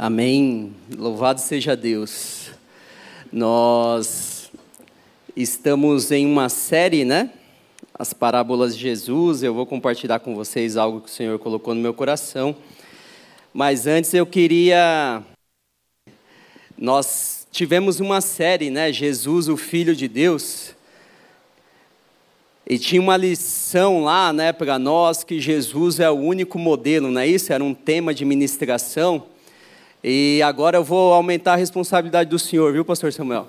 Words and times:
Amém. 0.00 0.76
Louvado 0.96 1.40
seja 1.40 1.76
Deus. 1.76 2.52
Nós 3.32 4.48
estamos 5.34 6.12
em 6.12 6.24
uma 6.24 6.48
série, 6.48 7.04
né? 7.04 7.32
As 7.92 8.12
parábolas 8.12 8.76
de 8.76 8.82
Jesus. 8.82 9.42
Eu 9.42 9.52
vou 9.52 9.66
compartilhar 9.66 10.20
com 10.20 10.36
vocês 10.36 10.76
algo 10.76 11.00
que 11.00 11.08
o 11.08 11.12
Senhor 11.12 11.36
colocou 11.40 11.74
no 11.74 11.80
meu 11.80 11.92
coração. 11.92 12.54
Mas 13.52 13.88
antes 13.88 14.14
eu 14.14 14.24
queria. 14.24 15.20
Nós 16.78 17.48
tivemos 17.50 17.98
uma 17.98 18.20
série, 18.20 18.70
né? 18.70 18.92
Jesus, 18.92 19.48
o 19.48 19.56
Filho 19.56 19.96
de 19.96 20.06
Deus. 20.06 20.76
E 22.64 22.78
tinha 22.78 23.02
uma 23.02 23.16
lição 23.16 24.04
lá, 24.04 24.32
né, 24.32 24.52
para 24.52 24.78
nós 24.78 25.24
que 25.24 25.40
Jesus 25.40 25.98
é 25.98 26.08
o 26.08 26.14
único 26.14 26.56
modelo, 26.56 27.10
não 27.10 27.20
é 27.20 27.26
isso? 27.26 27.52
Era 27.52 27.64
um 27.64 27.74
tema 27.74 28.14
de 28.14 28.24
ministração. 28.24 29.26
E 30.02 30.40
agora 30.44 30.76
eu 30.76 30.84
vou 30.84 31.12
aumentar 31.12 31.54
a 31.54 31.56
responsabilidade 31.56 32.30
do 32.30 32.38
senhor, 32.38 32.72
viu, 32.72 32.84
pastor 32.84 33.12
Samuel? 33.12 33.48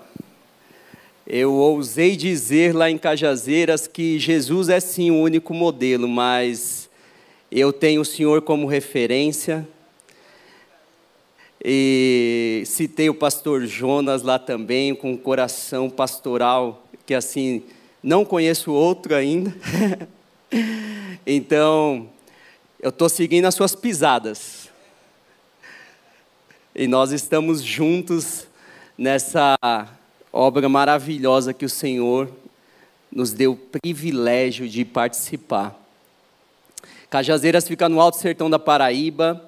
Eu 1.28 1.54
ousei 1.54 2.16
dizer 2.16 2.74
lá 2.74 2.90
em 2.90 2.98
Cajazeiras 2.98 3.86
que 3.86 4.18
Jesus 4.18 4.68
é 4.68 4.80
sim 4.80 5.12
o 5.12 5.22
único 5.22 5.54
modelo, 5.54 6.08
mas 6.08 6.90
eu 7.52 7.72
tenho 7.72 8.02
o 8.02 8.06
senhor 8.06 8.42
como 8.42 8.66
referência. 8.66 9.68
E 11.64 12.64
citei 12.66 13.12
o 13.12 13.14
pastor 13.14 13.68
Jonas 13.68 14.24
lá 14.24 14.40
também, 14.40 14.96
com 14.96 15.12
um 15.12 15.18
coração 15.18 15.88
pastoral, 15.88 16.84
que 17.06 17.14
assim, 17.14 17.62
não 18.02 18.26
conheço 18.26 18.72
outro 18.72 19.14
ainda. 19.14 19.56
então, 21.28 22.10
eu 22.82 22.90
estou 22.90 23.08
seguindo 23.08 23.46
as 23.46 23.54
suas 23.54 23.76
pisadas 23.76 24.59
e 26.80 26.88
nós 26.88 27.12
estamos 27.12 27.62
juntos 27.62 28.48
nessa 28.98 29.54
obra 30.32 30.70
maravilhosa 30.70 31.54
que 31.54 31.66
o 31.66 31.70
Senhor 31.70 32.32
nos 33.12 33.34
deu 33.34 33.52
o 33.52 33.58
privilégio 33.58 34.66
de 34.66 34.86
participar. 34.86 35.78
Cajazeiras 37.10 37.68
fica 37.68 37.90
no 37.90 38.00
Alto 38.00 38.16
Sertão 38.16 38.50
da 38.50 38.58
Paraíba, 38.58 39.44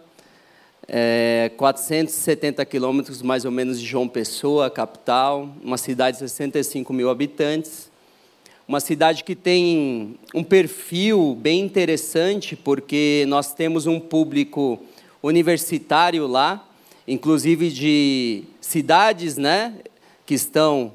é, 0.85 1.53
470 1.55 2.65
quilômetros 2.65 3.21
mais 3.21 3.45
ou 3.45 3.51
menos 3.51 3.79
de 3.79 3.85
João 3.85 4.09
Pessoa, 4.09 4.69
capital, 4.69 5.55
uma 5.63 5.77
cidade 5.77 6.17
de 6.17 6.29
65 6.29 6.91
mil 6.91 7.09
habitantes, 7.09 7.89
uma 8.67 8.81
cidade 8.81 9.23
que 9.23 9.37
tem 9.37 10.19
um 10.35 10.43
perfil 10.43 11.33
bem 11.39 11.61
interessante, 11.61 12.57
porque 12.57 13.23
nós 13.29 13.53
temos 13.53 13.87
um 13.87 14.01
público 14.01 14.77
universitário 15.23 16.27
lá, 16.27 16.67
inclusive 17.07 17.69
de 17.71 18.43
cidades, 18.59 19.37
né, 19.37 19.75
que 20.25 20.33
estão 20.33 20.93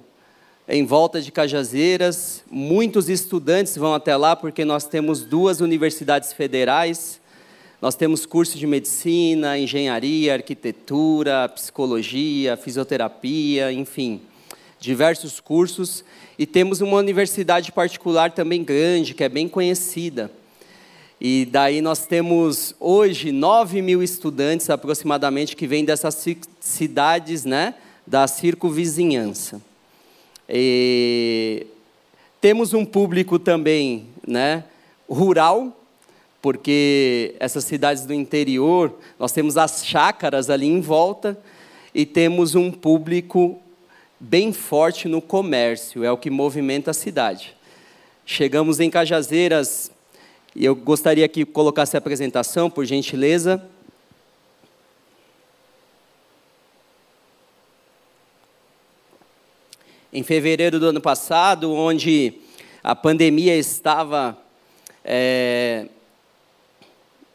em 0.68 0.84
volta 0.84 1.20
de 1.20 1.30
Cajazeiras. 1.30 2.42
Muitos 2.50 3.08
estudantes 3.08 3.76
vão 3.76 3.94
até 3.94 4.16
lá 4.16 4.34
porque 4.34 4.64
nós 4.64 4.84
temos 4.84 5.22
duas 5.22 5.60
universidades 5.60 6.32
federais. 6.32 7.20
Nós 7.80 7.94
temos 7.94 8.24
cursos 8.24 8.58
de 8.58 8.66
medicina, 8.66 9.58
engenharia, 9.58 10.34
arquitetura, 10.34 11.48
psicologia, 11.50 12.56
fisioterapia, 12.56 13.70
enfim, 13.70 14.20
diversos 14.80 15.40
cursos. 15.40 16.04
E 16.38 16.46
temos 16.46 16.80
uma 16.80 16.96
universidade 16.96 17.70
particular 17.70 18.32
também 18.32 18.64
grande, 18.64 19.14
que 19.14 19.22
é 19.22 19.28
bem 19.28 19.48
conhecida. 19.48 20.30
E 21.20 21.46
daí 21.50 21.80
nós 21.80 22.06
temos 22.06 22.74
hoje 22.78 23.32
9 23.32 23.80
mil 23.80 24.02
estudantes 24.02 24.68
aproximadamente 24.68 25.56
que 25.56 25.66
vêm 25.66 25.84
dessas 25.84 26.22
cidades 26.60 27.44
né, 27.44 27.74
da 28.06 28.28
circunvizinhança. 28.28 29.60
E 30.48 31.66
temos 32.40 32.74
um 32.74 32.84
público 32.84 33.38
também 33.38 34.08
né, 34.26 34.64
rural, 35.08 35.74
porque 36.42 37.34
essas 37.40 37.64
cidades 37.64 38.04
do 38.04 38.12
interior, 38.12 38.94
nós 39.18 39.32
temos 39.32 39.56
as 39.56 39.84
chácaras 39.86 40.50
ali 40.50 40.66
em 40.66 40.80
volta, 40.80 41.36
e 41.94 42.04
temos 42.04 42.54
um 42.54 42.70
público 42.70 43.58
bem 44.20 44.52
forte 44.52 45.08
no 45.08 45.22
comércio, 45.22 46.04
é 46.04 46.12
o 46.12 46.18
que 46.18 46.28
movimenta 46.28 46.90
a 46.90 46.94
cidade. 46.94 47.56
Chegamos 48.26 48.80
em 48.80 48.90
Cajazeiras 48.90 49.90
e 50.58 50.64
eu 50.64 50.74
gostaria 50.74 51.28
que 51.28 51.44
colocasse 51.44 51.94
a 51.96 51.98
apresentação, 51.98 52.70
por 52.70 52.86
gentileza. 52.86 53.62
Em 60.10 60.22
fevereiro 60.22 60.80
do 60.80 60.86
ano 60.86 61.00
passado, 61.00 61.70
onde 61.70 62.40
a 62.82 62.94
pandemia 62.94 63.54
estava 63.54 64.34
é, 65.04 65.88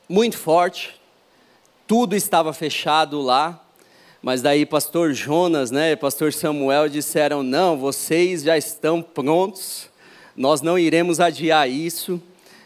muito 0.10 0.36
forte, 0.36 1.00
tudo 1.86 2.16
estava 2.16 2.52
fechado 2.54 3.22
lá, 3.22 3.64
mas 4.20 4.42
daí 4.42 4.66
pastor 4.66 5.14
Jonas, 5.14 5.70
né, 5.70 5.96
pastor 5.96 6.34
Samuel 6.34 6.90
disseram: 6.90 7.44
"Não, 7.44 7.78
vocês 7.78 8.42
já 8.42 8.58
estão 8.58 9.00
prontos. 9.00 9.92
Nós 10.36 10.64
não 10.64 10.80
iremos 10.80 11.20
adiar 11.20 11.70
isso. 11.70 12.20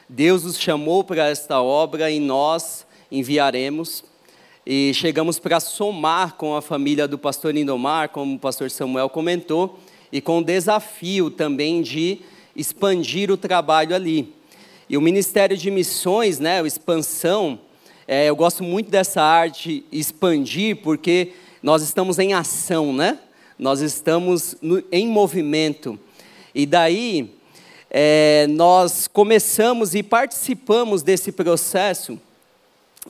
Deus 0.08 0.46
os 0.46 0.60
chamou 0.60 1.04
para 1.04 1.30
esta 1.30 1.60
obra 1.60 2.12
e 2.12 2.20
nós 2.20 2.86
enviaremos. 3.12 4.04
E 4.64 4.94
chegamos 4.94 5.40
para 5.40 5.60
somar 5.60 6.36
com 6.36 6.56
a 6.56 6.62
família 6.62 7.08
do 7.08 7.18
pastor 7.18 7.56
Indomar, 7.56 8.10
como 8.10 8.36
o 8.36 8.40
pastor 8.40 8.70
Samuel 8.70 9.10
comentou, 9.10 9.80
e 10.12 10.22
com 10.22 10.40
o 10.40 10.44
desafio 10.44 11.32
também 11.32 11.82
de 11.82 12.20
expandir 12.56 13.32
o 13.32 13.38
trabalho 13.38 13.96
ali. 13.96 14.32
E 14.88 14.96
o 14.96 15.02
Ministério 15.02 15.58
de 15.58 15.72
Missões, 15.72 16.38
né, 16.38 16.62
a 16.62 16.68
expansão, 16.68 17.60
é, 18.08 18.30
eu 18.30 18.36
gosto 18.36 18.64
muito 18.64 18.92
dessa 18.92 19.24
arte 19.24 19.84
expandir, 19.92 20.78
porque 20.78 21.34
nós 21.64 21.82
estamos 21.82 22.20
em 22.20 22.36
ação, 22.36 22.94
né? 22.94 23.18
Nós 23.58 23.82
estamos 23.82 24.56
no, 24.62 24.84
em 24.92 25.08
movimento. 25.08 25.98
E 26.54 26.68
daí, 26.68 27.36
é, 27.98 28.46
nós 28.50 29.08
começamos 29.08 29.96
e 29.96 30.04
participamos 30.04 31.02
desse 31.02 31.32
processo 31.32 32.20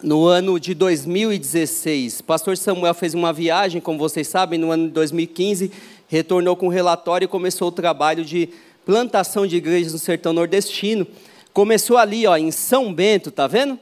no 0.04 0.28
ano 0.28 0.60
de 0.60 0.76
2016. 0.76 2.22
Pastor 2.22 2.56
Samuel 2.56 2.94
fez 2.94 3.16
uma 3.16 3.34
viagem, 3.34 3.82
como 3.82 3.98
vocês 3.98 4.28
sabem, 4.28 4.60
no 4.60 4.70
ano 4.70 4.86
de 4.86 4.94
2015, 4.94 5.72
retornou 6.08 6.56
com 6.56 6.68
um 6.68 6.70
relatório 6.70 7.26
e 7.26 7.28
começou 7.28 7.70
o 7.70 7.72
trabalho 7.72 8.24
de 8.24 8.48
plantação 8.86 9.48
de 9.48 9.56
igrejas 9.56 9.92
no 9.92 9.98
sertão 9.98 10.32
nordestino. 10.32 11.08
Começou 11.52 11.98
ali, 11.98 12.28
ó, 12.28 12.38
em 12.38 12.52
São 12.52 12.94
Bento, 12.94 13.32
tá 13.32 13.48
vendo? 13.48 13.80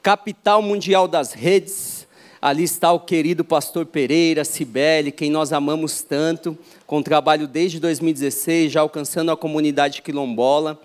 Capital 0.00 0.62
mundial 0.62 1.08
das 1.08 1.32
redes 1.32 1.97
Ali 2.40 2.62
está 2.62 2.92
o 2.92 3.00
querido 3.00 3.44
pastor 3.44 3.84
Pereira, 3.84 4.44
Cibele, 4.44 5.10
quem 5.10 5.28
nós 5.28 5.52
amamos 5.52 6.02
tanto, 6.02 6.56
com 6.86 7.02
trabalho 7.02 7.48
desde 7.48 7.80
2016, 7.80 8.70
já 8.70 8.80
alcançando 8.80 9.32
a 9.32 9.36
comunidade 9.36 10.02
quilombola. 10.02 10.80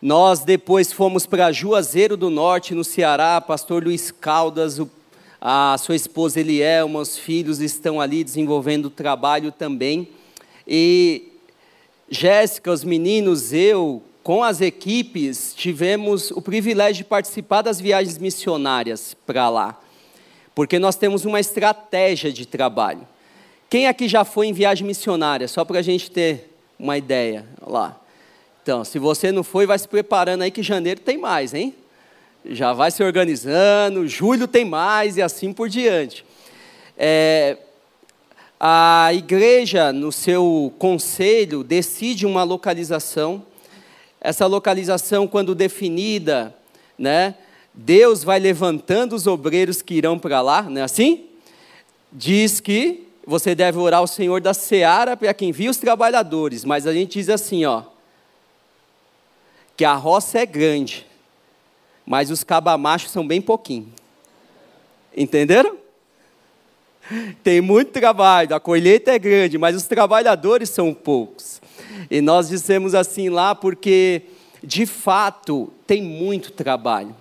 Nós 0.00 0.44
depois 0.44 0.92
fomos 0.92 1.26
para 1.26 1.50
Juazeiro 1.50 2.16
do 2.16 2.30
Norte, 2.30 2.74
no 2.74 2.84
Ceará, 2.84 3.40
pastor 3.40 3.82
Luiz 3.82 4.12
Caldas, 4.12 4.78
o, 4.78 4.88
a 5.40 5.76
sua 5.80 5.96
esposa 5.96 6.38
Elielma, 6.38 7.00
os 7.00 7.18
filhos 7.18 7.58
estão 7.58 8.00
ali 8.00 8.22
desenvolvendo 8.22 8.88
trabalho 8.88 9.50
também. 9.50 10.08
E 10.64 11.32
Jéssica, 12.08 12.70
os 12.70 12.84
meninos, 12.84 13.52
eu, 13.52 14.00
com 14.22 14.44
as 14.44 14.60
equipes, 14.60 15.54
tivemos 15.56 16.30
o 16.30 16.40
privilégio 16.40 17.02
de 17.02 17.08
participar 17.08 17.62
das 17.62 17.80
viagens 17.80 18.16
missionárias 18.16 19.16
para 19.26 19.48
lá 19.48 19.80
porque 20.58 20.80
nós 20.80 20.96
temos 20.96 21.24
uma 21.24 21.38
estratégia 21.38 22.32
de 22.32 22.44
trabalho. 22.44 23.06
Quem 23.70 23.86
aqui 23.86 24.08
já 24.08 24.24
foi 24.24 24.48
em 24.48 24.52
viagem 24.52 24.84
missionária? 24.84 25.46
Só 25.46 25.64
para 25.64 25.78
a 25.78 25.82
gente 25.82 26.10
ter 26.10 26.52
uma 26.76 26.98
ideia. 26.98 27.46
lá. 27.64 27.96
Então, 28.60 28.84
se 28.84 28.98
você 28.98 29.30
não 29.30 29.44
foi, 29.44 29.66
vai 29.66 29.78
se 29.78 29.86
preparando 29.86 30.42
aí 30.42 30.50
que 30.50 30.60
janeiro 30.60 31.00
tem 31.00 31.16
mais, 31.16 31.54
hein? 31.54 31.76
Já 32.44 32.72
vai 32.72 32.90
se 32.90 33.04
organizando, 33.04 34.08
julho 34.08 34.48
tem 34.48 34.64
mais 34.64 35.16
e 35.16 35.22
assim 35.22 35.52
por 35.52 35.68
diante. 35.68 36.24
É, 36.98 37.56
a 38.58 39.10
igreja, 39.12 39.92
no 39.92 40.10
seu 40.10 40.74
conselho, 40.76 41.62
decide 41.62 42.26
uma 42.26 42.42
localização. 42.42 43.44
Essa 44.20 44.44
localização, 44.44 45.28
quando 45.28 45.54
definida, 45.54 46.52
né, 46.98 47.36
Deus 47.80 48.24
vai 48.24 48.40
levantando 48.40 49.14
os 49.14 49.28
obreiros 49.28 49.80
que 49.80 49.94
irão 49.94 50.18
para 50.18 50.40
lá, 50.40 50.62
não 50.62 50.80
é 50.80 50.84
assim? 50.84 51.26
Diz 52.12 52.58
que 52.58 53.06
você 53.24 53.54
deve 53.54 53.78
orar 53.78 54.00
ao 54.00 54.06
Senhor 54.08 54.40
da 54.40 54.52
seara 54.52 55.16
para 55.16 55.32
que 55.32 55.46
envie 55.46 55.68
os 55.68 55.76
trabalhadores, 55.76 56.64
mas 56.64 56.88
a 56.88 56.92
gente 56.92 57.12
diz 57.12 57.28
assim, 57.28 57.64
ó, 57.64 57.84
que 59.76 59.84
a 59.84 59.94
roça 59.94 60.40
é 60.40 60.44
grande, 60.44 61.06
mas 62.04 62.32
os 62.32 62.42
cabamachos 62.42 63.12
são 63.12 63.24
bem 63.24 63.40
pouquinho. 63.40 63.92
Entenderam? 65.16 65.76
Tem 67.44 67.60
muito 67.60 67.92
trabalho, 67.92 68.56
a 68.56 68.60
colheita 68.60 69.12
é 69.12 69.20
grande, 69.20 69.56
mas 69.56 69.76
os 69.76 69.84
trabalhadores 69.84 70.68
são 70.68 70.92
poucos. 70.92 71.60
E 72.10 72.20
nós 72.20 72.48
dissemos 72.48 72.92
assim 72.92 73.28
lá 73.28 73.54
porque, 73.54 74.22
de 74.64 74.84
fato, 74.84 75.72
tem 75.86 76.02
muito 76.02 76.50
trabalho. 76.50 77.14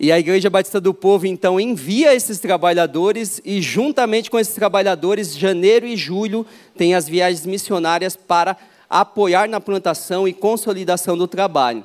E 0.00 0.12
a 0.12 0.18
Igreja 0.18 0.48
Batista 0.48 0.80
do 0.80 0.94
Povo, 0.94 1.26
então, 1.26 1.58
envia 1.58 2.14
esses 2.14 2.38
trabalhadores, 2.38 3.40
e 3.44 3.60
juntamente 3.60 4.30
com 4.30 4.38
esses 4.38 4.54
trabalhadores, 4.54 5.36
janeiro 5.36 5.84
e 5.84 5.96
julho, 5.96 6.46
tem 6.76 6.94
as 6.94 7.08
viagens 7.08 7.44
missionárias 7.44 8.14
para 8.14 8.56
apoiar 8.88 9.48
na 9.48 9.60
plantação 9.60 10.28
e 10.28 10.32
consolidação 10.32 11.18
do 11.18 11.26
trabalho. 11.26 11.84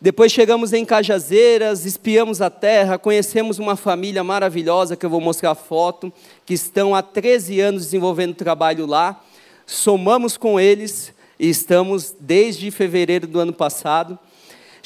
Depois 0.00 0.32
chegamos 0.32 0.72
em 0.72 0.84
Cajazeiras, 0.84 1.86
espiamos 1.86 2.42
a 2.42 2.50
terra, 2.50 2.98
conhecemos 2.98 3.60
uma 3.60 3.76
família 3.76 4.24
maravilhosa 4.24 4.96
que 4.96 5.06
eu 5.06 5.08
vou 5.08 5.20
mostrar 5.20 5.52
a 5.52 5.54
foto, 5.54 6.12
que 6.44 6.54
estão 6.54 6.94
há 6.94 7.02
13 7.02 7.60
anos 7.60 7.84
desenvolvendo 7.84 8.34
trabalho 8.34 8.84
lá. 8.84 9.22
Somamos 9.64 10.36
com 10.36 10.58
eles 10.58 11.14
e 11.38 11.48
estamos 11.48 12.14
desde 12.18 12.70
fevereiro 12.70 13.26
do 13.26 13.38
ano 13.38 13.52
passado. 13.52 14.18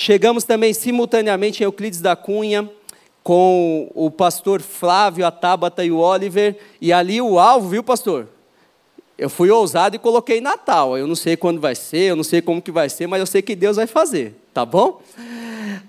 Chegamos 0.00 0.44
também 0.44 0.72
simultaneamente 0.72 1.60
em 1.60 1.64
Euclides 1.64 2.00
da 2.00 2.14
Cunha, 2.14 2.70
com 3.20 3.90
o 3.96 4.08
pastor 4.12 4.62
Flávio, 4.62 5.26
a 5.26 5.30
Tabata 5.32 5.84
e 5.84 5.90
o 5.90 5.98
Oliver, 5.98 6.56
e 6.80 6.92
ali 6.92 7.20
o 7.20 7.36
alvo, 7.36 7.70
viu, 7.70 7.82
pastor? 7.82 8.28
Eu 9.18 9.28
fui 9.28 9.50
ousado 9.50 9.96
e 9.96 9.98
coloquei 9.98 10.40
Natal. 10.40 10.96
Eu 10.96 11.08
não 11.08 11.16
sei 11.16 11.36
quando 11.36 11.60
vai 11.60 11.74
ser, 11.74 12.10
eu 12.10 12.14
não 12.14 12.22
sei 12.22 12.40
como 12.40 12.62
que 12.62 12.70
vai 12.70 12.88
ser, 12.88 13.08
mas 13.08 13.18
eu 13.18 13.26
sei 13.26 13.42
que 13.42 13.56
Deus 13.56 13.74
vai 13.74 13.88
fazer, 13.88 14.36
tá 14.54 14.64
bom? 14.64 15.02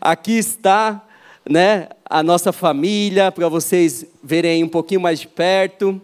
Aqui 0.02 0.40
está, 0.40 1.06
né, 1.48 1.90
a 2.04 2.24
nossa 2.24 2.52
família 2.52 3.32
para 3.32 3.48
vocês 3.48 4.08
verem 4.24 4.64
um 4.64 4.70
pouquinho 4.70 5.02
mais 5.02 5.20
de 5.20 5.28
perto. 5.28 6.02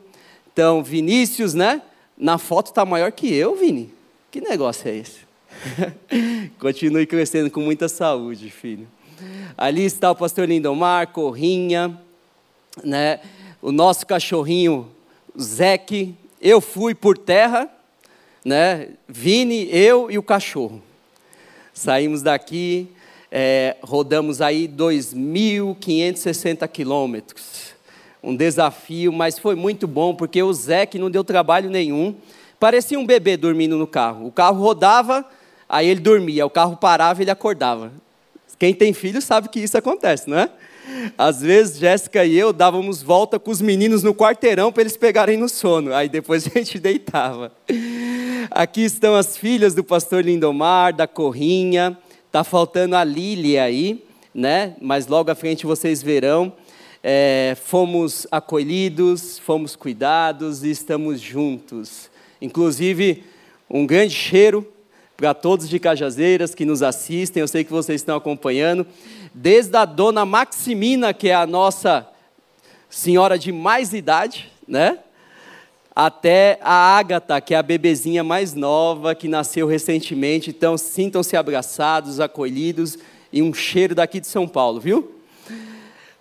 Então, 0.53 0.83
Vinícius, 0.83 1.55
né? 1.55 1.81
Na 2.15 2.37
foto 2.37 2.67
está 2.67 2.85
maior 2.85 3.11
que 3.11 3.33
eu, 3.33 3.55
Vini. 3.55 3.91
Que 4.29 4.39
negócio 4.41 4.87
é 4.87 4.95
esse? 4.95 5.24
Continue 6.59 7.05
crescendo 7.05 7.49
com 7.49 7.61
muita 7.61 7.87
saúde, 7.87 8.49
filho. 8.49 8.87
Ali 9.57 9.85
está 9.85 10.11
o 10.11 10.15
pastor 10.15 10.47
Lindomar, 10.47 11.07
Corrinha, 11.07 11.99
né? 12.83 13.19
O 13.61 13.71
nosso 13.71 14.05
cachorrinho 14.05 14.89
Zeque, 15.39 16.15
eu 16.41 16.61
fui 16.61 16.93
por 16.93 17.17
terra, 17.17 17.69
né? 18.43 18.89
Vini, 19.07 19.67
eu 19.71 20.11
e 20.11 20.17
o 20.17 20.23
cachorro. 20.23 20.81
Saímos 21.73 22.21
daqui, 22.21 22.87
é, 23.31 23.77
rodamos 23.81 24.41
aí 24.41 24.67
2.560 24.67 26.67
quilômetros. 26.67 27.73
Um 28.23 28.35
desafio, 28.35 29.11
mas 29.11 29.37
foi 29.37 29.55
muito 29.55 29.87
bom, 29.87 30.15
porque 30.15 30.41
o 30.41 30.53
Zé, 30.53 30.85
que 30.85 30.97
não 30.97 31.11
deu 31.11 31.23
trabalho 31.23 31.69
nenhum, 31.69 32.15
parecia 32.59 32.97
um 32.97 33.05
bebê 33.05 33.35
dormindo 33.35 33.77
no 33.77 33.85
carro. 33.85 34.27
O 34.27 34.31
carro 34.31 34.61
rodava, 34.61 35.25
aí 35.67 35.87
ele 35.87 35.99
dormia, 35.99 36.45
o 36.45 36.49
carro 36.49 36.77
parava 36.77 37.21
e 37.21 37.23
ele 37.23 37.31
acordava. 37.31 37.91
Quem 38.57 38.73
tem 38.73 38.93
filho 38.93 39.21
sabe 39.21 39.49
que 39.49 39.59
isso 39.59 39.77
acontece, 39.77 40.29
não 40.29 40.39
é? 40.39 40.49
Às 41.17 41.41
vezes, 41.41 41.77
Jéssica 41.77 42.23
e 42.25 42.37
eu 42.37 42.53
dávamos 42.53 43.01
volta 43.01 43.39
com 43.39 43.51
os 43.51 43.59
meninos 43.59 44.03
no 44.03 44.13
quarteirão 44.13 44.71
para 44.71 44.81
eles 44.81 44.95
pegarem 44.95 45.37
no 45.37 45.49
sono. 45.49 45.93
Aí 45.93 46.07
depois 46.07 46.45
a 46.47 46.49
gente 46.57 46.79
deitava. 46.79 47.51
Aqui 48.51 48.81
estão 48.83 49.15
as 49.15 49.35
filhas 49.35 49.73
do 49.73 49.83
pastor 49.83 50.23
Lindomar, 50.23 50.93
da 50.93 51.07
Corrinha. 51.07 51.97
Tá 52.31 52.43
faltando 52.43 52.95
a 52.95 53.03
Lília 53.03 53.63
aí, 53.63 54.03
né? 54.33 54.75
Mas 54.79 55.07
logo 55.07 55.31
à 55.31 55.35
frente 55.35 55.65
vocês 55.65 56.03
verão. 56.03 56.53
É, 57.01 57.55
fomos 57.63 58.25
acolhidos, 58.31 59.37
fomos 59.39 59.75
cuidados 59.75 60.63
e 60.63 60.71
estamos 60.71 61.19
juntos. 61.19 62.09
Inclusive, 62.41 63.23
um 63.69 63.85
grande 63.85 64.13
cheiro 64.13 64.67
para 65.17 65.33
todos 65.33 65.69
de 65.69 65.79
Cajazeiras 65.79 66.53
que 66.53 66.65
nos 66.65 66.83
assistem, 66.83 67.41
eu 67.41 67.47
sei 67.47 67.63
que 67.63 67.71
vocês 67.71 68.01
estão 68.01 68.17
acompanhando, 68.17 68.85
desde 69.33 69.75
a 69.77 69.85
dona 69.85 70.25
Maximina, 70.25 71.13
que 71.13 71.29
é 71.29 71.33
a 71.33 71.47
nossa 71.47 72.07
senhora 72.89 73.39
de 73.39 73.51
mais 73.51 73.93
idade, 73.93 74.51
né? 74.67 74.99
Até 75.95 76.59
a 76.61 76.97
Ágata, 76.97 77.39
que 77.39 77.53
é 77.53 77.57
a 77.57 77.63
bebezinha 77.63 78.23
mais 78.23 78.53
nova, 78.53 79.15
que 79.15 79.29
nasceu 79.29 79.65
recentemente. 79.65 80.49
Então, 80.49 80.77
sintam-se 80.77 81.37
abraçados, 81.37 82.19
acolhidos 82.19 82.97
e 83.31 83.41
um 83.41 83.53
cheiro 83.53 83.95
daqui 83.95 84.19
de 84.19 84.27
São 84.27 84.45
Paulo, 84.45 84.81
viu? 84.81 85.15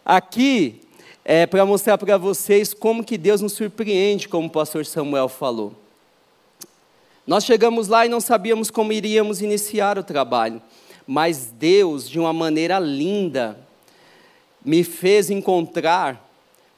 Aqui 0.04 0.80
é 1.24 1.46
para 1.46 1.66
mostrar 1.66 1.98
para 1.98 2.16
vocês 2.16 2.72
como 2.72 3.02
que 3.02 3.18
Deus 3.18 3.40
nos 3.40 3.54
surpreende, 3.54 4.28
como 4.28 4.46
o 4.46 4.50
pastor 4.50 4.86
Samuel 4.86 5.28
falou. 5.28 5.83
Nós 7.26 7.44
chegamos 7.44 7.88
lá 7.88 8.04
e 8.04 8.08
não 8.08 8.20
sabíamos 8.20 8.70
como 8.70 8.92
iríamos 8.92 9.40
iniciar 9.40 9.98
o 9.98 10.04
trabalho, 10.04 10.60
mas 11.06 11.50
Deus, 11.58 12.08
de 12.08 12.20
uma 12.20 12.34
maneira 12.34 12.78
linda, 12.78 13.58
me 14.62 14.84
fez 14.84 15.30
encontrar 15.30 16.22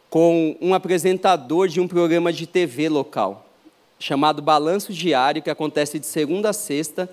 com 0.09 0.57
um 0.61 0.73
apresentador 0.73 1.67
de 1.67 1.81
um 1.81 1.89
programa 1.89 2.33
de 2.33 2.47
TV 2.47 2.89
local, 2.89 3.45
chamado 3.99 4.41
Balanço 4.41 4.93
Diário, 4.93 5.43
que 5.43 5.51
acontece 5.51 5.99
de 5.99 6.07
segunda 6.07 6.51
a 6.51 6.53
sexta, 6.53 7.11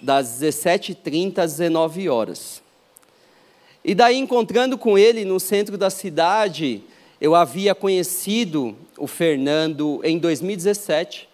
das 0.00 0.40
17h30 0.40 1.38
às 1.40 1.52
19 1.58 2.08
horas. 2.08 2.62
E 3.84 3.94
daí, 3.94 4.16
encontrando 4.16 4.78
com 4.78 4.96
ele 4.96 5.22
no 5.22 5.38
centro 5.38 5.76
da 5.76 5.90
cidade, 5.90 6.82
eu 7.20 7.34
havia 7.34 7.74
conhecido 7.74 8.74
o 8.96 9.06
Fernando 9.06 10.00
em 10.02 10.18
2017 10.18 11.27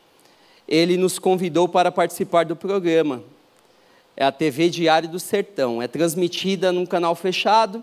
ele 0.69 0.96
nos 0.96 1.19
convidou 1.19 1.69
para 1.69 1.93
participar 1.93 2.44
do 2.44 2.56
programa. 2.56 3.22
É 4.16 4.25
a 4.25 4.32
TV 4.32 4.69
Diário 4.69 5.08
do 5.08 5.19
Sertão. 5.19 5.82
É 5.82 5.88
transmitida 5.88 6.72
num 6.72 6.87
canal 6.87 7.14
fechado, 7.14 7.82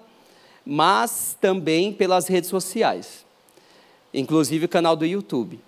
mas 0.65 1.35
também 1.39 1.91
pelas 1.91 2.27
redes 2.27 2.49
sociais, 2.49 3.25
inclusive 4.13 4.65
o 4.65 4.69
canal 4.69 4.95
do 4.95 5.05
YouTube. 5.05 5.59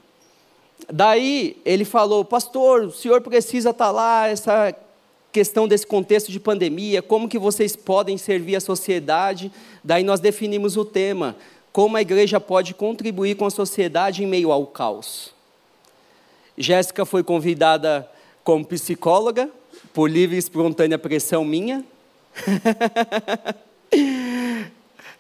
Daí 0.92 1.58
ele 1.66 1.86
falou, 1.86 2.26
pastor, 2.26 2.84
o 2.86 2.92
senhor 2.92 3.22
precisa 3.22 3.70
estar 3.70 3.92
lá, 3.92 4.28
essa 4.28 4.76
questão 5.32 5.68
desse 5.68 5.88
contexto 5.88 6.32
de 6.32 6.40
pandemia, 6.40 7.02
como 7.02 7.28
que 7.28 7.40
vocês 7.40 7.76
podem 7.76 8.18
servir 8.18 8.56
a 8.56 8.62
sociedade? 8.62 9.52
Daí 9.84 10.04
nós 10.04 10.20
definimos 10.20 10.78
o 10.78 10.86
tema, 10.86 11.36
como 11.72 11.98
a 11.98 12.02
igreja 12.02 12.40
pode 12.40 12.74
contribuir 12.74 13.36
com 13.36 13.46
a 13.46 13.50
sociedade 13.50 14.24
em 14.24 14.28
meio 14.28 14.52
ao 14.52 14.68
caos. 14.68 15.33
Jéssica 16.58 17.06
foi 17.06 17.24
convidada 17.24 18.08
como 18.44 18.66
psicóloga, 18.66 19.50
por 19.94 20.10
livre 20.10 20.36
e 20.36 20.40
espontânea 20.40 20.98
pressão 20.98 21.44
minha. 21.44 21.84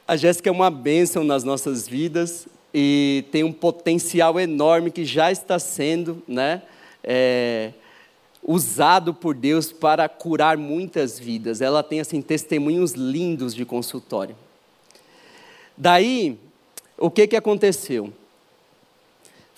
a 0.07 0.15
Jéssica 0.15 0.49
é 0.49 0.51
uma 0.51 0.69
bênção 0.69 1.23
nas 1.23 1.43
nossas 1.43 1.87
vidas 1.87 2.47
e 2.73 3.25
tem 3.31 3.43
um 3.43 3.51
potencial 3.51 4.39
enorme 4.39 4.91
que 4.91 5.05
já 5.05 5.31
está 5.31 5.59
sendo 5.59 6.21
né, 6.27 6.61
é, 7.03 7.71
usado 8.43 9.13
por 9.13 9.35
Deus 9.35 9.71
para 9.71 10.09
curar 10.09 10.57
muitas 10.57 11.19
vidas. 11.19 11.61
Ela 11.61 11.83
tem 11.83 11.99
assim 11.99 12.21
testemunhos 12.21 12.93
lindos 12.93 13.55
de 13.55 13.65
consultório. 13.65 14.35
Daí, 15.77 16.37
o 16.97 17.09
que, 17.09 17.27
que 17.27 17.35
aconteceu? 17.35 18.13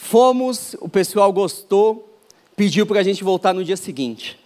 Fomos, 0.08 0.76
o 0.80 0.88
pessoal 0.88 1.34
gostou, 1.34 2.16
pediu 2.56 2.86
para 2.86 3.00
a 3.00 3.04
gente 3.04 3.24
voltar 3.24 3.56
no 3.56 3.64
dia 3.64 3.76
seguinte. 3.76 4.40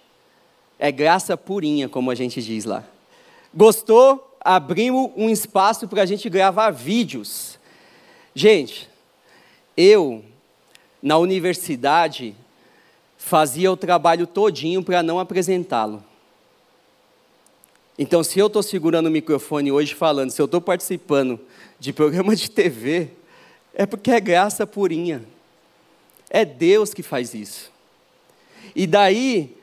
É 0.79 0.89
graça 0.89 1.35
purinha, 1.35 1.89
como 1.89 2.09
a 2.09 2.15
gente 2.15 2.41
diz 2.41 2.63
lá. 2.63 2.85
Gostou? 3.53 4.37
Abrimos 4.39 5.11
um 5.17 5.29
espaço 5.29 5.85
para 5.85 6.03
a 6.03 6.05
gente 6.05 6.29
gravar 6.29 6.71
vídeos. 6.71 7.59
Gente, 8.33 8.89
eu, 9.75 10.23
na 11.03 11.17
universidade, 11.17 12.33
fazia 13.17 13.69
o 13.69 13.75
trabalho 13.75 14.25
todinho 14.25 14.81
para 14.81 15.03
não 15.03 15.19
apresentá-lo. 15.19 16.01
Então, 17.97 18.23
se 18.23 18.39
eu 18.39 18.47
estou 18.47 18.63
segurando 18.63 19.07
o 19.07 19.11
microfone 19.11 19.73
hoje 19.73 19.93
falando, 19.93 20.31
se 20.31 20.41
eu 20.41 20.45
estou 20.45 20.61
participando 20.61 21.37
de 21.77 21.91
programa 21.91 22.33
de 22.33 22.49
TV, 22.49 23.09
é 23.73 23.85
porque 23.85 24.09
é 24.09 24.21
graça 24.21 24.65
purinha. 24.65 25.21
É 26.29 26.45
Deus 26.45 26.93
que 26.93 27.01
faz 27.01 27.33
isso. 27.33 27.71
E 28.75 28.85
daí, 28.85 29.57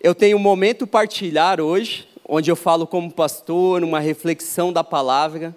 eu 0.00 0.14
tenho 0.14 0.36
um 0.36 0.40
momento 0.40 0.86
partilhar 0.86 1.60
hoje, 1.60 2.08
onde 2.26 2.50
eu 2.50 2.54
falo 2.54 2.86
como 2.86 3.10
pastor, 3.10 3.82
uma 3.82 3.98
reflexão 3.98 4.72
da 4.72 4.84
palavra. 4.84 5.54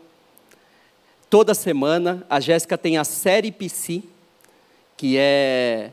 Toda 1.30 1.54
semana, 1.54 2.26
a 2.28 2.40
Jéssica 2.40 2.78
tem 2.78 2.98
a 2.98 3.04
série 3.04 3.52
PC, 3.52 4.02
que 4.96 5.16
é 5.18 5.92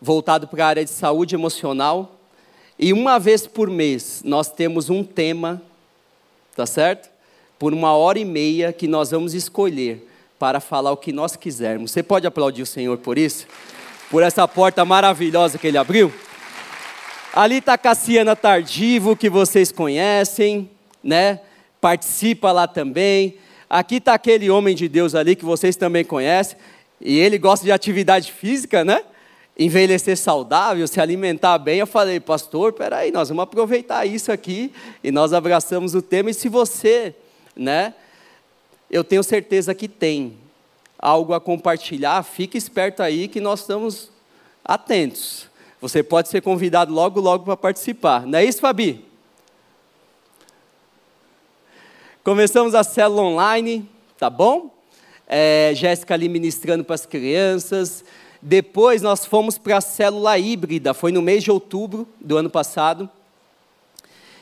voltado 0.00 0.48
para 0.48 0.64
a 0.64 0.68
área 0.68 0.84
de 0.84 0.90
saúde 0.90 1.36
emocional. 1.36 2.16
E 2.76 2.92
uma 2.92 3.18
vez 3.20 3.46
por 3.46 3.70
mês, 3.70 4.22
nós 4.24 4.50
temos 4.50 4.90
um 4.90 5.04
tema, 5.04 5.62
tá 6.56 6.66
certo? 6.66 7.08
Por 7.56 7.72
uma 7.72 7.94
hora 7.94 8.18
e 8.18 8.24
meia 8.24 8.72
que 8.72 8.88
nós 8.88 9.12
vamos 9.12 9.32
escolher 9.32 10.09
para 10.40 10.58
falar 10.58 10.90
o 10.90 10.96
que 10.96 11.12
nós 11.12 11.36
quisermos. 11.36 11.90
Você 11.90 12.02
pode 12.02 12.26
aplaudir 12.26 12.62
o 12.62 12.66
Senhor 12.66 12.96
por 12.96 13.18
isso? 13.18 13.46
Por 14.10 14.22
essa 14.22 14.48
porta 14.48 14.86
maravilhosa 14.86 15.58
que 15.58 15.66
Ele 15.66 15.76
abriu? 15.76 16.10
Ali 17.34 17.58
está 17.58 17.76
Cassiana 17.76 18.34
Tardivo, 18.34 19.14
que 19.14 19.28
vocês 19.28 19.70
conhecem, 19.70 20.70
né? 21.04 21.40
Participa 21.78 22.52
lá 22.52 22.66
também. 22.66 23.36
Aqui 23.68 23.96
está 23.96 24.14
aquele 24.14 24.48
homem 24.48 24.74
de 24.74 24.88
Deus 24.88 25.14
ali 25.14 25.36
que 25.36 25.44
vocês 25.44 25.76
também 25.76 26.06
conhecem. 26.06 26.56
E 26.98 27.18
ele 27.18 27.36
gosta 27.36 27.66
de 27.66 27.70
atividade 27.70 28.32
física, 28.32 28.82
né? 28.82 29.02
Envelhecer 29.58 30.16
saudável, 30.16 30.88
se 30.88 31.02
alimentar 31.02 31.58
bem. 31.58 31.80
Eu 31.80 31.86
falei, 31.86 32.18
pastor, 32.18 32.72
peraí, 32.72 33.12
nós 33.12 33.28
vamos 33.28 33.42
aproveitar 33.42 34.06
isso 34.06 34.32
aqui. 34.32 34.72
E 35.04 35.12
nós 35.12 35.34
abraçamos 35.34 35.94
o 35.94 36.00
tema. 36.00 36.30
E 36.30 36.34
se 36.34 36.48
você, 36.48 37.14
né? 37.54 37.92
Eu 38.90 39.04
tenho 39.04 39.22
certeza 39.22 39.72
que 39.72 39.86
tem 39.86 40.36
algo 40.98 41.32
a 41.32 41.40
compartilhar, 41.40 42.22
fique 42.24 42.58
esperto 42.58 43.02
aí 43.02 43.28
que 43.28 43.40
nós 43.40 43.60
estamos 43.60 44.10
atentos. 44.64 45.46
Você 45.80 46.02
pode 46.02 46.28
ser 46.28 46.42
convidado 46.42 46.92
logo, 46.92 47.20
logo 47.20 47.44
para 47.44 47.56
participar. 47.56 48.26
Não 48.26 48.38
é 48.38 48.44
isso, 48.44 48.60
Fabi? 48.60 49.04
Começamos 52.24 52.74
a 52.74 52.82
célula 52.82 53.22
online, 53.22 53.88
tá 54.18 54.28
bom? 54.28 54.74
É, 55.26 55.72
Jéssica 55.74 56.14
ali 56.14 56.28
ministrando 56.28 56.84
para 56.84 56.96
as 56.96 57.06
crianças. 57.06 58.04
Depois 58.42 59.00
nós 59.02 59.24
fomos 59.24 59.56
para 59.56 59.76
a 59.76 59.80
célula 59.80 60.36
híbrida, 60.36 60.92
foi 60.92 61.12
no 61.12 61.22
mês 61.22 61.44
de 61.44 61.50
outubro 61.50 62.08
do 62.20 62.36
ano 62.36 62.50
passado. 62.50 63.08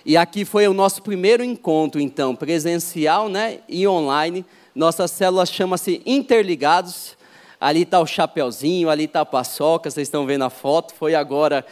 E 0.09 0.17
aqui 0.17 0.47
foi 0.47 0.67
o 0.67 0.73
nosso 0.73 1.03
primeiro 1.03 1.45
encontro, 1.45 2.00
então, 2.00 2.35
presencial 2.35 3.29
né, 3.29 3.59
e 3.69 3.87
online. 3.87 4.43
Nossa 4.75 5.07
célula 5.07 5.45
chama-se 5.45 6.00
Interligados. 6.07 7.15
Ali 7.61 7.83
está 7.83 8.00
o 8.00 8.07
chapeuzinho, 8.07 8.88
ali 8.88 9.05
está 9.05 9.21
a 9.21 9.27
paçoca, 9.27 9.91
vocês 9.91 10.09
estão 10.09 10.25
vendo 10.25 10.45
a 10.45 10.49
foto. 10.49 10.95
Foi 10.95 11.15
agora 11.15 11.62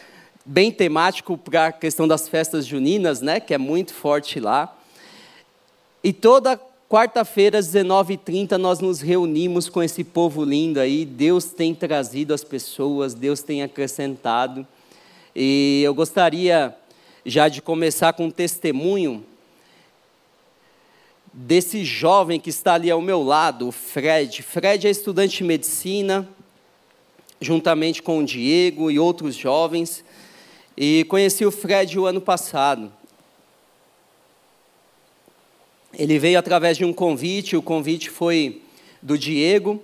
bem 0.45 0.71
temático 0.71 1.35
para 1.35 1.65
a 1.65 1.71
questão 1.71 2.07
das 2.07 2.29
festas 2.29 2.63
juninas, 2.63 3.21
né, 3.21 3.39
que 3.39 3.55
é 3.55 3.57
muito 3.57 3.91
forte 3.91 4.39
lá. 4.39 4.71
E 6.03 6.13
toda 6.13 6.61
quarta-feira, 6.87 7.57
às 7.57 7.73
19h30, 7.73 8.51
nós 8.57 8.79
nos 8.79 9.01
reunimos 9.01 9.67
com 9.67 9.81
esse 9.81 10.03
povo 10.03 10.43
lindo 10.43 10.79
aí. 10.79 11.05
Deus 11.05 11.45
tem 11.45 11.73
trazido 11.73 12.35
as 12.35 12.43
pessoas, 12.43 13.15
Deus 13.15 13.41
tem 13.41 13.63
acrescentado. 13.63 14.67
E 15.35 15.81
eu 15.83 15.95
gostaria 15.95 16.77
já 17.27 17.49
de 17.49 17.61
começar 17.61 18.13
com 18.13 18.27
um 18.27 18.31
testemunho 18.31 19.21
desse 21.33 21.83
jovem 21.83 22.39
que 22.39 22.49
está 22.49 22.75
ali 22.75 22.89
ao 22.89 23.01
meu 23.01 23.21
lado, 23.21 23.67
o 23.67 23.71
Fred. 23.71 24.41
Fred 24.41 24.87
é 24.87 24.89
estudante 24.89 25.39
de 25.39 25.43
medicina, 25.43 26.27
juntamente 27.41 28.01
com 28.01 28.19
o 28.19 28.25
Diego 28.25 28.89
e 28.89 28.97
outros 28.97 29.35
jovens. 29.35 30.05
E 30.77 31.03
conheci 31.09 31.45
o 31.45 31.51
Fred 31.51 31.99
o 31.99 32.05
ano 32.05 32.21
passado. 32.21 32.93
Ele 35.93 36.17
veio 36.17 36.39
através 36.39 36.77
de 36.77 36.85
um 36.85 36.93
convite, 36.93 37.57
o 37.57 37.61
convite 37.61 38.09
foi 38.09 38.61
do 39.01 39.17
Diego, 39.17 39.83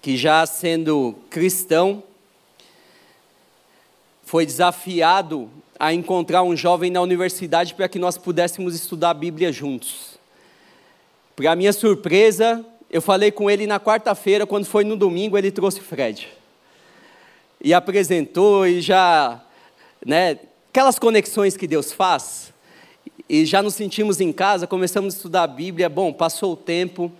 que 0.00 0.16
já 0.16 0.46
sendo 0.46 1.16
cristão, 1.28 2.02
foi 4.24 4.46
desafiado 4.46 5.50
a 5.82 5.92
encontrar 5.92 6.44
um 6.44 6.56
jovem 6.56 6.92
na 6.92 7.00
universidade 7.00 7.74
para 7.74 7.88
que 7.88 7.98
nós 7.98 8.16
pudéssemos 8.16 8.72
estudar 8.72 9.10
a 9.10 9.14
Bíblia 9.14 9.50
juntos. 9.50 10.16
Para 11.34 11.56
minha 11.56 11.72
surpresa, 11.72 12.64
eu 12.88 13.02
falei 13.02 13.32
com 13.32 13.50
ele 13.50 13.66
na 13.66 13.80
quarta-feira, 13.80 14.46
quando 14.46 14.64
foi 14.64 14.84
no 14.84 14.94
domingo, 14.94 15.36
ele 15.36 15.50
trouxe 15.50 15.80
Fred. 15.80 16.28
E 17.60 17.74
apresentou 17.74 18.64
e 18.64 18.80
já, 18.80 19.42
né, 20.06 20.38
aquelas 20.70 21.00
conexões 21.00 21.56
que 21.56 21.66
Deus 21.66 21.90
faz, 21.90 22.52
e 23.28 23.44
já 23.44 23.60
nos 23.60 23.74
sentimos 23.74 24.20
em 24.20 24.32
casa, 24.32 24.68
começamos 24.68 25.14
a 25.14 25.16
estudar 25.16 25.42
a 25.42 25.48
Bíblia. 25.48 25.88
Bom, 25.88 26.12
passou 26.12 26.52
o 26.52 26.56
tempo, 26.56 27.10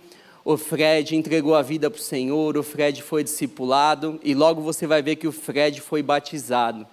o 0.45 0.55
Fred 0.55 1.17
entregou 1.17 1.53
a 1.53 1.61
vida 1.61 1.91
para 1.91 1.99
o 1.99 2.01
Senhor, 2.01 2.55
o 2.55 2.63
Fred 2.63 3.03
foi 3.03 3.25
discipulado, 3.25 4.21
e 4.23 4.33
logo 4.33 4.61
você 4.61 4.87
vai 4.87 5.01
ver 5.01 5.17
que 5.17 5.27
o 5.27 5.33
Fred 5.33 5.81
foi 5.81 6.01
batizado. 6.01 6.87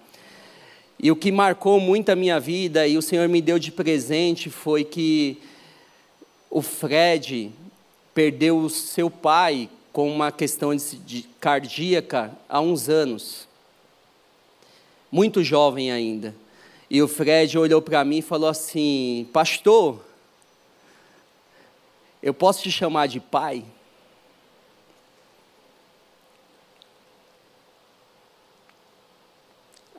E 1.03 1.09
o 1.09 1.15
que 1.15 1.31
marcou 1.31 1.79
muito 1.79 2.09
a 2.09 2.15
minha 2.15 2.39
vida, 2.39 2.87
e 2.87 2.95
o 2.95 3.01
Senhor 3.01 3.27
me 3.27 3.41
deu 3.41 3.57
de 3.57 3.71
presente, 3.71 4.51
foi 4.51 4.83
que 4.83 5.39
o 6.47 6.61
Fred 6.61 7.51
perdeu 8.13 8.59
o 8.59 8.69
seu 8.69 9.09
pai 9.09 9.67
com 9.91 10.07
uma 10.07 10.31
questão 10.31 10.75
de 10.75 11.23
cardíaca 11.39 12.31
há 12.47 12.61
uns 12.61 12.87
anos. 12.87 13.47
Muito 15.11 15.43
jovem 15.43 15.91
ainda. 15.91 16.35
E 16.87 17.01
o 17.01 17.07
Fred 17.07 17.57
olhou 17.57 17.81
para 17.81 18.05
mim 18.05 18.19
e 18.19 18.21
falou 18.21 18.47
assim: 18.47 19.27
Pastor, 19.33 20.05
eu 22.21 22.33
posso 22.33 22.61
te 22.61 22.71
chamar 22.71 23.07
de 23.07 23.19
pai? 23.19 23.65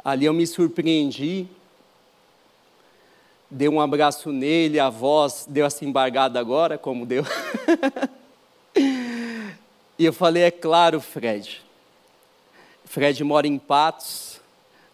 Ali 0.04 0.26
eu 0.26 0.32
me 0.32 0.46
surpreendi 0.46 1.48
dei 3.52 3.68
um 3.68 3.80
abraço 3.82 4.32
nele, 4.32 4.80
a 4.80 4.88
voz 4.88 5.44
deu 5.46 5.66
essa 5.66 5.84
embargada 5.84 6.40
agora, 6.40 6.78
como 6.78 7.04
deu. 7.04 7.22
e 9.98 10.04
eu 10.06 10.12
falei, 10.12 10.44
é 10.44 10.50
claro, 10.50 11.02
Fred. 11.02 11.60
Fred 12.86 13.22
mora 13.22 13.46
em 13.46 13.58
Patos, 13.58 14.40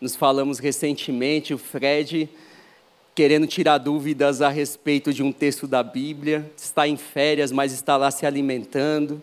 nos 0.01 0.17
falamos 0.17 0.59
recentemente, 0.59 1.55
o 1.55 1.59
Fred 1.59 2.29
querendo 3.15 3.47
tirar 3.47 3.79
dúvidas 3.79 4.43
a 4.43 4.49
respeito 4.49 5.13
de 5.13 5.23
um 5.23 5.31
texto 5.33 5.67
da 5.67 5.83
Bíblia, 5.83 6.51
está 6.57 6.87
em 6.87 6.97
férias, 6.97 7.53
mas 7.53 7.73
está 7.73 7.97
lá 7.97 8.11
se 8.11 8.27
alimentando. 8.27 9.23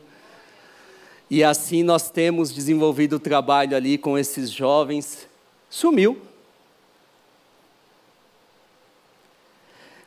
E 1.29 1.43
assim 1.43 1.83
nós 1.83 2.09
temos 2.09 2.53
desenvolvido 2.53 3.17
o 3.17 3.19
trabalho 3.19 3.75
ali 3.75 3.97
com 3.97 4.17
esses 4.17 4.49
jovens. 4.49 5.27
Sumiu. 5.75 6.17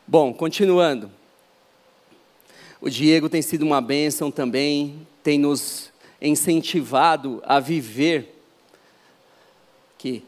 Bom, 0.06 0.32
continuando. 0.32 1.10
O 2.80 2.88
Diego 2.88 3.28
tem 3.28 3.42
sido 3.42 3.66
uma 3.66 3.78
bênção 3.82 4.30
também, 4.30 5.06
tem 5.22 5.38
nos 5.38 5.92
incentivado 6.22 7.42
a 7.44 7.60
viver 7.60 8.34
que 9.98 10.22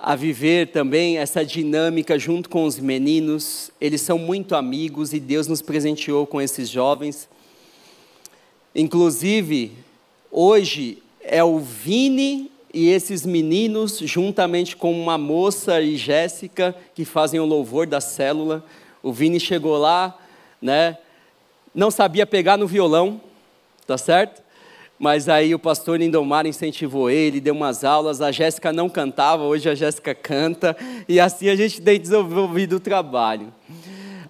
a 0.00 0.16
viver 0.16 0.68
também 0.68 1.18
essa 1.18 1.44
dinâmica 1.44 2.18
junto 2.18 2.48
com 2.48 2.64
os 2.64 2.78
meninos. 2.78 3.70
Eles 3.78 4.00
são 4.00 4.16
muito 4.18 4.56
amigos 4.56 5.12
e 5.12 5.20
Deus 5.20 5.46
nos 5.46 5.60
presenteou 5.60 6.26
com 6.26 6.40
esses 6.40 6.70
jovens. 6.70 7.28
Inclusive, 8.74 9.72
hoje 10.30 11.02
é 11.20 11.44
o 11.44 11.58
Vini 11.58 12.53
e 12.74 12.90
esses 12.90 13.24
meninos, 13.24 13.98
juntamente 14.00 14.76
com 14.76 14.92
uma 14.92 15.16
moça 15.16 15.80
e 15.80 15.96
Jéssica, 15.96 16.74
que 16.92 17.04
fazem 17.04 17.38
o 17.38 17.44
louvor 17.46 17.86
da 17.86 18.00
célula, 18.00 18.64
o 19.00 19.12
Vini 19.12 19.38
chegou 19.38 19.78
lá, 19.78 20.18
né? 20.60 20.98
Não 21.72 21.88
sabia 21.88 22.26
pegar 22.26 22.58
no 22.58 22.66
violão, 22.66 23.20
tá 23.86 23.96
certo? 23.96 24.42
Mas 24.98 25.28
aí 25.28 25.54
o 25.54 25.58
pastor 25.58 26.00
Lindomar 26.00 26.46
incentivou 26.46 27.08
ele, 27.08 27.40
deu 27.40 27.54
umas 27.54 27.84
aulas, 27.84 28.20
a 28.20 28.32
Jéssica 28.32 28.72
não 28.72 28.88
cantava, 28.88 29.44
hoje 29.44 29.68
a 29.68 29.74
Jéssica 29.74 30.14
canta, 30.14 30.76
e 31.08 31.20
assim 31.20 31.48
a 31.48 31.56
gente 31.56 31.80
tem 31.80 32.00
desenvolvido 32.00 32.76
o 32.76 32.80
trabalho. 32.80 33.52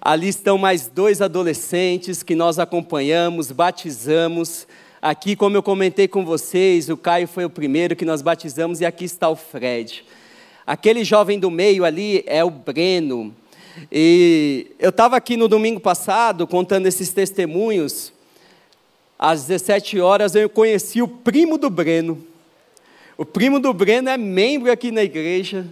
Ali 0.01 0.29
estão 0.29 0.59
mais 0.59 0.87
dois 0.87 1.23
adolescentes 1.23 2.23
que 2.23 2.35
nós 2.35 2.59
acompanhamos, 2.59 3.51
batizamos, 3.51 4.67
Aqui, 5.07 5.37
como 5.37 5.55
eu 5.55 5.63
comentei 5.63 6.09
com 6.09 6.25
vocês, 6.25 6.89
o 6.89 6.97
Caio 6.97 7.29
foi 7.29 7.45
o 7.45 7.51
primeiro 7.51 7.95
que 7.95 8.07
nós 8.07 8.23
batizamos 8.23 8.81
e 8.81 8.87
aqui 8.87 9.05
está 9.05 9.29
o 9.29 9.37
Fred. 9.37 10.03
Aquele 10.67 11.05
jovem 11.05 11.39
do 11.39 11.51
meio 11.51 11.85
ali 11.85 12.25
é 12.27 12.43
o 12.43 12.49
Breno. 12.49 13.37
E 13.93 14.69
eu 14.79 14.89
estava 14.89 15.15
aqui 15.15 15.37
no 15.37 15.47
domingo 15.47 15.79
passado 15.79 16.47
contando 16.47 16.87
esses 16.87 17.13
testemunhos. 17.13 18.15
Às 19.19 19.43
17 19.43 20.01
horas 20.01 20.35
eu 20.35 20.49
conheci 20.49 21.03
o 21.03 21.09
primo 21.09 21.59
do 21.59 21.69
Breno. 21.69 22.25
O 23.19 23.27
primo 23.27 23.61
do 23.61 23.75
Breno 23.75 24.09
é 24.09 24.17
membro 24.17 24.73
aqui 24.73 24.91
na 24.91 25.03
igreja. 25.03 25.67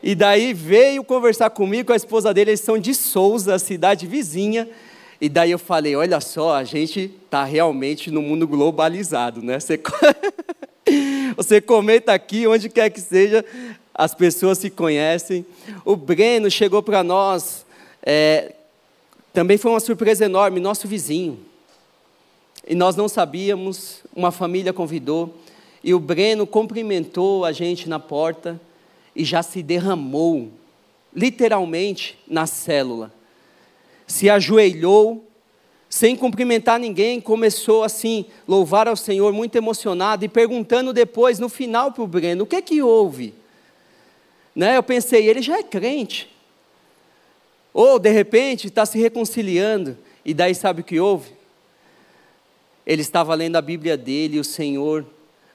E 0.00 0.14
daí 0.14 0.54
veio 0.54 1.02
conversar 1.02 1.50
comigo 1.50 1.88
com 1.88 1.94
a 1.94 1.96
esposa 1.96 2.32
dele, 2.32 2.52
eles 2.52 2.60
são 2.60 2.78
de 2.78 2.94
Souza, 2.94 3.58
cidade 3.58 4.06
vizinha. 4.06 4.68
E 5.20 5.28
daí 5.28 5.50
eu 5.50 5.58
falei, 5.58 5.96
olha 5.96 6.20
só, 6.20 6.54
a 6.54 6.62
gente 6.62 7.12
está 7.24 7.42
realmente 7.42 8.10
no 8.10 8.22
mundo 8.22 8.46
globalizado, 8.46 9.42
né? 9.42 9.58
Você, 9.58 9.80
você 11.36 11.60
comenta 11.60 12.12
aqui, 12.12 12.46
onde 12.46 12.68
quer 12.68 12.88
que 12.90 13.00
seja, 13.00 13.44
as 13.92 14.14
pessoas 14.14 14.58
se 14.58 14.70
conhecem. 14.70 15.44
O 15.84 15.96
Breno 15.96 16.48
chegou 16.48 16.84
para 16.84 17.02
nós, 17.02 17.66
é, 18.00 18.54
também 19.32 19.58
foi 19.58 19.72
uma 19.72 19.80
surpresa 19.80 20.24
enorme, 20.24 20.60
nosso 20.60 20.86
vizinho. 20.86 21.40
e 22.66 22.74
nós 22.74 22.94
não 22.94 23.08
sabíamos, 23.08 24.02
uma 24.14 24.30
família 24.30 24.72
convidou, 24.72 25.34
e 25.82 25.94
o 25.94 25.98
Breno 25.98 26.46
cumprimentou 26.46 27.44
a 27.44 27.50
gente 27.50 27.88
na 27.88 27.98
porta 27.98 28.60
e 29.16 29.24
já 29.24 29.42
se 29.42 29.64
derramou, 29.64 30.48
literalmente, 31.12 32.16
na 32.28 32.46
célula. 32.46 33.12
Se 34.08 34.28
ajoelhou, 34.28 35.24
sem 35.88 36.16
cumprimentar 36.16 36.80
ninguém, 36.80 37.20
começou 37.20 37.84
assim, 37.84 38.24
louvar 38.46 38.88
ao 38.88 38.96
Senhor, 38.96 39.32
muito 39.32 39.54
emocionado, 39.56 40.24
e 40.24 40.28
perguntando 40.28 40.92
depois, 40.92 41.38
no 41.38 41.48
final, 41.48 41.92
para 41.92 42.02
o 42.02 42.06
Breno: 42.06 42.42
o 42.42 42.46
que 42.46 42.56
é 42.56 42.62
que 42.62 42.82
houve? 42.82 43.32
Né? 44.56 44.76
Eu 44.76 44.82
pensei, 44.82 45.28
ele 45.28 45.40
já 45.40 45.58
é 45.58 45.62
crente. 45.62 46.28
Ou, 47.72 47.98
de 47.98 48.10
repente, 48.10 48.66
está 48.66 48.84
se 48.84 48.98
reconciliando, 48.98 49.96
e 50.24 50.34
daí 50.34 50.54
sabe 50.54 50.80
o 50.80 50.84
que 50.84 50.98
houve? 50.98 51.30
Ele 52.84 53.02
estava 53.02 53.34
lendo 53.34 53.56
a 53.56 53.62
Bíblia 53.62 53.96
dele 53.96 54.38
e 54.38 54.40
o 54.40 54.44
Senhor 54.44 55.06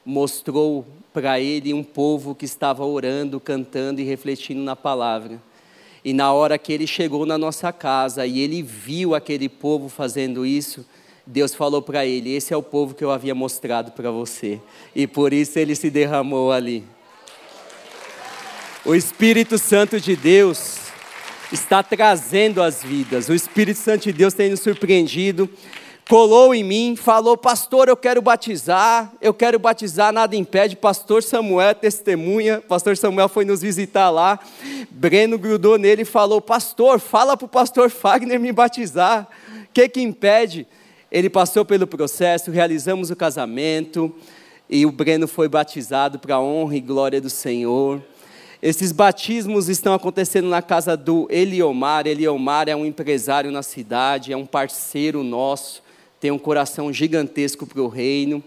mostrou 0.06 0.86
para 1.12 1.40
ele 1.40 1.74
um 1.74 1.84
povo 1.84 2.36
que 2.36 2.46
estava 2.46 2.86
orando, 2.86 3.40
cantando 3.40 4.00
e 4.00 4.04
refletindo 4.04 4.62
na 4.62 4.76
palavra. 4.76 5.42
E 6.04 6.14
na 6.14 6.34
hora 6.34 6.58
que 6.58 6.74
ele 6.74 6.86
chegou 6.86 7.26
na 7.26 7.38
nossa 7.38 7.72
casa 7.72 8.26
e 8.26 8.40
ele 8.40 8.62
viu 8.62 9.16
aquele 9.16 9.48
povo 9.48 9.88
fazendo 9.88 10.46
isso, 10.46 10.86
Deus 11.26 11.56
falou 11.56 11.82
para 11.82 12.06
ele: 12.06 12.36
Esse 12.36 12.54
é 12.54 12.58
o 12.58 12.64
povo 12.64 12.94
que 12.94 13.04
eu 13.04 13.12
havia 13.12 13.34
mostrado 13.34 13.92
para 13.92 14.12
você. 14.12 14.60
E 14.94 15.08
por 15.08 15.32
isso 15.32 15.58
ele 15.58 15.76
se 15.76 15.90
derramou 15.90 16.52
ali. 16.52 16.84
O 18.86 18.94
Espírito 18.94 19.58
Santo 19.58 19.98
de 19.98 20.14
Deus 20.14 20.78
está 21.54 21.82
trazendo 21.82 22.62
as 22.62 22.84
vidas. 22.84 23.30
O 23.30 23.34
Espírito 23.34 23.80
Santo 23.80 24.04
de 24.04 24.12
Deus 24.12 24.34
tem 24.34 24.50
nos 24.50 24.60
surpreendido 24.60 25.50
colou 26.10 26.54
em 26.54 26.64
mim, 26.64 26.96
falou: 26.96 27.38
Pastor, 27.38 27.88
eu 27.88 27.98
quero 27.98 28.22
batizar, 28.22 29.12
eu 29.22 29.34
quero 29.34 29.58
batizar, 29.60 30.12
nada 30.12 30.36
impede. 30.36 30.76
Pastor 30.76 31.24
Samuel 31.24 31.76
testemunha, 31.76 32.62
Pastor 32.62 32.98
Samuel 32.98 33.30
foi 33.30 33.46
nos 33.46 33.62
visitar 33.62 34.10
lá. 34.10 34.40
Breno 34.92 35.38
grudou 35.38 35.78
nele 35.78 36.04
e 36.04 36.06
falou: 36.06 36.42
Pastor, 36.42 37.00
fala 37.00 37.38
para 37.38 37.46
o 37.46 37.50
pastor 37.50 37.90
Fagner 37.90 38.40
me 38.40 38.52
batizar. 38.52 39.28
O 39.50 39.74
que, 39.74 39.88
que 39.90 40.02
impede? 40.02 40.68
Ele 41.12 41.30
passou 41.30 41.64
pelo 41.64 41.86
processo, 41.86 42.52
realizamos 42.52 43.12
o 43.12 43.16
casamento 43.16 44.14
e 44.70 44.86
o 44.86 44.92
Breno 44.92 45.28
foi 45.28 45.48
batizado 45.48 46.18
para 46.18 46.36
a 46.36 46.42
honra 46.42 46.76
e 46.76 46.82
glória 46.82 47.22
do 47.22 47.30
Senhor. 47.30 48.02
Esses 48.60 48.92
batismos 48.92 49.68
estão 49.68 49.94
acontecendo 49.94 50.48
na 50.48 50.62
casa 50.62 50.96
do 50.96 51.28
Eliomar. 51.30 52.08
Eliomar 52.08 52.70
é 52.70 52.76
um 52.76 52.86
empresário 52.86 53.52
na 53.52 53.62
cidade, 53.62 54.34
é 54.34 54.38
um 54.38 54.46
parceiro 54.46 55.22
nosso 55.22 55.84
tem 56.24 56.32
um 56.32 56.40
coração 56.40 56.94
gigantesco 56.94 57.68
para 57.68 57.82
o 57.82 57.90
reino. 57.90 58.42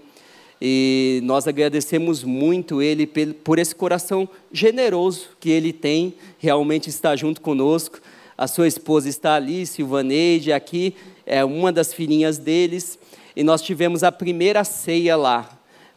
E 0.59 1.21
nós 1.25 1.47
agradecemos 1.47 2.25
muito 2.25 2.81
ele 2.81 3.07
por 3.45 3.59
esse 3.59 3.75
coração 3.75 4.27
generoso 4.51 5.29
que 5.39 5.51
ele 5.51 5.75
tem, 5.75 6.15
realmente 6.39 6.89
está 6.89 7.15
junto 7.15 7.39
conosco. 7.43 8.01
A 8.35 8.47
sua 8.47 8.67
esposa 8.67 9.11
está 9.11 9.35
ali, 9.35 9.67
Silvaneide, 9.67 10.55
aqui 10.55 10.95
é 11.27 11.45
uma 11.45 11.71
das 11.71 11.93
filhinhas 11.93 12.39
deles. 12.39 12.99
E 13.37 13.45
nós 13.45 13.61
tivemos 13.61 14.03
a 14.03 14.11
primeira 14.11 14.65
ceia 14.65 15.15
lá, 15.15 15.47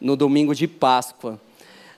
no 0.02 0.18
domingo 0.18 0.54
de 0.54 0.68
Páscoa. 0.68 1.40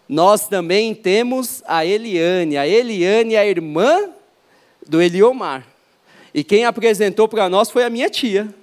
Nós 0.08 0.48
também 0.48 0.94
temos 0.94 1.64
a 1.66 1.84
Eliane. 1.84 2.56
A 2.56 2.68
Eliane 2.68 3.34
é 3.34 3.40
a 3.40 3.48
irmã 3.48 4.12
do 4.88 5.02
Eliomar. 5.02 5.66
E 6.36 6.44
quem 6.44 6.66
apresentou 6.66 7.28
para 7.28 7.50
nós 7.50 7.72
foi 7.72 7.84
a 7.84 7.90
minha 7.90 8.12
tia. 8.12 8.61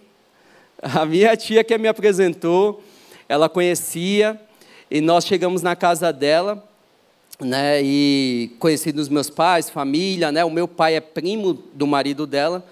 A 0.80 1.04
minha 1.04 1.37
tia 1.37 1.64
que 1.64 1.76
me 1.76 1.88
apresentou, 1.88 2.82
ela 3.28 3.49
conhecia, 3.49 4.40
e 4.90 5.00
nós 5.00 5.26
chegamos 5.26 5.61
na 5.61 5.75
casa 5.75 6.12
dela, 6.12 6.64
né, 7.40 7.80
e 7.82 8.52
conheci 8.58 8.93
dos 8.93 9.08
meus 9.08 9.28
pais, 9.28 9.69
família, 9.69 10.30
né, 10.30 10.45
o 10.45 10.50
meu 10.50 10.69
pai 10.69 10.95
é 10.95 11.00
primo 11.00 11.52
do 11.52 11.86
marido 11.86 12.26
dela, 12.26 12.64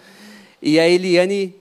e 0.63 0.79
a 0.79 0.89
Eliane, 0.89 1.55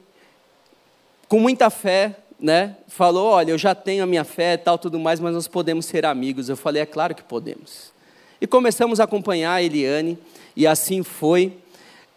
com 1.28 1.40
muita 1.40 1.70
fé, 1.70 2.16
né, 2.40 2.76
falou, 2.88 3.32
olha, 3.32 3.52
eu 3.52 3.58
já 3.58 3.74
tenho 3.74 4.04
a 4.04 4.08
minha 4.08 4.24
fé 4.24 4.54
e 4.54 4.58
tal, 4.58 4.78
tudo 4.78 5.00
mais, 5.00 5.20
mas 5.20 5.34
nós 5.34 5.48
podemos 5.48 5.86
ser 5.86 6.06
amigos. 6.06 6.48
Eu 6.50 6.58
falei, 6.58 6.82
é 6.82 6.86
claro 6.86 7.16
que 7.16 7.24
podemos. 7.24 7.92
E 8.40 8.46
começamos 8.46 9.00
a 9.00 9.06
acompanhar 9.06 9.54
a 9.54 9.64
Eliane, 9.64 10.18
e 10.56 10.68
assim 10.68 11.02
foi, 11.02 11.54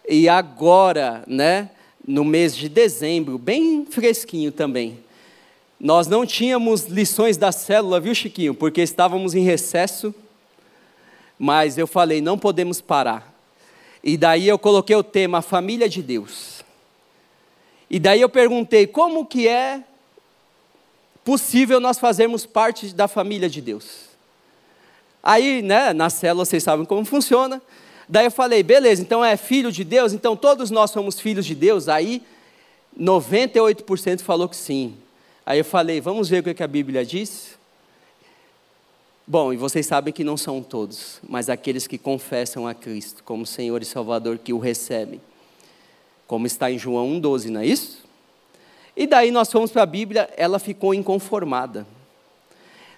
e 0.09 0.29
agora, 0.29 1.23
né, 1.27 1.71
no 2.09 2.25
mês 2.25 2.57
de 2.57 2.71
dezembro, 2.71 3.37
bem 3.37 3.85
fresquinho 3.85 4.51
também. 4.51 4.99
Nós 5.79 6.07
não 6.07 6.25
tínhamos 6.25 6.85
lições 6.87 7.37
da 7.37 7.53
célula, 7.53 8.01
viu, 8.01 8.15
Chiquinho? 8.15 8.55
Porque 8.55 8.81
estávamos 8.81 9.35
em 9.35 9.43
recesso, 9.43 10.15
mas 11.39 11.77
eu 11.77 11.87
falei, 11.87 12.23
não 12.23 12.39
podemos 12.39 12.81
parar. 12.81 13.31
E 14.03 14.17
daí 14.17 14.49
eu 14.49 14.59
coloquei 14.59 14.97
o 14.97 15.03
tema 15.03 15.43
Família 15.43 15.87
de 15.87 16.03
Deus. 16.03 16.65
E 17.91 17.99
daí 17.99 18.23
eu 18.23 18.29
perguntei, 18.31 18.87
como 18.87 19.27
que 19.27 19.47
é 19.47 19.85
possível 21.23 21.79
nós 21.79 21.99
fazermos 21.99 22.47
parte 22.47 22.95
da 22.95 23.07
família 23.07 23.51
de 23.51 23.61
Deus? 23.61 24.09
Aí, 25.23 25.61
né, 25.61 25.93
na 25.93 26.09
célula 26.09 26.47
vocês 26.47 26.63
sabem 26.63 26.87
como 26.87 27.05
funciona. 27.05 27.61
Daí 28.09 28.25
eu 28.25 28.31
falei, 28.31 28.63
beleza, 28.63 29.03
então 29.03 29.23
é 29.23 29.37
filho 29.37 29.71
de 29.71 29.85
Deus, 29.85 30.13
então 30.13 30.35
todos 30.35 30.71
nós 30.71 30.91
somos 30.91 31.21
filhos 31.21 31.45
de 31.45 31.55
Deus. 31.55 31.89
Aí 31.89 32.23
98% 32.99 34.23
falou 34.23 34.49
que 34.49 34.57
sim. 34.57 34.97
Aí 35.45 35.59
eu 35.59 35.65
falei, 35.65 36.01
vamos 36.01 36.29
ver 36.29 36.47
o 36.47 36.55
que 36.55 36.63
a 36.63 36.67
Bíblia 36.67 37.05
diz? 37.05 37.59
Bom, 39.27 39.53
e 39.53 39.59
vocês 39.59 39.85
sabem 39.85 40.13
que 40.13 40.25
não 40.25 40.39
são 40.39 40.63
todos, 40.63 41.21
mas 41.29 41.51
aqueles 41.51 41.87
que 41.87 41.99
confessam 41.99 42.67
a 42.67 42.73
Cristo 42.73 43.23
como 43.23 43.45
Senhor 43.45 43.83
e 43.83 43.85
Salvador 43.85 44.39
que 44.39 44.55
o 44.55 44.59
recebem. 44.59 45.21
Como 46.27 46.47
está 46.47 46.71
em 46.71 46.79
João 46.79 47.21
1,12, 47.21 47.51
não 47.51 47.61
é 47.61 47.67
isso? 47.67 48.05
E 48.97 49.07
daí 49.07 49.31
nós 49.31 49.53
fomos 49.53 49.71
para 49.71 49.83
a 49.83 49.87
Bíblia, 49.87 50.31
ela 50.35 50.59
ficou 50.59 50.95
inconformada. 50.95 51.87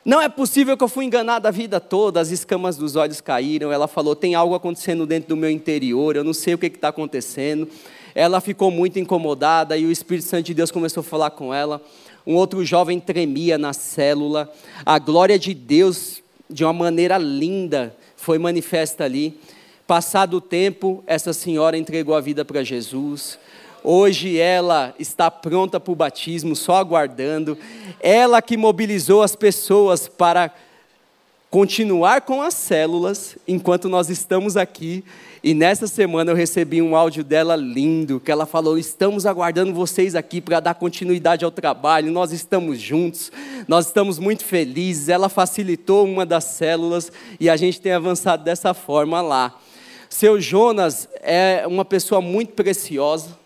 Não 0.03 0.21
é 0.21 0.31
possível 0.31 0.77
que 0.79 0.85
eu 0.85 0.89
fui 0.89 1.05
enganada 1.05 1.49
a 1.49 1.51
vida 1.51 1.79
toda, 1.79 2.21
as 2.21 2.31
escamas 2.31 2.77
dos 2.77 2.97
olhos 2.97 3.21
caíram. 3.21 3.71
Ela 3.71 3.87
falou: 3.87 4.17
tem 4.17 4.35
algo 4.35 4.55
acontecendo 4.55 5.07
dentro 5.07 5.29
do 5.29 5.37
meu 5.37 5.51
interior, 5.51 6.17
eu 6.17 6.25
não 6.25 6.33
sei 6.33 6.55
o 6.55 6.59
que 6.59 6.67
está 6.67 6.89
acontecendo. 6.89 7.69
Ela 8.15 8.41
ficou 8.41 8.71
muito 8.71 8.99
incomodada 8.99 9.77
e 9.77 9.85
o 9.85 9.93
Espírito 9.93 10.27
Santo 10.27 10.47
de 10.47 10.55
Deus 10.55 10.71
começou 10.71 11.03
a 11.03 11.05
falar 11.05 11.31
com 11.31 11.53
ela. 11.53 11.81
Um 12.27 12.35
outro 12.35 12.65
jovem 12.65 12.99
tremia 12.99 13.57
na 13.57 13.73
célula. 13.73 14.51
A 14.85 14.99
glória 14.99 15.39
de 15.39 15.55
Deus, 15.55 16.23
de 16.49 16.65
uma 16.65 16.73
maneira 16.73 17.19
linda, 17.19 17.95
foi 18.17 18.39
manifesta 18.39 19.05
ali. 19.05 19.39
Passado 19.87 20.39
o 20.39 20.41
tempo, 20.41 21.05
essa 21.07 21.33
senhora 21.33 21.77
entregou 21.77 22.15
a 22.15 22.21
vida 22.21 22.45
para 22.45 22.63
Jesus. 22.65 23.39
Hoje 23.83 24.39
ela 24.39 24.95
está 24.99 25.31
pronta 25.31 25.81
para 25.81 25.93
o 25.93 25.97
batismo, 25.97 26.55
só 26.55 26.77
aguardando. 26.77 27.57
Ela 27.99 28.43
que 28.43 28.57
mobilizou 28.57 29.23
as 29.23 29.35
pessoas 29.35 30.07
para 30.07 30.53
continuar 31.51 32.21
com 32.21 32.43
as 32.43 32.53
células 32.53 33.39
enquanto 33.49 33.89
nós 33.89 34.11
estamos 34.11 34.57
aqui. 34.57 35.03
E 35.43 35.55
nessa 35.55 35.87
semana 35.87 36.31
eu 36.31 36.37
recebi 36.37 36.83
um 36.83 36.95
áudio 36.95 37.25
dela 37.25 37.57
lindo, 37.57 38.21
que 38.21 38.31
ela 38.31 38.45
falou: 38.45 38.77
"Estamos 38.77 39.25
aguardando 39.25 39.73
vocês 39.73 40.15
aqui 40.15 40.43
para 40.43 40.61
dar 40.61 40.75
continuidade 40.75 41.43
ao 41.43 41.51
trabalho. 41.51 42.13
Nós 42.13 42.33
estamos 42.33 42.79
juntos. 42.79 43.33
Nós 43.67 43.87
estamos 43.87 44.19
muito 44.19 44.45
felizes. 44.45 45.09
Ela 45.09 45.31
facilitou 45.31 46.05
uma 46.05 46.27
das 46.27 46.45
células 46.45 47.11
e 47.41 47.49
a 47.49 47.57
gente 47.57 47.81
tem 47.81 47.93
avançado 47.93 48.45
dessa 48.45 48.75
forma 48.75 49.23
lá. 49.23 49.59
Seu 50.11 50.39
Jonas 50.39 51.09
é 51.23 51.65
uma 51.67 51.85
pessoa 51.85 52.21
muito 52.21 52.53
preciosa 52.53 53.40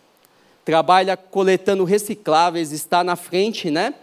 trabalha 0.64 1.16
coletando 1.16 1.84
recicláveis, 1.84 2.72
está 2.72 3.04
na 3.04 3.16
frente, 3.16 3.70
né, 3.70 3.94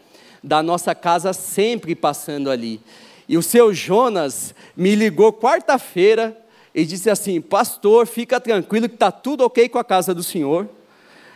da 0.44 0.62
nossa 0.62 0.94
casa 0.94 1.34
sempre 1.34 1.96
passando 1.96 2.50
ali. 2.50 2.80
E 3.28 3.38
o 3.38 3.42
seu 3.42 3.74
Jonas 3.74 4.54
me 4.76 4.96
ligou 4.96 5.32
quarta-feira 5.32 6.38
e 6.74 6.86
disse 6.86 7.10
assim: 7.10 7.40
Pastor, 7.40 8.06
fica 8.06 8.40
tranquilo 8.40 8.90
que 8.90 8.96
está 8.96 9.12
tudo 9.12 9.46
ok 9.46 9.70
com 9.70 9.80
a 9.80 9.84
casa 9.84 10.14
do 10.14 10.24
senhor. 10.24 10.68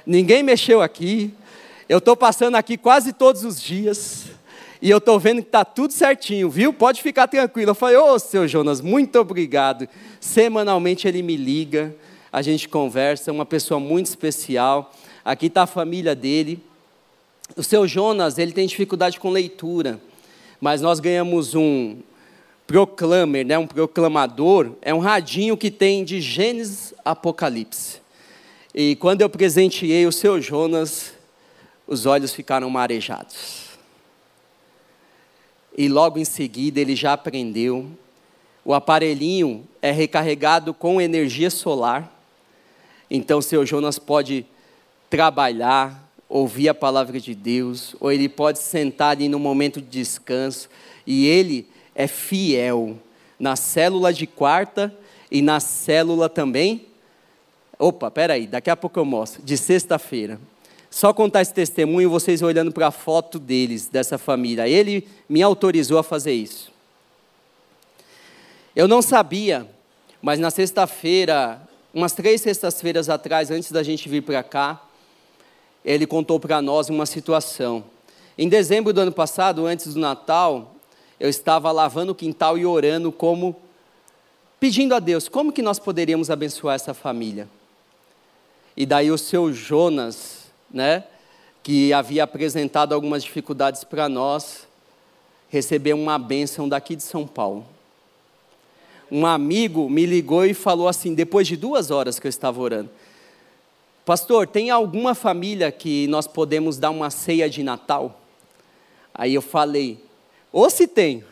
Ninguém 0.06 0.44
mexeu 0.44 0.82
aqui. 0.82 1.34
Eu 1.88 2.00
estou 2.00 2.16
passando 2.16 2.56
aqui 2.56 2.78
quase 2.78 3.14
todos 3.14 3.44
os 3.44 3.62
dias. 3.62 4.26
E 4.82 4.90
eu 4.90 4.98
estou 4.98 5.20
vendo 5.20 5.42
que 5.42 5.48
está 5.48 5.64
tudo 5.64 5.94
certinho, 5.94 6.50
viu? 6.50 6.74
Pode 6.74 7.02
ficar 7.02 7.28
tranquilo. 7.28 7.72
Eu 7.72 7.76
falei, 7.76 7.96
ô 7.96 8.14
oh, 8.14 8.20
seu 8.20 8.48
Jonas, 8.48 8.82
muito 8.82 9.18
obrigado. 9.18 9.88
Semanalmente 10.20 11.08
ele 11.08 11.24
me 11.24 11.36
liga, 11.38 11.96
a 12.32 12.42
gente 12.42 12.68
conversa, 12.68 13.32
é 13.32 13.34
uma 13.34 13.46
pessoa 13.46 13.80
muito 13.80 14.08
especial. 14.08 14.92
Aqui 15.26 15.48
está 15.48 15.64
a 15.64 15.68
família 15.68 16.16
dele. 16.16 16.64
O 17.58 17.64
seu 17.64 17.88
Jonas, 17.88 18.38
ele 18.38 18.52
tem 18.52 18.68
dificuldade 18.68 19.20
com 19.20 19.32
leitura, 19.32 20.00
mas 20.62 20.82
nós 20.82 21.00
ganhamos 21.00 21.56
um 21.56 21.98
proclamer, 22.68 23.44
né, 23.44 23.58
um 23.58 23.66
proclamador, 23.66 24.74
é 24.82 24.94
um 24.94 25.00
radinho 25.00 25.58
que 25.58 25.72
tem 25.72 26.04
de 26.04 26.22
Gênesis 26.22 26.94
Apocalipse. 27.04 28.02
E 28.74 28.96
quando 28.98 29.22
eu 29.22 29.30
presenteei 29.30 30.06
o 30.06 30.12
seu 30.12 30.40
Jonas, 30.40 31.14
os 31.88 32.06
olhos 32.06 32.34
ficaram 32.34 32.70
marejados. 32.70 33.66
e 35.78 35.90
logo 35.90 36.18
em 36.18 36.26
seguida 36.26 36.80
ele 36.80 36.96
já 36.96 37.14
aprendeu. 37.14 37.90
O 38.64 38.74
aparelhinho 38.74 39.68
é 39.82 39.92
recarregado 39.92 40.74
com 40.74 41.02
energia 41.02 41.50
solar. 41.50 42.12
Então, 43.12 43.42
seu 43.42 43.66
Jonas 43.66 44.00
pode 44.00 44.46
trabalhar, 45.16 46.12
ouvir 46.28 46.68
a 46.68 46.74
palavra 46.74 47.22
de 47.22 47.34
Deus, 47.34 47.96
ou 48.02 48.12
ele 48.12 48.28
pode 48.28 48.60
sentar 48.60 49.12
ali 49.12 49.30
no 49.30 49.40
momento 49.40 49.80
de 49.80 49.88
descanso, 49.88 50.68
e 51.08 51.26
ele 51.26 51.66
é 51.96 52.06
fiel 52.06 52.98
na 53.40 53.56
célula 53.56 54.12
de 54.12 54.28
quarta 54.28 54.94
e 55.32 55.42
na 55.42 55.62
célula 55.62 56.28
também. 56.28 56.88
Opa, 57.80 58.12
peraí, 58.12 58.46
daqui 58.46 58.70
a 58.70 58.76
pouco 58.76 59.00
eu 59.00 59.06
mostro, 59.06 59.42
de 59.42 59.56
sexta-feira. 59.56 60.38
Só 60.90 61.14
contar 61.14 61.44
esse 61.44 61.54
testemunho, 61.54 62.10
vocês 62.10 62.42
olhando 62.42 62.74
para 62.74 62.88
a 62.88 62.92
foto 62.92 63.40
deles, 63.40 63.88
dessa 63.88 64.18
família. 64.18 64.68
Ele 64.68 65.08
me 65.30 65.42
autorizou 65.42 65.98
a 65.98 66.04
fazer 66.04 66.34
isso. 66.34 66.74
Eu 68.76 68.86
não 68.86 69.02
sabia, 69.02 69.66
mas 70.22 70.40
na 70.40 70.52
sexta-feira, 70.52 71.62
umas 71.94 72.12
três 72.12 72.42
sextas-feiras 72.42 73.08
atrás, 73.08 73.50
antes 73.50 73.72
da 73.72 73.82
gente 73.82 74.10
vir 74.10 74.22
para 74.22 74.44
cá, 74.44 74.85
ele 75.86 76.08
contou 76.08 76.40
para 76.40 76.62
nós 76.64 76.90
uma 76.90 77.06
situação. 77.06 77.84
Em 78.36 78.50
dezembro 78.50 78.92
do 78.92 79.02
ano 79.02 79.12
passado, 79.12 79.68
antes 79.68 79.94
do 79.94 80.00
Natal, 80.00 80.76
eu 81.20 81.30
estava 81.30 81.72
lavando 81.72 82.12
o 82.12 82.16
quintal 82.16 82.58
e 82.58 82.66
orando 82.66 83.12
como 83.12 83.56
pedindo 84.60 84.96
a 84.96 85.00
Deus 85.00 85.30
como 85.30 85.52
que 85.52 85.62
nós 85.62 85.78
poderíamos 85.78 86.32
abençoar 86.32 86.76
essa 86.76 86.94
família. 86.94 87.48
E 88.76 88.86
daí 88.86 89.12
o 89.12 89.18
seu 89.18 89.54
Jonas, 89.54 90.46
né, 90.72 91.04
que 91.62 91.94
havia 91.94 92.24
apresentado 92.24 92.94
algumas 92.94 93.24
dificuldades 93.24 93.84
para 93.84 94.10
nós, 94.10 94.68
recebeu 95.50 95.96
uma 95.96 96.18
bênção 96.18 96.68
daqui 96.68 96.96
de 96.96 97.04
São 97.04 97.28
Paulo. 97.28 97.66
Um 99.10 99.26
amigo 99.26 99.88
me 99.88 100.06
ligou 100.06 100.46
e 100.46 100.54
falou 100.54 100.88
assim, 100.88 101.14
depois 101.14 101.48
de 101.48 101.56
duas 101.56 101.92
horas 101.92 102.20
que 102.20 102.26
eu 102.26 102.30
estava 102.30 102.60
orando, 102.60 102.90
Pastor, 104.06 104.46
tem 104.46 104.70
alguma 104.70 105.16
família 105.16 105.72
que 105.72 106.06
nós 106.06 106.28
podemos 106.28 106.78
dar 106.78 106.92
uma 106.92 107.10
ceia 107.10 107.50
de 107.50 107.64
Natal? 107.64 108.22
Aí 109.12 109.34
eu 109.34 109.42
falei, 109.42 109.98
ou 110.52 110.70
se 110.70 110.88
tem. 110.88 111.24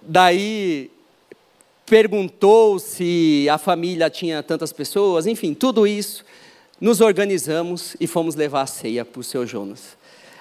Daí 0.00 0.88
perguntou 1.84 2.78
se 2.78 3.48
a 3.50 3.58
família 3.58 4.08
tinha 4.08 4.40
tantas 4.40 4.72
pessoas, 4.72 5.26
enfim, 5.26 5.52
tudo 5.52 5.84
isso. 5.84 6.24
Nos 6.80 7.00
organizamos 7.00 7.96
e 7.98 8.06
fomos 8.06 8.36
levar 8.36 8.62
a 8.62 8.66
ceia 8.66 9.04
para 9.04 9.20
o 9.20 9.24
seu 9.24 9.44
Jonas. 9.44 9.98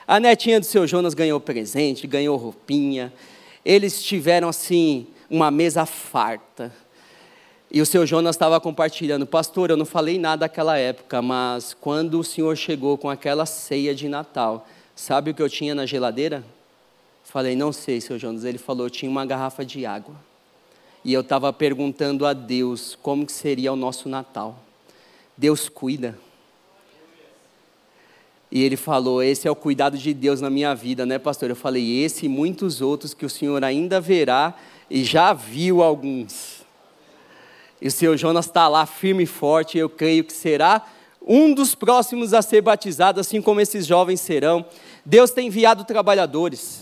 A 0.08 0.20
netinha 0.20 0.60
do 0.60 0.68
seu 0.68 0.86
Jonas 0.86 1.16
ganhou 1.16 1.40
presente, 1.40 2.06
ganhou 2.06 2.38
roupinha. 2.38 3.12
Eles 3.66 4.04
tiveram 4.04 4.50
assim 4.50 5.08
uma 5.30 5.50
mesa 5.50 5.86
farta. 5.88 6.72
E 7.72 7.82
o 7.82 7.86
seu 7.86 8.06
Jonas 8.06 8.36
estava 8.36 8.60
compartilhando, 8.60 9.28
pastor, 9.28 9.70
eu 9.70 9.78
não 9.78 9.86
falei 9.86 10.18
nada 10.18 10.46
naquela 10.46 10.78
época, 10.78 11.22
mas 11.22 11.76
quando 11.80 12.20
o 12.20 12.24
senhor 12.24 12.58
chegou 12.58 12.98
com 12.98 13.10
aquela 13.10 13.46
ceia 13.46 13.94
de 13.94 14.10
Natal, 14.10 14.68
sabe 14.96 15.32
o 15.32 15.34
que 15.36 15.42
eu 15.42 15.50
tinha 15.50 15.76
na 15.76 15.86
geladeira? 15.86 16.44
Falei, 17.24 17.56
não 17.56 17.72
sei, 17.72 18.02
seu 18.02 18.18
Jonas. 18.18 18.44
Ele 18.44 18.58
falou, 18.58 18.88
eu 18.88 18.90
tinha 18.90 19.10
uma 19.10 19.24
garrafa 19.24 19.64
de 19.64 19.86
água. 19.86 20.16
E 21.06 21.14
eu 21.14 21.22
estava 21.22 21.54
perguntando 21.54 22.26
a 22.26 22.34
Deus 22.34 22.98
como 23.02 23.26
que 23.26 23.32
seria 23.32 23.72
o 23.72 23.76
nosso 23.76 24.10
Natal. 24.10 24.60
Deus 25.38 25.70
cuida. 25.70 26.18
E 28.52 28.64
ele 28.64 28.76
falou: 28.76 29.22
Esse 29.22 29.48
é 29.48 29.52
o 29.52 29.56
cuidado 29.56 29.98
de 29.98 30.14
Deus 30.14 30.42
na 30.42 30.50
minha 30.50 30.74
vida, 30.76 31.06
né, 31.06 31.18
pastor? 31.18 31.50
Eu 31.50 31.56
falei: 31.56 32.04
Esse 32.04 32.26
e 32.26 32.30
muitos 32.30 32.82
outros 32.82 33.14
que 33.14 33.26
o 33.26 33.30
senhor 33.30 33.64
ainda 33.64 34.02
verá 34.02 34.54
e 34.90 35.04
já 35.04 35.34
viu 35.34 35.82
alguns. 35.82 36.59
E 37.82 37.88
o 37.88 37.92
Senhor 37.92 38.18
Jonas 38.18 38.46
está 38.46 38.68
lá 38.68 38.86
firme 38.86 39.24
e 39.24 39.28
forte, 39.28 39.78
eu 39.78 39.90
creio 39.90 40.24
que 40.24 40.34
será 40.34 40.86
um 41.26 41.54
dos 41.54 41.76
próximos 41.76 42.34
a 42.34 42.42
ser 42.42 42.62
batizado, 42.62 43.20
assim 43.20 43.42
como 43.42 43.62
esses 43.62 43.86
jovens 43.86 44.20
serão. 44.20 44.66
Deus 45.06 45.32
tem 45.32 45.48
enviado 45.48 45.84
trabalhadores. 45.84 46.82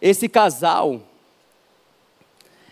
Esse 0.00 0.28
casal 0.28 1.00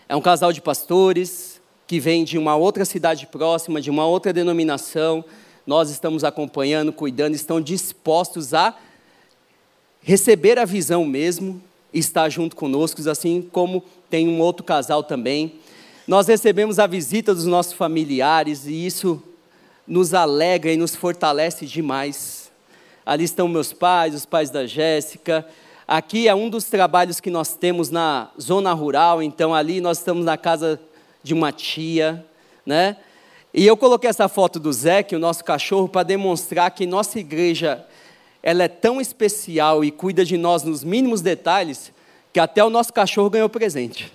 é 0.07 0.15
um 0.15 0.21
casal 0.21 0.53
de 0.53 0.61
pastores 0.61 1.61
que 1.85 1.99
vem 1.99 2.23
de 2.23 2.37
uma 2.37 2.55
outra 2.55 2.85
cidade 2.85 3.27
próxima, 3.27 3.81
de 3.81 3.89
uma 3.89 4.05
outra 4.05 4.31
denominação. 4.31 5.23
Nós 5.67 5.89
estamos 5.89 6.23
acompanhando, 6.23 6.91
cuidando, 6.93 7.35
estão 7.35 7.59
dispostos 7.61 8.53
a 8.53 8.75
receber 10.01 10.57
a 10.57 10.65
visão 10.65 11.03
mesmo, 11.05 11.61
estar 11.93 12.29
junto 12.29 12.55
conosco, 12.55 13.07
assim 13.09 13.41
como 13.51 13.83
tem 14.09 14.27
um 14.27 14.39
outro 14.39 14.63
casal 14.63 15.03
também 15.03 15.59
nós 16.07 16.27
recebemos 16.27 16.77
a 16.77 16.85
visita 16.85 17.33
dos 17.33 17.45
nossos 17.45 17.73
familiares 17.73 18.67
e 18.67 18.85
isso 18.85 19.21
nos 19.87 20.13
alegra 20.13 20.71
e 20.71 20.77
nos 20.77 20.95
fortalece 20.95 21.65
demais. 21.65 22.51
Ali 23.03 23.23
estão 23.23 23.47
meus 23.47 23.73
pais, 23.73 24.13
os 24.13 24.25
pais 24.25 24.49
da 24.49 24.67
Jéssica. 24.67 25.47
Aqui 25.87 26.27
é 26.27 26.35
um 26.35 26.49
dos 26.49 26.65
trabalhos 26.65 27.19
que 27.19 27.29
nós 27.29 27.55
temos 27.55 27.89
na 27.89 28.29
zona 28.39 28.71
rural, 28.73 29.21
então 29.21 29.53
ali 29.53 29.81
nós 29.81 29.97
estamos 29.97 30.25
na 30.25 30.37
casa 30.37 30.79
de 31.23 31.33
uma 31.33 31.51
tia, 31.51 32.23
né? 32.65 32.97
E 33.53 33.65
eu 33.65 33.77
coloquei 33.77 34.09
essa 34.09 34.27
foto 34.27 34.59
do 34.59 34.71
Zé, 34.73 35.01
que 35.01 35.15
o 35.15 35.19
nosso 35.19 35.43
cachorro, 35.43 35.87
para 35.87 36.03
demonstrar 36.03 36.69
que 36.71 36.85
nossa 36.85 37.19
igreja 37.19 37.85
ela 38.43 38.63
é 38.63 38.67
tão 38.67 38.99
especial 38.99 39.83
e 39.83 39.89
cuida 39.89 40.25
de 40.25 40.37
nós 40.37 40.61
nos 40.61 40.83
mínimos 40.83 41.21
detalhes, 41.21 41.91
que 42.33 42.39
até 42.39 42.63
o 42.63 42.69
nosso 42.69 42.93
cachorro 42.93 43.29
ganhou 43.29 43.49
presente. 43.49 44.11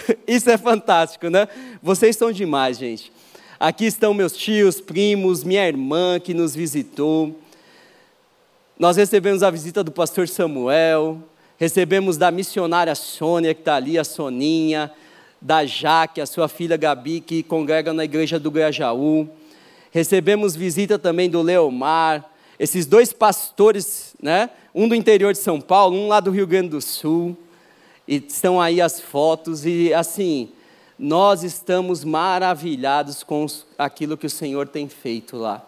Isso 0.26 0.50
é 0.50 0.56
fantástico, 0.56 1.28
né? 1.28 1.48
Vocês 1.82 2.16
são 2.16 2.32
demais, 2.32 2.78
gente. 2.78 3.12
Aqui 3.58 3.86
estão 3.86 4.12
meus 4.12 4.36
tios, 4.36 4.80
primos, 4.80 5.42
minha 5.42 5.66
irmã 5.66 6.20
que 6.20 6.34
nos 6.34 6.54
visitou. 6.54 7.38
Nós 8.78 8.96
recebemos 8.96 9.42
a 9.42 9.50
visita 9.50 9.82
do 9.82 9.90
pastor 9.90 10.28
Samuel, 10.28 11.18
recebemos 11.56 12.18
da 12.18 12.30
missionária 12.30 12.94
Sônia, 12.94 13.54
que 13.54 13.62
está 13.62 13.76
ali, 13.76 13.98
a 13.98 14.04
Soninha, 14.04 14.92
da 15.40 15.64
Jaque, 15.64 16.20
a 16.20 16.26
sua 16.26 16.48
filha 16.48 16.76
Gabi, 16.76 17.20
que 17.20 17.42
congrega 17.42 17.92
na 17.94 18.04
igreja 18.04 18.38
do 18.38 18.50
Grajaú. 18.50 19.28
Recebemos 19.90 20.54
visita 20.54 20.98
também 20.98 21.30
do 21.30 21.40
Leomar, 21.40 22.24
esses 22.58 22.84
dois 22.84 23.12
pastores, 23.12 24.14
né? 24.20 24.50
um 24.74 24.86
do 24.86 24.94
interior 24.94 25.32
de 25.32 25.38
São 25.38 25.58
Paulo, 25.58 25.96
um 25.96 26.08
lá 26.08 26.20
do 26.20 26.30
Rio 26.30 26.46
Grande 26.46 26.68
do 26.68 26.80
Sul. 26.82 27.36
E 28.06 28.16
estão 28.16 28.60
aí 28.60 28.80
as 28.80 29.00
fotos, 29.00 29.66
e 29.66 29.92
assim, 29.92 30.48
nós 30.98 31.42
estamos 31.42 32.04
maravilhados 32.04 33.22
com 33.22 33.46
aquilo 33.76 34.16
que 34.16 34.26
o 34.26 34.30
Senhor 34.30 34.68
tem 34.68 34.88
feito 34.88 35.36
lá. 35.36 35.64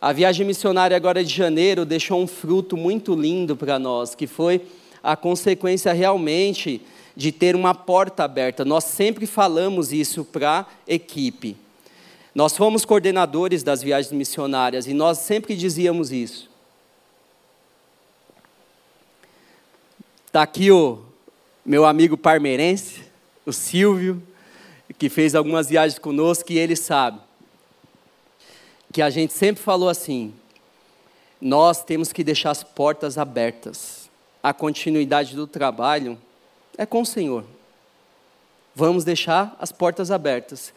A 0.00 0.12
viagem 0.12 0.46
missionária 0.46 0.96
agora 0.96 1.24
de 1.24 1.34
janeiro 1.34 1.84
deixou 1.84 2.20
um 2.20 2.26
fruto 2.26 2.76
muito 2.76 3.14
lindo 3.14 3.56
para 3.56 3.78
nós, 3.78 4.14
que 4.14 4.26
foi 4.26 4.62
a 5.02 5.16
consequência 5.16 5.92
realmente 5.92 6.80
de 7.16 7.32
ter 7.32 7.56
uma 7.56 7.74
porta 7.74 8.24
aberta. 8.24 8.64
Nós 8.64 8.84
sempre 8.84 9.26
falamos 9.26 9.92
isso 9.92 10.24
para 10.24 10.60
a 10.60 10.66
equipe. 10.86 11.56
Nós 12.34 12.54
fomos 12.54 12.84
coordenadores 12.84 13.62
das 13.62 13.82
viagens 13.82 14.12
missionárias 14.12 14.86
e 14.86 14.92
nós 14.92 15.18
sempre 15.18 15.56
dizíamos 15.56 16.12
isso. 16.12 16.50
Está 20.26 20.42
aqui 20.42 20.70
o, 20.70 21.02
meu 21.66 21.84
amigo 21.84 22.16
parmeirense, 22.16 23.02
o 23.44 23.52
Silvio, 23.52 24.22
que 24.96 25.08
fez 25.08 25.34
algumas 25.34 25.68
viagens 25.68 25.98
conosco, 25.98 26.52
e 26.52 26.58
ele 26.58 26.76
sabe 26.76 27.18
que 28.92 29.02
a 29.02 29.10
gente 29.10 29.32
sempre 29.32 29.60
falou 29.60 29.88
assim: 29.88 30.32
nós 31.40 31.82
temos 31.82 32.12
que 32.12 32.22
deixar 32.22 32.52
as 32.52 32.62
portas 32.62 33.18
abertas. 33.18 34.08
A 34.40 34.54
continuidade 34.54 35.34
do 35.34 35.44
trabalho 35.44 36.16
é 36.78 36.86
com 36.86 37.02
o 37.02 37.06
Senhor. 37.06 37.44
Vamos 38.72 39.02
deixar 39.02 39.56
as 39.58 39.72
portas 39.72 40.12
abertas. 40.12 40.72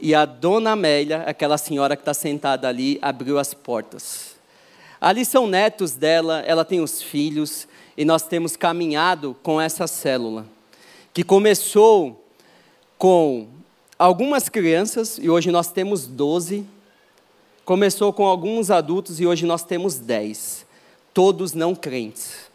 E 0.00 0.14
a 0.14 0.24
dona 0.24 0.70
Amélia, 0.70 1.22
aquela 1.22 1.58
senhora 1.58 1.96
que 1.96 2.02
está 2.02 2.14
sentada 2.14 2.68
ali, 2.68 2.96
abriu 3.02 3.40
as 3.40 3.52
portas. 3.54 4.36
Ali 5.00 5.24
são 5.24 5.48
netos 5.48 5.94
dela, 5.94 6.40
ela 6.46 6.64
tem 6.64 6.80
os 6.80 7.02
filhos, 7.02 7.66
e 7.98 8.04
nós 8.04 8.22
temos 8.22 8.54
caminhado 8.54 9.36
com 9.42 9.60
essa 9.60 9.88
célula, 9.88 10.46
que 11.12 11.24
começou 11.24 12.24
com 12.96 13.48
algumas 13.98 14.48
crianças, 14.48 15.18
e 15.20 15.28
hoje 15.28 15.50
nós 15.50 15.72
temos 15.72 16.06
12. 16.06 16.64
Começou 17.64 18.12
com 18.12 18.24
alguns 18.24 18.70
adultos, 18.70 19.18
e 19.18 19.26
hoje 19.26 19.44
nós 19.44 19.64
temos 19.64 19.96
10. 19.96 20.64
Todos 21.12 21.54
não 21.54 21.74
crentes. 21.74 22.48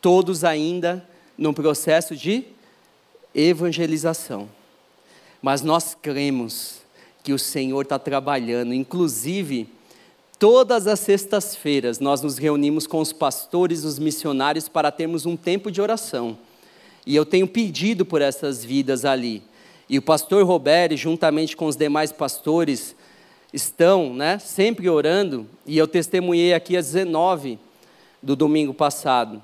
Todos 0.00 0.44
ainda 0.44 1.06
no 1.36 1.52
processo 1.52 2.16
de 2.16 2.44
evangelização. 3.34 4.48
Mas 5.42 5.60
nós 5.60 5.94
cremos 5.94 6.78
que 7.22 7.34
o 7.34 7.38
Senhor 7.38 7.82
está 7.82 7.98
trabalhando, 7.98 8.72
inclusive 8.72 9.68
Todas 10.40 10.86
as 10.86 11.00
sextas-feiras 11.00 11.98
nós 11.98 12.22
nos 12.22 12.38
reunimos 12.38 12.86
com 12.86 12.98
os 12.98 13.12
pastores, 13.12 13.84
os 13.84 13.98
missionários, 13.98 14.70
para 14.70 14.90
termos 14.90 15.26
um 15.26 15.36
tempo 15.36 15.70
de 15.70 15.82
oração. 15.82 16.38
E 17.04 17.14
eu 17.14 17.26
tenho 17.26 17.46
pedido 17.46 18.06
por 18.06 18.22
essas 18.22 18.64
vidas 18.64 19.04
ali. 19.04 19.42
E 19.86 19.98
o 19.98 20.02
pastor 20.02 20.42
Roberto, 20.46 20.96
juntamente 20.96 21.54
com 21.54 21.66
os 21.66 21.76
demais 21.76 22.10
pastores, 22.10 22.96
estão 23.52 24.14
né, 24.14 24.38
sempre 24.38 24.88
orando. 24.88 25.46
E 25.66 25.76
eu 25.76 25.86
testemunhei 25.86 26.54
aqui 26.54 26.74
às 26.74 26.86
19 26.86 27.58
do 28.22 28.34
domingo 28.34 28.72
passado, 28.72 29.42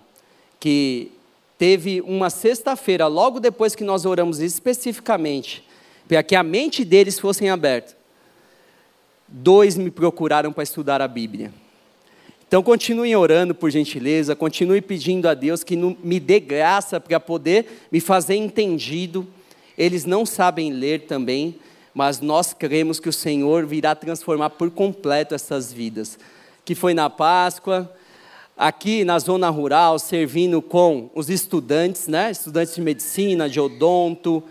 que 0.59 1.13
teve 1.59 2.01
uma 2.01 2.31
sexta-feira, 2.31 3.07
logo 3.07 3.39
depois 3.39 3.75
que 3.75 3.85
nós 3.85 4.07
oramos 4.07 4.41
especificamente, 4.41 5.63
para 6.09 6.23
que 6.23 6.35
a 6.35 6.43
mente 6.43 6.87
deles 6.87 7.19
fosse 7.19 7.47
aberta. 7.47 8.06
Dois 9.29 9.77
me 9.77 9.91
procuraram 9.91 10.53
para 10.53 10.63
estudar 10.63 11.03
a 11.03 11.09
Bíblia. 11.09 11.53
Então 12.47 12.63
continuem 12.63 13.17
orando 13.17 13.55
por 13.55 13.71
gentileza, 13.71 14.37
continue 14.37 14.81
pedindo 14.81 15.29
a 15.29 15.35
Deus 15.35 15.65
que 15.65 15.77
me 15.77 16.21
dê 16.21 16.39
graça 16.39 17.01
para 17.01 17.19
poder 17.19 17.87
me 17.91 18.01
fazer 18.01 18.37
entendido. 18.37 19.27
Eles 19.77 20.05
não 20.05 20.25
sabem 20.25 20.73
ler 20.73 21.07
também, 21.07 21.57
mas 21.93 22.21
nós 22.21 22.53
cremos 22.53 23.01
que 23.01 23.09
o 23.09 23.13
Senhor 23.13 23.67
virá 23.67 23.97
transformar 23.97 24.51
por 24.51 24.71
completo 24.71 25.35
essas 25.35 25.73
vidas. 25.73 26.19
Que 26.65 26.75
foi 26.75 26.95
na 26.95 27.11
Páscoa, 27.11 27.93
aqui 28.57 29.05
na 29.05 29.19
zona 29.19 29.51
rural, 29.51 29.99
servindo 29.99 30.63
com 30.63 31.11
os 31.15 31.29
estudantes, 31.29 32.07
né? 32.07 32.31
Estudantes 32.31 32.77
de 32.77 32.81
medicina, 32.81 33.49
de 33.49 33.59
odonto, 33.59 34.43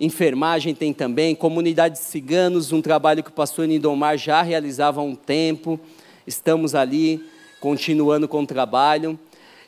enfermagem 0.00 0.74
tem 0.74 0.92
também, 0.92 1.34
comunidade 1.34 1.94
de 1.94 2.04
ciganos, 2.04 2.72
um 2.72 2.82
trabalho 2.82 3.22
que 3.22 3.30
o 3.30 3.32
pastor 3.32 3.66
Nidomar 3.66 4.18
já 4.18 4.42
realizava 4.42 5.00
há 5.00 5.04
um 5.04 5.14
tempo. 5.14 5.78
Estamos 6.26 6.74
ali 6.74 7.24
continuando 7.60 8.26
com 8.26 8.42
o 8.42 8.46
trabalho. 8.46 9.18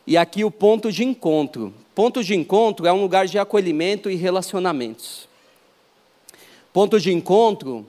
E 0.07 0.17
aqui 0.17 0.45
o 0.45 0.51
ponto 0.51 0.91
de 0.93 1.05
encontro. 1.05 1.73
Ponto 1.95 2.23
de 2.23 2.35
encontro 2.35 2.87
é 2.87 2.93
um 2.93 3.01
lugar 3.01 3.27
de 3.27 3.39
acolhimento 3.39 4.11
e 4.11 4.15
relacionamentos. 4.15 5.29
Ponto 6.73 7.01
de 7.01 7.13
encontro 7.13 7.87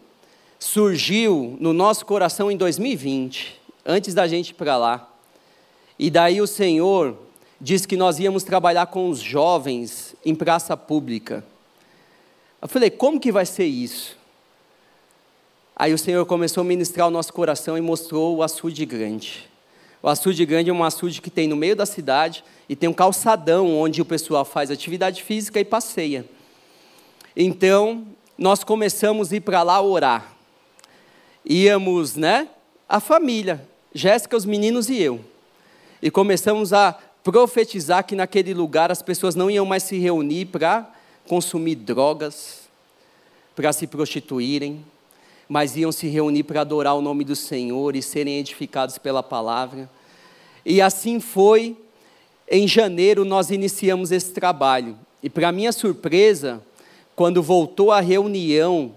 surgiu 0.60 1.58
no 1.60 1.74
nosso 1.74 2.06
coração 2.06 2.50
em 2.50 2.58
2020, 2.58 3.60
antes 3.86 4.14
da 4.14 4.28
gente 4.28 4.50
ir 4.50 4.54
para 4.54 4.78
lá. 4.78 5.14
E 6.00 6.10
daí 6.10 6.40
o 6.40 6.48
Senhor 6.48 7.18
disse 7.60 7.88
que 7.88 7.98
nós 7.98 8.20
íamos 8.20 8.44
trabalhar 8.44 8.88
com 8.88 9.10
os 9.10 9.20
jovens 9.20 10.16
em 10.26 10.34
praça 10.34 10.78
pública. 10.78 11.44
Eu 12.62 12.68
falei, 12.68 12.90
como 12.90 13.20
que 13.20 13.32
vai 13.32 13.46
ser 13.46 13.66
isso? 13.66 14.18
Aí 15.76 15.94
o 15.94 15.98
Senhor 15.98 16.26
começou 16.26 16.62
a 16.62 16.66
ministrar 16.66 17.08
o 17.08 17.12
nosso 17.12 17.32
coração 17.32 17.78
e 17.78 17.82
mostrou 17.82 18.38
o 18.38 18.44
açude 18.44 18.84
grande. 18.84 19.48
O 20.02 20.10
açude 20.10 20.44
grande 20.44 20.72
é 20.72 20.74
um 20.74 20.84
açude 20.84 21.22
que 21.22 21.30
tem 21.30 21.48
no 21.48 21.56
meio 21.56 21.76
da 21.76 21.86
cidade 21.86 22.44
e 22.68 22.76
tem 22.76 22.90
um 22.90 22.94
calçadão 22.94 23.78
onde 23.78 24.02
o 24.02 24.06
pessoal 24.06 24.44
faz 24.44 24.72
atividade 24.72 25.22
física 25.22 25.60
e 25.60 25.66
passeia. 25.66 26.26
Então, 27.36 28.08
nós 28.36 28.64
começamos 28.64 29.32
a 29.32 29.36
ir 29.36 29.42
para 29.42 29.62
lá 29.62 29.80
orar. 29.80 30.34
Íamos, 31.46 32.16
né? 32.16 32.50
A 32.90 33.00
família, 33.00 33.68
Jéssica, 33.94 34.36
os 34.36 34.46
meninos 34.46 34.90
e 34.90 35.00
eu. 35.00 35.24
E 36.02 36.10
começamos 36.10 36.74
a 36.74 36.98
profetizar 37.24 38.04
que 38.04 38.16
naquele 38.16 38.54
lugar 38.54 38.92
as 38.92 39.04
pessoas 39.04 39.36
não 39.36 39.52
iam 39.52 39.66
mais 39.66 39.84
se 39.84 40.00
reunir 40.00 40.46
para 40.46 40.92
consumir 41.28 41.76
drogas, 41.76 42.68
para 43.56 43.74
se 43.74 43.86
prostituírem, 43.88 44.86
mas 45.50 45.76
iam 45.76 45.92
se 45.92 46.08
reunir 46.08 46.44
para 46.44 46.62
adorar 46.62 46.96
o 46.96 47.02
nome 47.02 47.24
do 47.24 47.36
Senhor 47.36 47.96
e 47.96 48.02
serem 48.02 48.40
edificados 48.40 48.98
pela 48.98 49.24
palavra. 49.24 49.90
E 50.66 50.82
assim 50.82 51.20
foi. 51.20 51.76
Em 52.50 52.68
janeiro 52.68 53.26
nós 53.26 53.50
iniciamos 53.50 54.12
esse 54.12 54.32
trabalho. 54.32 54.98
E 55.22 55.30
para 55.30 55.52
minha 55.52 55.72
surpresa, 55.72 56.64
quando 57.16 57.42
voltou 57.42 57.92
a 57.92 58.00
reunião 58.00 58.94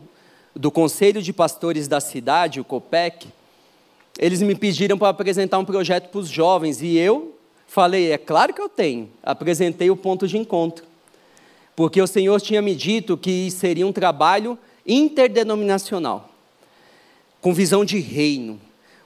do 0.55 0.71
Conselho 0.71 1.23
de 1.23 1.33
Pastores 1.33 1.89
da 1.89 2.01
cidade, 2.01 2.61
o 2.61 2.65
COPEC, 2.65 3.29
eles 4.19 4.43
me 4.43 4.55
pediram 4.55 4.99
para 4.99 5.09
apresentar 5.09 5.59
um 5.59 5.65
projeto 5.65 6.11
para 6.11 6.21
os 6.21 6.29
jovens 6.29 6.83
e 6.83 6.97
eu 6.97 7.35
falei, 7.67 8.13
é 8.13 8.19
claro 8.19 8.53
que 8.53 8.61
eu 8.61 8.69
tenho. 8.69 9.09
Apresentei 9.23 9.91
o 9.91 9.97
ponto 9.97 10.29
de 10.29 10.37
encontro. 10.37 10.90
Porque 11.81 12.03
o 12.03 12.07
Senhor 12.07 12.39
tinha 12.43 12.61
me 12.61 12.75
dito 12.75 13.17
que 13.17 13.51
seria 13.51 13.87
um 13.87 13.93
trabalho 13.93 14.59
interdenominacional 14.87 16.31
com 17.41 17.55
visão 17.55 17.87
de 17.87 17.99
reino, 17.99 18.61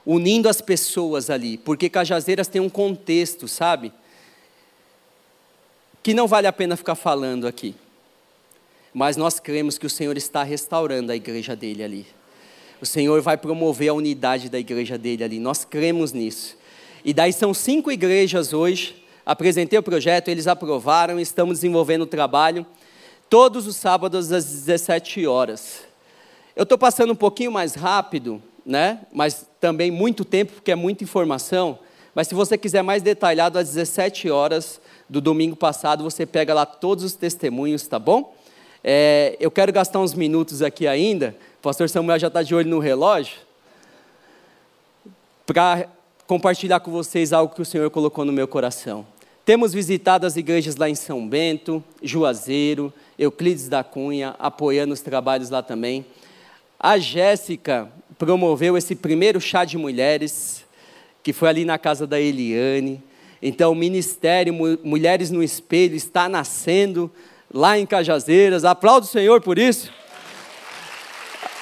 unindo 0.05 0.49
as 0.49 0.59
pessoas 0.59 1.29
ali, 1.29 1.57
porque 1.57 1.89
Cajazeiras 1.89 2.49
tem 2.49 2.61
um 2.61 2.67
contexto, 2.67 3.47
sabe? 3.47 3.93
Que 6.03 6.13
não 6.13 6.27
vale 6.27 6.47
a 6.47 6.51
pena 6.51 6.75
ficar 6.75 6.95
falando 6.95 7.47
aqui. 7.47 7.73
Mas 8.93 9.15
nós 9.15 9.39
cremos 9.39 9.77
que 9.77 9.85
o 9.85 9.89
Senhor 9.89 10.17
está 10.17 10.43
restaurando 10.43 11.13
a 11.13 11.15
igreja 11.15 11.55
dele 11.55 11.81
ali. 11.81 12.05
O 12.81 12.85
Senhor 12.85 13.21
vai 13.21 13.37
promover 13.37 13.87
a 13.87 13.93
unidade 13.93 14.49
da 14.49 14.59
igreja 14.59 14.97
dele 14.97 15.23
ali. 15.23 15.39
Nós 15.39 15.63
cremos 15.63 16.11
nisso. 16.11 16.57
E 17.05 17.13
daí 17.13 17.31
são 17.31 17.53
cinco 17.53 17.89
igrejas 17.89 18.51
hoje. 18.51 19.04
Apresentei 19.25 19.79
o 19.79 19.83
projeto, 19.83 20.29
eles 20.29 20.45
aprovaram, 20.45 21.19
estamos 21.19 21.57
desenvolvendo 21.57 22.03
o 22.03 22.05
trabalho. 22.05 22.65
Todos 23.27 23.65
os 23.65 23.75
sábados 23.75 24.31
às 24.31 24.45
17 24.45 25.25
horas. 25.25 25.81
Eu 26.55 26.63
estou 26.63 26.77
passando 26.77 27.11
um 27.11 27.15
pouquinho 27.15 27.51
mais 27.51 27.73
rápido, 27.73 28.41
né? 28.63 28.99
mas 29.11 29.45
também 29.59 29.89
muito 29.89 30.23
tempo, 30.23 30.53
porque 30.53 30.71
é 30.71 30.75
muita 30.75 31.03
informação. 31.03 31.79
Mas 32.13 32.27
se 32.27 32.35
você 32.35 32.57
quiser 32.57 32.83
mais 32.83 33.01
detalhado, 33.01 33.57
às 33.57 33.69
17 33.69 34.29
horas 34.29 34.79
do 35.09 35.19
domingo 35.19 35.55
passado, 35.55 36.03
você 36.03 36.25
pega 36.25 36.53
lá 36.53 36.65
todos 36.65 37.03
os 37.03 37.13
testemunhos, 37.13 37.87
tá 37.87 37.97
bom? 37.97 38.33
É, 38.83 39.35
eu 39.39 39.49
quero 39.49 39.73
gastar 39.73 39.99
uns 39.99 40.13
minutos 40.13 40.61
aqui 40.61 40.87
ainda, 40.87 41.35
o 41.59 41.61
pastor 41.63 41.89
Samuel 41.89 42.19
já 42.19 42.27
está 42.27 42.43
de 42.43 42.53
olho 42.53 42.69
no 42.69 42.77
relógio, 42.77 43.37
para 45.45 45.87
compartilhar 46.27 46.79
com 46.79 46.91
vocês 46.91 47.33
algo 47.33 47.53
que 47.53 47.61
o 47.61 47.65
Senhor 47.65 47.89
colocou 47.89 48.23
no 48.23 48.31
meu 48.31 48.47
coração. 48.47 49.05
Temos 49.45 49.73
visitado 49.75 50.25
as 50.25 50.35
igrejas 50.35 50.75
lá 50.75 50.89
em 50.89 50.95
São 50.95 51.27
Bento, 51.27 51.83
Juazeiro, 52.01 52.91
Euclides 53.17 53.69
da 53.69 53.83
Cunha, 53.83 54.35
apoiando 54.39 54.91
os 54.91 55.01
trabalhos 55.01 55.51
lá 55.51 55.61
também. 55.61 56.03
A 56.79 56.97
Jéssica 56.97 57.87
promoveu 58.17 58.75
esse 58.75 58.95
primeiro 58.95 59.39
chá 59.39 59.63
de 59.63 59.77
mulheres, 59.77 60.65
que 61.21 61.31
foi 61.31 61.47
ali 61.47 61.63
na 61.63 61.77
casa 61.77 62.07
da 62.07 62.19
Eliane. 62.19 63.03
Então, 63.39 63.71
o 63.71 63.75
Ministério 63.75 64.51
Mulheres 64.83 65.29
no 65.29 65.43
Espelho 65.43 65.95
está 65.95 66.27
nascendo 66.27 67.11
lá 67.53 67.77
em 67.77 67.85
Cajazeiras. 67.85 68.65
Aplaudo 68.65 69.05
o 69.05 69.09
Senhor 69.09 69.41
por 69.41 69.59
isso. 69.59 69.93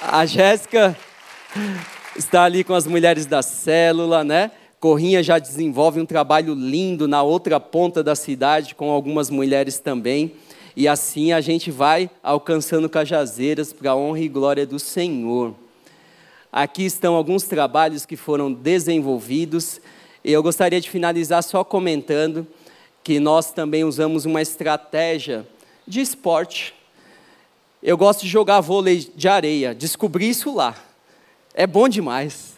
A 0.02 0.26
Jéssica 0.26 0.98
está 2.16 2.46
ali 2.46 2.64
com 2.64 2.74
as 2.74 2.88
mulheres 2.88 3.26
da 3.26 3.42
célula, 3.42 4.24
né? 4.24 4.52
Corrinha 4.84 5.24
já 5.24 5.40
desenvolve 5.40 6.02
um 6.02 6.06
trabalho 6.06 6.54
lindo 6.54 7.08
na 7.08 7.24
outra 7.24 7.58
ponta 7.58 8.04
da 8.04 8.16
cidade, 8.16 8.76
com 8.76 8.92
algumas 8.92 9.30
mulheres 9.30 9.80
também 9.80 10.34
e 10.76 10.90
assim 10.90 11.32
a 11.32 11.40
gente 11.40 11.72
vai 11.72 12.10
alcançando 12.22 12.90
cajazeiras 12.90 13.72
para 13.72 13.92
a 13.92 13.96
honra 13.96 14.20
e 14.20 14.28
glória 14.28 14.66
do 14.66 14.78
Senhor. 14.78 15.56
Aqui 16.52 16.84
estão 16.84 17.16
alguns 17.16 17.44
trabalhos 17.44 18.06
que 18.06 18.18
foram 18.18 18.52
desenvolvidos, 18.52 19.80
eu 20.22 20.44
gostaria 20.44 20.82
de 20.82 20.90
finalizar 20.90 21.42
só 21.44 21.64
comentando 21.64 22.46
que 23.02 23.22
nós 23.22 23.54
também 23.54 23.86
usamos 23.86 24.26
uma 24.26 24.42
estratégia 24.42 25.48
de 25.88 26.02
esporte. 26.02 26.76
Eu 27.82 27.98
gosto 27.98 28.24
de 28.24 28.28
jogar 28.28 28.60
vôlei 28.60 29.10
de 29.16 29.30
areia, 29.30 29.74
descobri 29.74 30.28
isso 30.28 30.54
lá. 30.54 30.76
É 31.54 31.66
bom 31.66 31.88
demais. 31.88 32.53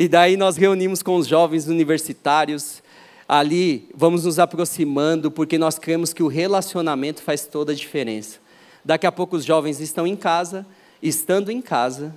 E 0.00 0.06
daí 0.06 0.36
nós 0.36 0.56
reunimos 0.56 1.02
com 1.02 1.16
os 1.16 1.26
jovens 1.26 1.66
universitários, 1.66 2.80
ali 3.28 3.90
vamos 3.92 4.24
nos 4.24 4.38
aproximando, 4.38 5.28
porque 5.28 5.58
nós 5.58 5.76
cremos 5.76 6.12
que 6.12 6.22
o 6.22 6.28
relacionamento 6.28 7.20
faz 7.20 7.46
toda 7.46 7.72
a 7.72 7.74
diferença. 7.74 8.38
Daqui 8.84 9.08
a 9.08 9.10
pouco 9.10 9.34
os 9.34 9.44
jovens 9.44 9.80
estão 9.80 10.06
em 10.06 10.14
casa, 10.14 10.64
estando 11.02 11.50
em 11.50 11.60
casa, 11.60 12.14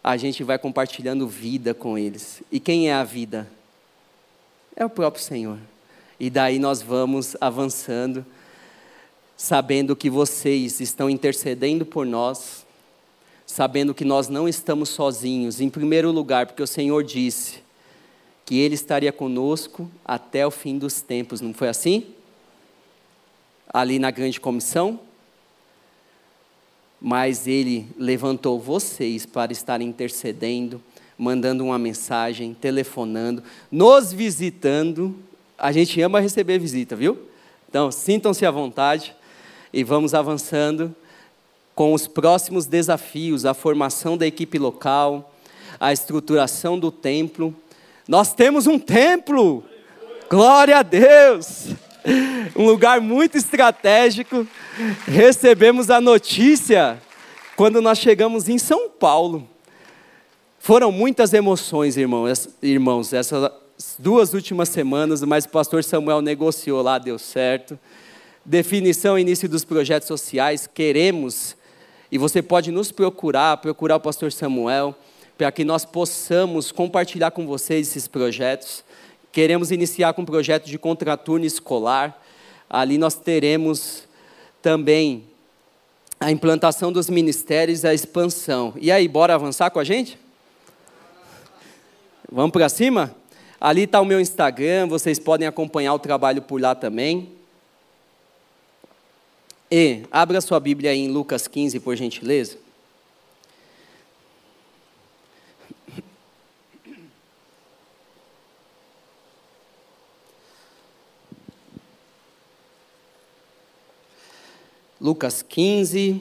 a 0.00 0.16
gente 0.16 0.44
vai 0.44 0.60
compartilhando 0.60 1.26
vida 1.26 1.74
com 1.74 1.98
eles. 1.98 2.40
E 2.52 2.60
quem 2.60 2.88
é 2.88 2.94
a 2.94 3.02
vida? 3.02 3.50
É 4.76 4.84
o 4.84 4.88
próprio 4.88 5.24
Senhor. 5.24 5.58
E 6.20 6.30
daí 6.30 6.60
nós 6.60 6.80
vamos 6.80 7.36
avançando, 7.40 8.24
sabendo 9.36 9.96
que 9.96 10.08
vocês 10.08 10.80
estão 10.80 11.10
intercedendo 11.10 11.84
por 11.84 12.06
nós, 12.06 12.64
sabendo 13.50 13.92
que 13.92 14.04
nós 14.04 14.28
não 14.28 14.48
estamos 14.48 14.90
sozinhos, 14.90 15.60
em 15.60 15.68
primeiro 15.68 16.12
lugar, 16.12 16.46
porque 16.46 16.62
o 16.62 16.66
Senhor 16.66 17.02
disse: 17.02 17.60
que 18.44 18.56
Ele 18.58 18.76
estaria 18.76 19.12
conosco 19.12 19.90
até 20.04 20.46
o 20.46 20.52
fim 20.52 20.78
dos 20.78 21.02
tempos, 21.02 21.40
não 21.40 21.52
foi 21.52 21.68
assim? 21.68 22.06
Ali 23.68 23.98
na 23.98 24.10
grande 24.12 24.40
comissão. 24.40 25.00
Mas 27.00 27.48
Ele 27.48 27.88
levantou 27.98 28.60
vocês 28.60 29.26
para 29.26 29.52
estar 29.52 29.80
intercedendo, 29.80 30.80
mandando 31.18 31.64
uma 31.64 31.78
mensagem, 31.78 32.54
telefonando, 32.54 33.42
nos 33.70 34.12
visitando. 34.12 35.16
A 35.58 35.72
gente 35.72 36.00
ama 36.00 36.20
receber 36.20 36.58
visita, 36.58 36.94
viu? 36.94 37.18
Então, 37.68 37.90
sintam-se 37.90 38.46
à 38.46 38.50
vontade 38.50 39.14
e 39.72 39.82
vamos 39.82 40.14
avançando 40.14 40.94
com 41.80 41.94
os 41.94 42.06
próximos 42.06 42.66
desafios, 42.66 43.46
a 43.46 43.54
formação 43.54 44.14
da 44.14 44.26
equipe 44.26 44.58
local, 44.58 45.32
a 45.80 45.94
estruturação 45.94 46.78
do 46.78 46.92
templo. 46.92 47.56
Nós 48.06 48.34
temos 48.34 48.66
um 48.66 48.78
templo! 48.78 49.64
Glória 50.28 50.76
a 50.76 50.82
Deus! 50.82 51.68
Um 52.54 52.66
lugar 52.66 53.00
muito 53.00 53.38
estratégico. 53.38 54.46
Recebemos 55.06 55.88
a 55.88 56.02
notícia 56.02 57.00
quando 57.56 57.80
nós 57.80 57.96
chegamos 57.96 58.46
em 58.46 58.58
São 58.58 58.90
Paulo. 58.90 59.48
Foram 60.58 60.92
muitas 60.92 61.32
emoções, 61.32 61.96
irmãos, 61.96 63.12
essas 63.14 63.50
duas 63.98 64.34
últimas 64.34 64.68
semanas, 64.68 65.22
mas 65.22 65.46
o 65.46 65.48
pastor 65.48 65.82
Samuel 65.82 66.20
negociou 66.20 66.82
lá, 66.82 66.98
deu 66.98 67.18
certo. 67.18 67.78
Definição 68.44 69.18
início 69.18 69.48
dos 69.48 69.64
projetos 69.64 70.08
sociais, 70.08 70.66
queremos, 70.66 71.56
e 72.10 72.18
você 72.18 72.42
pode 72.42 72.70
nos 72.70 72.90
procurar, 72.90 73.56
procurar 73.58 73.96
o 73.96 74.00
pastor 74.00 74.32
Samuel, 74.32 74.94
para 75.38 75.50
que 75.52 75.64
nós 75.64 75.84
possamos 75.84 76.72
compartilhar 76.72 77.30
com 77.30 77.46
vocês 77.46 77.88
esses 77.88 78.08
projetos. 78.08 78.84
Queremos 79.32 79.70
iniciar 79.70 80.12
com 80.12 80.22
um 80.22 80.26
projeto 80.26 80.66
de 80.66 80.78
contraturno 80.78 81.46
escolar. 81.46 82.20
Ali 82.68 82.98
nós 82.98 83.14
teremos 83.14 84.04
também 84.60 85.24
a 86.18 86.30
implantação 86.30 86.92
dos 86.92 87.08
ministérios 87.08 87.84
a 87.84 87.94
expansão. 87.94 88.74
E 88.78 88.92
aí, 88.92 89.08
bora 89.08 89.34
avançar 89.34 89.70
com 89.70 89.78
a 89.78 89.84
gente? 89.84 90.18
Vamos 92.30 92.50
para 92.50 92.68
cima? 92.68 93.14
Ali 93.60 93.82
está 93.82 94.00
o 94.00 94.04
meu 94.04 94.20
Instagram, 94.20 94.86
vocês 94.88 95.18
podem 95.18 95.46
acompanhar 95.46 95.94
o 95.94 95.98
trabalho 95.98 96.42
por 96.42 96.60
lá 96.60 96.74
também. 96.74 97.39
E 99.72 100.02
abra 100.10 100.40
sua 100.40 100.58
Bíblia 100.58 100.90
aí 100.90 100.98
em 100.98 101.08
Lucas 101.08 101.46
15, 101.46 101.78
por 101.78 101.94
gentileza. 101.94 102.58
Lucas 115.00 115.40
15. 115.40 116.20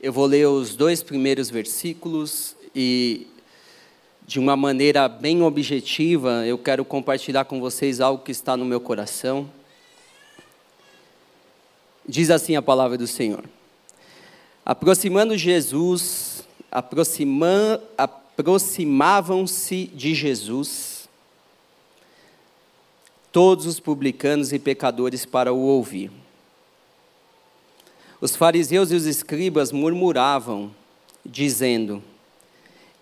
Eu 0.00 0.12
vou 0.12 0.26
ler 0.26 0.48
os 0.48 0.74
dois 0.74 1.00
primeiros 1.00 1.48
versículos 1.48 2.56
e, 2.74 3.28
de 4.26 4.40
uma 4.40 4.56
maneira 4.56 5.08
bem 5.08 5.42
objetiva, 5.42 6.44
eu 6.44 6.58
quero 6.58 6.84
compartilhar 6.84 7.44
com 7.44 7.60
vocês 7.60 8.00
algo 8.00 8.24
que 8.24 8.32
está 8.32 8.56
no 8.56 8.64
meu 8.64 8.80
coração. 8.80 9.59
Diz 12.10 12.28
assim 12.28 12.56
a 12.56 12.62
palavra 12.62 12.98
do 12.98 13.06
Senhor: 13.06 13.44
Aproximando 14.66 15.38
Jesus, 15.38 16.42
aproxima, 16.68 17.80
aproximavam-se 17.96 19.86
de 19.94 20.12
Jesus 20.12 21.08
todos 23.30 23.64
os 23.64 23.78
publicanos 23.78 24.52
e 24.52 24.58
pecadores 24.58 25.24
para 25.24 25.52
o 25.52 25.60
ouvir. 25.60 26.10
Os 28.20 28.34
fariseus 28.34 28.90
e 28.90 28.96
os 28.96 29.06
escribas 29.06 29.70
murmuravam, 29.70 30.74
dizendo: 31.24 32.02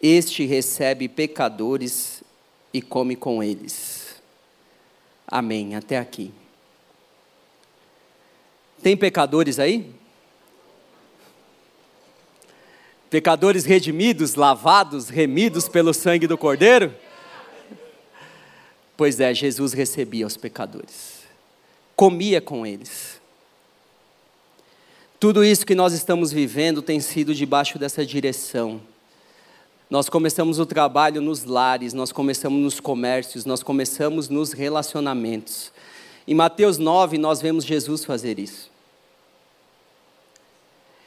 Este 0.02 0.44
recebe 0.44 1.08
pecadores 1.08 2.22
e 2.74 2.82
come 2.82 3.16
com 3.16 3.42
eles. 3.42 4.16
Amém. 5.26 5.76
Até 5.76 5.96
aqui. 5.96 6.30
Tem 8.82 8.96
pecadores 8.96 9.58
aí? 9.58 9.92
Pecadores 13.10 13.64
redimidos, 13.64 14.34
lavados, 14.34 15.08
remidos 15.08 15.68
pelo 15.68 15.94
sangue 15.94 16.26
do 16.26 16.36
Cordeiro? 16.36 16.94
Pois 18.96 19.18
é, 19.20 19.32
Jesus 19.32 19.72
recebia 19.72 20.26
os 20.26 20.36
pecadores, 20.36 21.20
comia 21.94 22.40
com 22.40 22.66
eles. 22.66 23.18
Tudo 25.20 25.44
isso 25.44 25.64
que 25.64 25.74
nós 25.74 25.92
estamos 25.92 26.30
vivendo 26.30 26.82
tem 26.82 27.00
sido 27.00 27.34
debaixo 27.34 27.78
dessa 27.78 28.04
direção. 28.04 28.80
Nós 29.90 30.08
começamos 30.08 30.58
o 30.58 30.66
trabalho 30.66 31.22
nos 31.22 31.44
lares, 31.44 31.94
nós 31.94 32.12
começamos 32.12 32.60
nos 32.60 32.78
comércios, 32.78 33.44
nós 33.44 33.62
começamos 33.62 34.28
nos 34.28 34.52
relacionamentos. 34.52 35.72
Em 36.28 36.34
Mateus 36.34 36.76
9, 36.76 37.16
nós 37.16 37.40
vemos 37.40 37.64
Jesus 37.64 38.04
fazer 38.04 38.38
isso. 38.38 38.70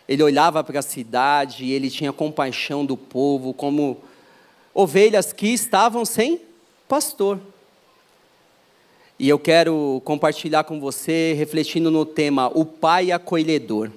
Ele 0.10 0.24
olhava 0.24 0.64
para 0.64 0.80
a 0.80 0.82
cidade, 0.82 1.70
ele 1.70 1.92
tinha 1.92 2.12
compaixão 2.12 2.84
do 2.84 2.98
povo, 2.98 3.54
como 3.54 4.02
ovelhas 4.74 5.32
que 5.32 5.50
estavam 5.50 6.06
sem 6.06 6.42
pastor. 6.88 7.40
E 9.20 9.30
eu 9.30 9.38
quero 9.38 10.02
compartilhar 10.04 10.64
com 10.64 10.80
você, 10.80 11.34
refletindo 11.38 11.92
no 11.92 12.04
tema 12.04 12.50
O 12.56 12.66
Pai 12.66 13.12
Acolhedor. 13.12 13.92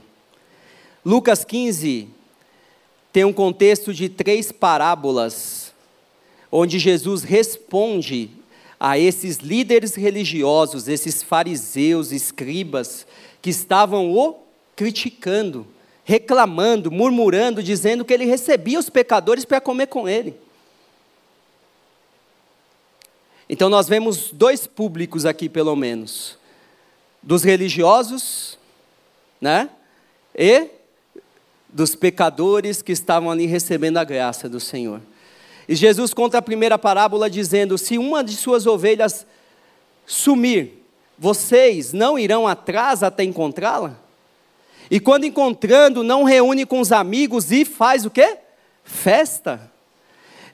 Lucas 1.02 1.42
15 1.42 2.06
tem 3.10 3.24
um 3.24 3.32
contexto 3.32 3.94
de 3.94 4.10
três 4.10 4.52
parábolas, 4.52 5.72
onde 6.52 6.78
Jesus 6.78 7.22
responde 7.22 8.30
a 8.86 8.98
esses 8.98 9.38
líderes 9.38 9.94
religiosos, 9.94 10.88
esses 10.88 11.22
fariseus, 11.22 12.12
escribas, 12.12 13.06
que 13.40 13.48
estavam 13.48 14.12
o 14.12 14.36
criticando, 14.76 15.66
reclamando, 16.04 16.90
murmurando, 16.90 17.62
dizendo 17.62 18.04
que 18.04 18.12
ele 18.12 18.26
recebia 18.26 18.78
os 18.78 18.90
pecadores 18.90 19.46
para 19.46 19.58
comer 19.58 19.86
com 19.86 20.06
ele. 20.06 20.38
Então 23.48 23.70
nós 23.70 23.88
vemos 23.88 24.30
dois 24.30 24.66
públicos 24.66 25.24
aqui, 25.24 25.48
pelo 25.48 25.74
menos: 25.74 26.36
dos 27.22 27.42
religiosos, 27.42 28.58
né? 29.40 29.70
E 30.36 30.68
dos 31.70 31.94
pecadores 31.94 32.82
que 32.82 32.92
estavam 32.92 33.30
ali 33.30 33.46
recebendo 33.46 33.96
a 33.96 34.04
graça 34.04 34.46
do 34.46 34.60
Senhor. 34.60 35.00
E 35.68 35.74
Jesus 35.74 36.12
conta 36.12 36.38
a 36.38 36.42
primeira 36.42 36.79
parábola 36.79 37.31
dizendo: 37.31 37.79
se 37.79 37.98
uma 37.98 38.22
de 38.22 38.37
suas 38.37 38.66
ovelhas 38.66 39.27
sumir, 40.07 40.85
vocês 41.18 41.92
não 41.92 42.18
irão 42.18 42.46
atrás 42.46 43.03
até 43.03 43.24
encontrá-la? 43.24 43.98
E 44.90 45.00
quando 45.00 45.24
encontrando, 45.24 46.03
não 46.03 46.24
reúne 46.24 46.66
com 46.66 46.81
os 46.81 46.92
amigos 46.92 47.50
e 47.50 47.64
faz 47.64 48.05
o 48.05 48.11
quê? 48.11 48.38
Festa. 48.83 49.72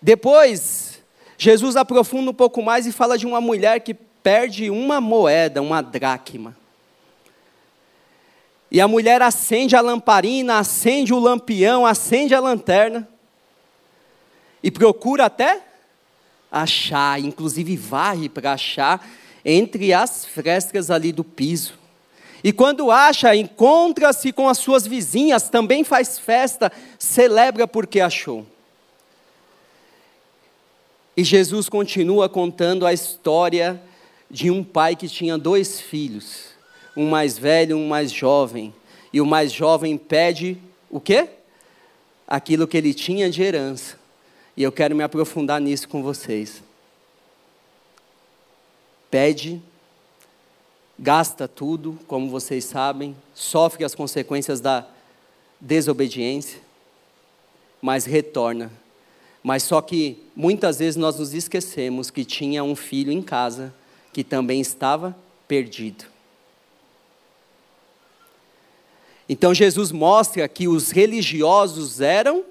Depois 0.00 1.00
Jesus 1.36 1.74
aprofunda 1.74 2.30
um 2.30 2.34
pouco 2.34 2.62
mais 2.62 2.86
e 2.86 2.92
fala 2.92 3.18
de 3.18 3.26
uma 3.26 3.40
mulher 3.40 3.80
que 3.80 3.94
perde 3.94 4.70
uma 4.70 5.00
moeda, 5.00 5.60
uma 5.60 5.82
dracma. 5.82 6.56
E 8.70 8.80
a 8.80 8.86
mulher 8.86 9.20
acende 9.20 9.74
a 9.74 9.80
lamparina, 9.80 10.58
acende 10.58 11.12
o 11.12 11.18
lampião, 11.18 11.84
acende 11.84 12.34
a 12.34 12.40
lanterna 12.40 13.08
e 14.62 14.70
procura 14.70 15.26
até 15.26 15.60
achar, 16.50 17.20
inclusive 17.20 17.76
varre 17.76 18.28
para 18.28 18.52
achar 18.52 19.08
entre 19.44 19.92
as 19.92 20.24
frestas 20.24 20.90
ali 20.90 21.12
do 21.12 21.24
piso. 21.24 21.78
E 22.42 22.52
quando 22.52 22.90
acha, 22.90 23.34
encontra-se 23.36 24.32
com 24.32 24.48
as 24.48 24.58
suas 24.58 24.86
vizinhas, 24.86 25.48
também 25.48 25.84
faz 25.84 26.18
festa, 26.18 26.72
celebra 26.98 27.68
porque 27.68 28.00
achou. 28.00 28.46
E 31.16 31.22
Jesus 31.22 31.68
continua 31.68 32.28
contando 32.28 32.86
a 32.86 32.94
história 32.94 33.80
de 34.30 34.50
um 34.50 34.64
pai 34.64 34.96
que 34.96 35.06
tinha 35.06 35.36
dois 35.36 35.80
filhos, 35.80 36.46
um 36.96 37.10
mais 37.10 37.36
velho 37.36 37.72
e 37.72 37.74
um 37.74 37.88
mais 37.88 38.10
jovem. 38.10 38.72
E 39.12 39.20
o 39.20 39.26
mais 39.26 39.52
jovem 39.52 39.98
pede 39.98 40.56
o 40.88 41.00
quê? 41.00 41.28
Aquilo 42.26 42.66
que 42.66 42.76
ele 42.76 42.94
tinha 42.94 43.28
de 43.28 43.42
herança. 43.42 43.99
E 44.60 44.62
eu 44.62 44.70
quero 44.70 44.94
me 44.94 45.02
aprofundar 45.02 45.58
nisso 45.58 45.88
com 45.88 46.02
vocês. 46.02 46.62
Pede, 49.10 49.58
gasta 50.98 51.48
tudo, 51.48 51.98
como 52.06 52.28
vocês 52.28 52.66
sabem, 52.66 53.16
sofre 53.34 53.86
as 53.86 53.94
consequências 53.94 54.60
da 54.60 54.86
desobediência, 55.58 56.60
mas 57.80 58.04
retorna 58.04 58.70
mas 59.42 59.62
só 59.62 59.80
que 59.80 60.22
muitas 60.36 60.78
vezes 60.78 60.96
nós 60.96 61.18
nos 61.18 61.32
esquecemos 61.32 62.10
que 62.10 62.24
tinha 62.24 62.62
um 62.62 62.76
filho 62.76 63.10
em 63.10 63.22
casa 63.22 63.72
que 64.12 64.22
também 64.22 64.60
estava 64.60 65.16
perdido. 65.48 66.04
Então 69.26 69.54
Jesus 69.54 69.90
mostra 69.92 70.46
que 70.46 70.68
os 70.68 70.90
religiosos 70.90 72.00
eram 72.00 72.44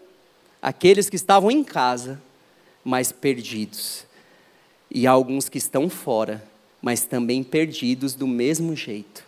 aqueles 0.61 1.09
que 1.09 1.15
estavam 1.15 1.49
em 1.49 1.63
casa, 1.63 2.21
mas 2.83 3.11
perdidos, 3.11 4.05
e 4.89 5.05
alguns 5.05 5.47
que 5.47 5.57
estão 5.57 5.89
fora, 5.89 6.43
mas 6.81 7.05
também 7.05 7.43
perdidos 7.43 8.13
do 8.15 8.27
mesmo 8.27 8.75
jeito. 8.75 9.23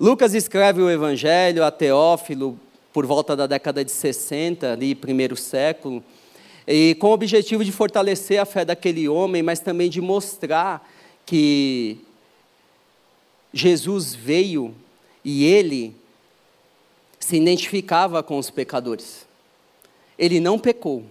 Lucas 0.00 0.34
escreve 0.34 0.82
o 0.82 0.90
Evangelho 0.90 1.64
a 1.64 1.70
Teófilo 1.70 2.58
por 2.92 3.06
volta 3.06 3.36
da 3.36 3.46
década 3.46 3.84
de 3.84 3.90
60, 3.90 4.72
ali, 4.72 4.94
primeiro 4.94 5.36
século, 5.36 6.02
e 6.66 6.94
com 6.96 7.08
o 7.08 7.12
objetivo 7.12 7.64
de 7.64 7.72
fortalecer 7.72 8.40
a 8.40 8.44
fé 8.44 8.64
daquele 8.64 9.08
homem, 9.08 9.42
mas 9.42 9.60
também 9.60 9.88
de 9.88 10.00
mostrar 10.00 10.88
que 11.24 11.98
Jesus 13.52 14.14
veio 14.14 14.74
e 15.24 15.44
ele 15.44 15.94
se 17.18 17.36
identificava 17.36 18.22
com 18.22 18.38
os 18.38 18.50
pecadores. 18.50 19.26
Ele 20.22 20.38
não 20.38 20.56
pecou, 20.56 21.02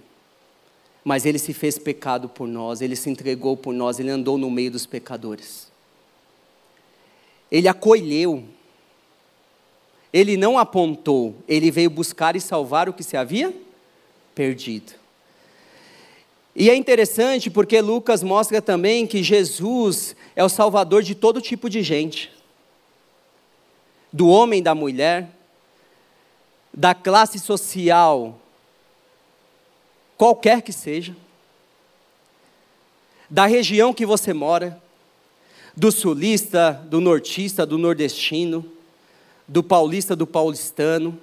mas 1.04 1.26
ele 1.26 1.38
se 1.38 1.54
fez 1.54 1.78
pecado 1.78 2.30
por 2.30 2.48
nós, 2.48 2.80
ele 2.80 2.96
se 2.96 3.10
entregou 3.10 3.58
por 3.58 3.74
nós, 3.74 4.00
ele 4.00 4.10
andou 4.10 4.38
no 4.38 4.50
meio 4.50 4.72
dos 4.72 4.86
pecadores. 4.86 5.70
Ele 7.52 7.68
acolheu, 7.68 8.46
ele 10.14 10.38
não 10.38 10.58
apontou, 10.58 11.36
ele 11.46 11.70
veio 11.70 11.90
buscar 11.90 12.38
e 12.38 12.40
salvar 12.40 12.88
o 12.88 12.94
que 12.94 13.04
se 13.04 13.18
havia 13.18 13.54
perdido. 14.34 14.94
E 16.56 16.70
é 16.70 16.76
interessante 16.78 17.50
porque 17.50 17.82
Lucas 17.82 18.24
mostra 18.24 18.62
também 18.62 19.06
que 19.06 19.22
Jesus 19.22 20.16
é 20.38 20.42
o 20.42 20.48
salvador 20.48 21.04
de 21.04 21.16
todo 21.16 21.42
tipo 21.42 21.70
de 21.70 21.84
gente. 21.84 22.32
Do 24.14 24.30
homem, 24.30 24.64
da 24.64 24.74
mulher, 24.74 25.32
da 26.74 26.96
classe 26.96 27.40
social, 27.40 28.41
qualquer 30.22 30.62
que 30.62 30.72
seja, 30.72 31.16
da 33.28 33.48
região 33.48 33.92
que 33.92 34.06
você 34.06 34.36
mora, 34.36 34.80
do 35.76 35.92
sulista, 35.92 36.74
do 36.74 37.02
nortista, 37.02 37.66
do 37.66 37.76
nordestino, 37.76 38.64
do 39.48 39.64
paulista, 39.64 40.16
do 40.16 40.28
paulistano, 40.28 41.20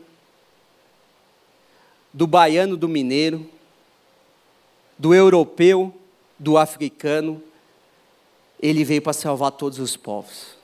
do 2.13 2.27
baiano, 2.27 2.77
do 2.77 2.89
mineiro, 2.89 3.49
do 4.99 5.15
europeu, 5.15 5.95
do 6.37 6.59
africano, 6.59 7.41
ele 8.61 8.83
veio 8.83 9.01
para 9.01 9.13
salvar 9.13 9.53
todos 9.53 9.79
os 9.79 9.97
povos. 9.97 10.57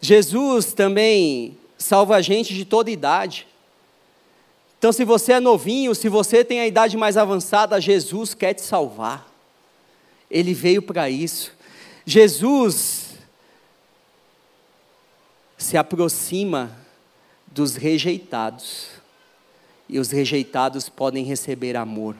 Jesus 0.00 0.72
também 0.72 1.58
salva 1.76 2.16
a 2.16 2.22
gente 2.22 2.54
de 2.54 2.64
toda 2.64 2.90
idade. 2.90 3.46
Então, 4.78 4.92
se 4.92 5.04
você 5.04 5.32
é 5.32 5.40
novinho, 5.40 5.94
se 5.94 6.08
você 6.08 6.44
tem 6.44 6.60
a 6.60 6.66
idade 6.66 6.96
mais 6.96 7.16
avançada, 7.16 7.80
Jesus 7.80 8.32
quer 8.32 8.54
te 8.54 8.62
salvar. 8.62 9.28
Ele 10.30 10.54
veio 10.54 10.80
para 10.80 11.10
isso. 11.10 11.52
Jesus 12.06 13.08
se 15.58 15.76
aproxima 15.76 16.70
dos 17.46 17.74
rejeitados. 17.74 18.86
E 19.88 19.98
os 19.98 20.10
rejeitados 20.10 20.88
podem 20.88 21.24
receber 21.24 21.74
amor, 21.74 22.14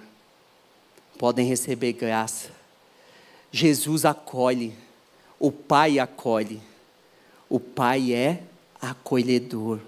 podem 1.19 1.47
receber 1.47 1.93
graça. 1.93 2.51
Jesus 3.53 4.05
acolhe, 4.05 4.75
o 5.39 5.53
Pai 5.53 5.99
acolhe, 5.99 6.61
o 7.49 7.61
Pai 7.61 8.13
é 8.13 8.43
acolhedor. 8.81 9.81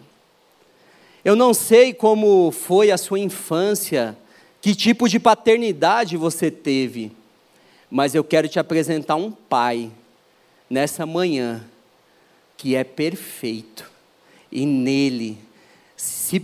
Eu 1.25 1.37
não 1.37 1.53
sei 1.53 1.93
como 1.93 2.51
foi 2.51 2.91
a 2.91 2.97
sua 2.97 3.19
infância, 3.19 4.17
que 4.61 4.75
tipo 4.75 5.09
de 5.09 5.19
paternidade 5.19 6.17
você 6.17 6.51
teve, 6.51 7.13
mas 7.91 8.15
eu 8.15 8.25
quero 8.25 8.49
te 8.49 8.59
apresentar 8.59 9.17
um 9.17 9.31
pai 9.31 9.91
nessa 10.69 11.05
manhã 11.05 11.65
que 12.57 12.75
é 12.75 12.85
perfeito. 12.85 13.91
E 14.51 14.65
nele, 14.67 15.39
se 15.97 16.43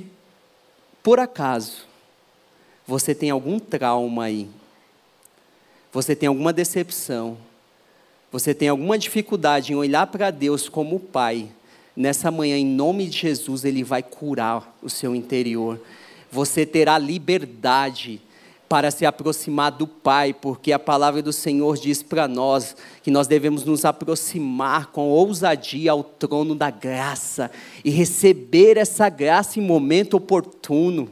por 1.02 1.20
acaso 1.20 1.86
você 2.86 3.14
tem 3.14 3.30
algum 3.30 3.58
trauma 3.58 4.24
aí, 4.24 4.48
você 5.92 6.14
tem 6.14 6.26
alguma 6.26 6.52
decepção, 6.52 7.38
você 8.30 8.54
tem 8.54 8.68
alguma 8.68 8.98
dificuldade 8.98 9.72
em 9.72 9.76
olhar 9.76 10.06
para 10.06 10.30
Deus 10.30 10.68
como 10.68 11.00
Pai, 11.00 11.48
nessa 11.96 12.30
manhã, 12.30 12.56
em 12.56 12.66
nome 12.66 13.06
de 13.06 13.18
Jesus, 13.18 13.64
Ele 13.64 13.82
vai 13.82 14.02
curar 14.02 14.76
o 14.82 14.90
seu 14.90 15.14
interior. 15.14 15.80
Você 16.30 16.66
terá 16.66 16.98
liberdade 16.98 18.20
para 18.68 18.90
se 18.90 19.06
aproximar 19.06 19.70
do 19.70 19.86
Pai, 19.86 20.34
porque 20.34 20.72
a 20.72 20.78
palavra 20.78 21.22
do 21.22 21.32
Senhor 21.32 21.78
diz 21.78 22.02
para 22.02 22.28
nós 22.28 22.76
que 23.02 23.10
nós 23.10 23.26
devemos 23.26 23.64
nos 23.64 23.84
aproximar 23.84 24.88
com 24.88 25.08
ousadia 25.08 25.92
ao 25.92 26.04
trono 26.04 26.54
da 26.54 26.68
graça 26.68 27.50
e 27.84 27.90
receber 27.90 28.76
essa 28.76 29.08
graça 29.08 29.58
em 29.58 29.62
momento 29.62 30.14
oportuno. 30.14 31.08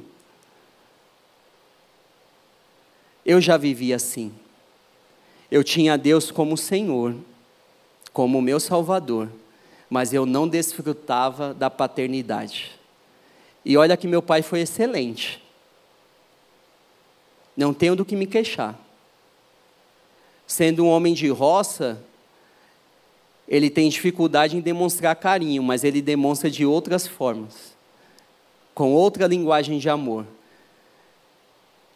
Eu 3.25 3.41
já 3.41 3.57
vivi 3.57 3.95
assim. 3.95 4.33
Eu 5.51 5.63
tinha 5.63 5.97
Deus 5.97 6.33
como 6.33 6.57
Senhor, 6.57 7.15
como 8.13 8.43
meu 8.43 8.59
Salvador 8.59 9.31
mas 9.95 10.13
eu 10.13 10.27
não 10.27 10.49
desfrutava 10.49 11.55
da 11.55 11.71
paternidade. 11.71 12.73
E 13.65 13.77
olha 13.77 13.97
que 13.97 14.09
meu 14.09 14.21
pai 14.21 14.43
foi 14.43 14.59
excelente. 14.59 15.41
Não 17.57 17.73
tenho 17.73 17.95
do 17.95 18.05
que 18.05 18.17
me 18.17 18.27
queixar. 18.27 18.77
Sendo 20.49 20.85
um 20.85 20.89
homem 20.89 21.15
de 21.15 21.29
roça, 21.29 22.03
ele 23.47 23.71
tem 23.71 23.89
dificuldade 23.89 24.57
em 24.57 24.61
demonstrar 24.61 25.15
carinho, 25.15 25.63
mas 25.63 25.85
ele 25.85 26.03
demonstra 26.03 26.51
de 26.51 26.67
outras 26.67 27.07
formas, 27.07 27.73
com 28.75 28.93
outra 28.93 29.29
linguagem 29.29 29.79
de 29.79 29.89
amor. 29.89 30.27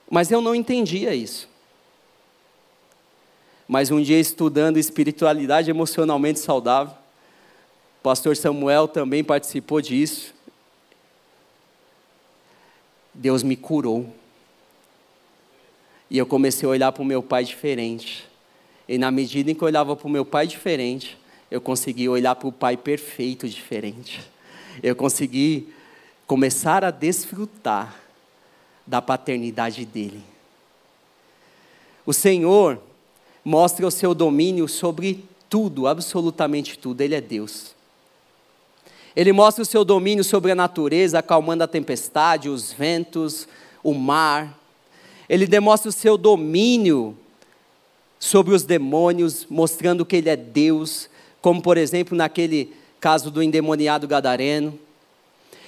Mas 0.08 0.30
eu 0.30 0.40
não 0.40 0.54
entendia 0.54 1.16
isso. 1.16 1.48
Mas 3.66 3.90
um 3.90 4.00
dia, 4.00 4.20
estudando 4.20 4.76
espiritualidade 4.76 5.68
emocionalmente 5.68 6.38
saudável, 6.38 6.94
pastor 8.08 8.34
Samuel 8.38 8.88
também 8.88 9.22
participou 9.22 9.82
disso. 9.82 10.32
Deus 13.12 13.42
me 13.42 13.54
curou. 13.54 14.10
E 16.08 16.16
eu 16.16 16.24
comecei 16.24 16.66
a 16.66 16.70
olhar 16.70 16.90
para 16.90 17.02
o 17.02 17.04
meu 17.04 17.22
pai 17.22 17.44
diferente. 17.44 18.26
E 18.88 18.96
na 18.96 19.10
medida 19.10 19.50
em 19.50 19.54
que 19.54 19.60
eu 19.60 19.66
olhava 19.66 19.94
para 19.94 20.06
o 20.06 20.10
meu 20.10 20.24
pai 20.24 20.46
diferente, 20.46 21.18
eu 21.50 21.60
consegui 21.60 22.08
olhar 22.08 22.34
para 22.34 22.48
o 22.48 22.52
pai 22.52 22.78
perfeito 22.78 23.46
diferente. 23.46 24.22
Eu 24.82 24.96
consegui 24.96 25.68
começar 26.26 26.84
a 26.84 26.90
desfrutar 26.90 27.94
da 28.86 29.02
paternidade 29.02 29.84
dele. 29.84 30.22
O 32.06 32.14
Senhor 32.14 32.80
mostra 33.44 33.86
o 33.86 33.90
seu 33.90 34.14
domínio 34.14 34.66
sobre 34.66 35.26
tudo, 35.50 35.86
absolutamente 35.86 36.78
tudo. 36.78 37.02
Ele 37.02 37.14
é 37.14 37.20
Deus. 37.20 37.76
Ele 39.18 39.32
mostra 39.32 39.62
o 39.62 39.66
seu 39.66 39.84
domínio 39.84 40.22
sobre 40.22 40.52
a 40.52 40.54
natureza, 40.54 41.18
acalmando 41.18 41.64
a 41.64 41.66
tempestade, 41.66 42.48
os 42.48 42.72
ventos, 42.72 43.48
o 43.82 43.92
mar. 43.92 44.56
Ele 45.28 45.44
demonstra 45.44 45.88
o 45.88 45.92
seu 45.92 46.16
domínio 46.16 47.18
sobre 48.20 48.54
os 48.54 48.62
demônios, 48.62 49.44
mostrando 49.50 50.06
que 50.06 50.14
ele 50.14 50.28
é 50.28 50.36
Deus, 50.36 51.10
como 51.42 51.60
por 51.60 51.76
exemplo 51.76 52.16
naquele 52.16 52.72
caso 53.00 53.28
do 53.28 53.42
endemoniado 53.42 54.06
gadareno. 54.06 54.78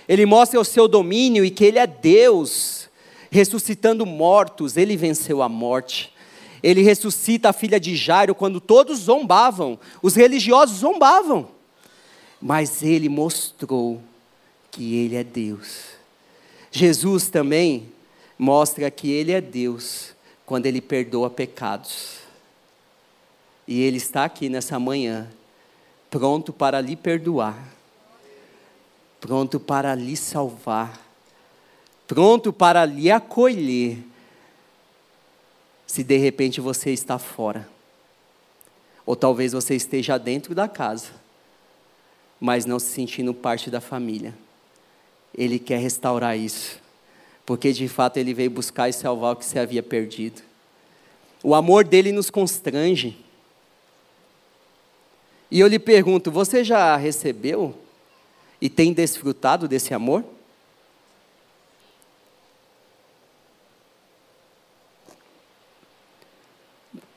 Ele 0.08 0.24
mostra 0.24 0.60
o 0.60 0.64
seu 0.64 0.86
domínio 0.86 1.44
e 1.44 1.50
que 1.50 1.64
ele 1.64 1.80
é 1.80 1.88
Deus, 1.88 2.88
ressuscitando 3.32 4.06
mortos, 4.06 4.76
ele 4.76 4.96
venceu 4.96 5.42
a 5.42 5.48
morte. 5.48 6.14
Ele 6.62 6.82
ressuscita 6.82 7.48
a 7.48 7.52
filha 7.52 7.80
de 7.80 7.96
Jairo 7.96 8.32
quando 8.32 8.60
todos 8.60 9.00
zombavam, 9.00 9.76
os 10.00 10.14
religiosos 10.14 10.78
zombavam 10.78 11.58
mas 12.40 12.82
ele 12.82 13.08
mostrou 13.08 14.00
que 14.70 14.96
ele 14.96 15.16
é 15.16 15.22
Deus. 15.24 15.90
Jesus 16.70 17.28
também 17.28 17.92
mostra 18.38 18.90
que 18.90 19.10
ele 19.10 19.32
é 19.32 19.40
Deus 19.40 20.14
quando 20.46 20.66
ele 20.66 20.80
perdoa 20.80 21.28
pecados. 21.28 22.20
E 23.66 23.82
ele 23.82 23.98
está 23.98 24.24
aqui 24.24 24.48
nessa 24.48 24.78
manhã, 24.78 25.28
pronto 26.08 26.52
para 26.52 26.80
lhe 26.80 26.96
perdoar, 26.96 27.58
pronto 29.20 29.60
para 29.60 29.94
lhe 29.94 30.16
salvar, 30.16 31.00
pronto 32.08 32.52
para 32.52 32.84
lhe 32.84 33.10
acolher, 33.10 33.98
se 35.86 36.02
de 36.02 36.16
repente 36.16 36.60
você 36.60 36.90
está 36.90 37.18
fora, 37.18 37.68
ou 39.04 39.14
talvez 39.14 39.52
você 39.52 39.76
esteja 39.76 40.18
dentro 40.18 40.54
da 40.54 40.66
casa 40.66 41.20
mas 42.40 42.64
não 42.64 42.78
se 42.78 42.86
sentindo 42.86 43.34
parte 43.34 43.70
da 43.70 43.80
família. 43.80 44.34
Ele 45.36 45.58
quer 45.58 45.78
restaurar 45.78 46.36
isso, 46.38 46.80
porque 47.44 47.72
de 47.72 47.86
fato 47.86 48.16
ele 48.16 48.32
veio 48.32 48.50
buscar 48.50 48.88
e 48.88 48.92
salvar 48.92 49.34
o 49.34 49.36
que 49.36 49.44
se 49.44 49.58
havia 49.58 49.82
perdido. 49.82 50.40
O 51.42 51.54
amor 51.54 51.84
dele 51.84 52.10
nos 52.10 52.30
constrange. 52.30 53.16
E 55.50 55.60
eu 55.60 55.66
lhe 55.66 55.78
pergunto: 55.78 56.30
você 56.30 56.64
já 56.64 56.96
recebeu 56.96 57.76
e 58.60 58.70
tem 58.70 58.92
desfrutado 58.92 59.68
desse 59.68 59.92
amor? 59.92 60.24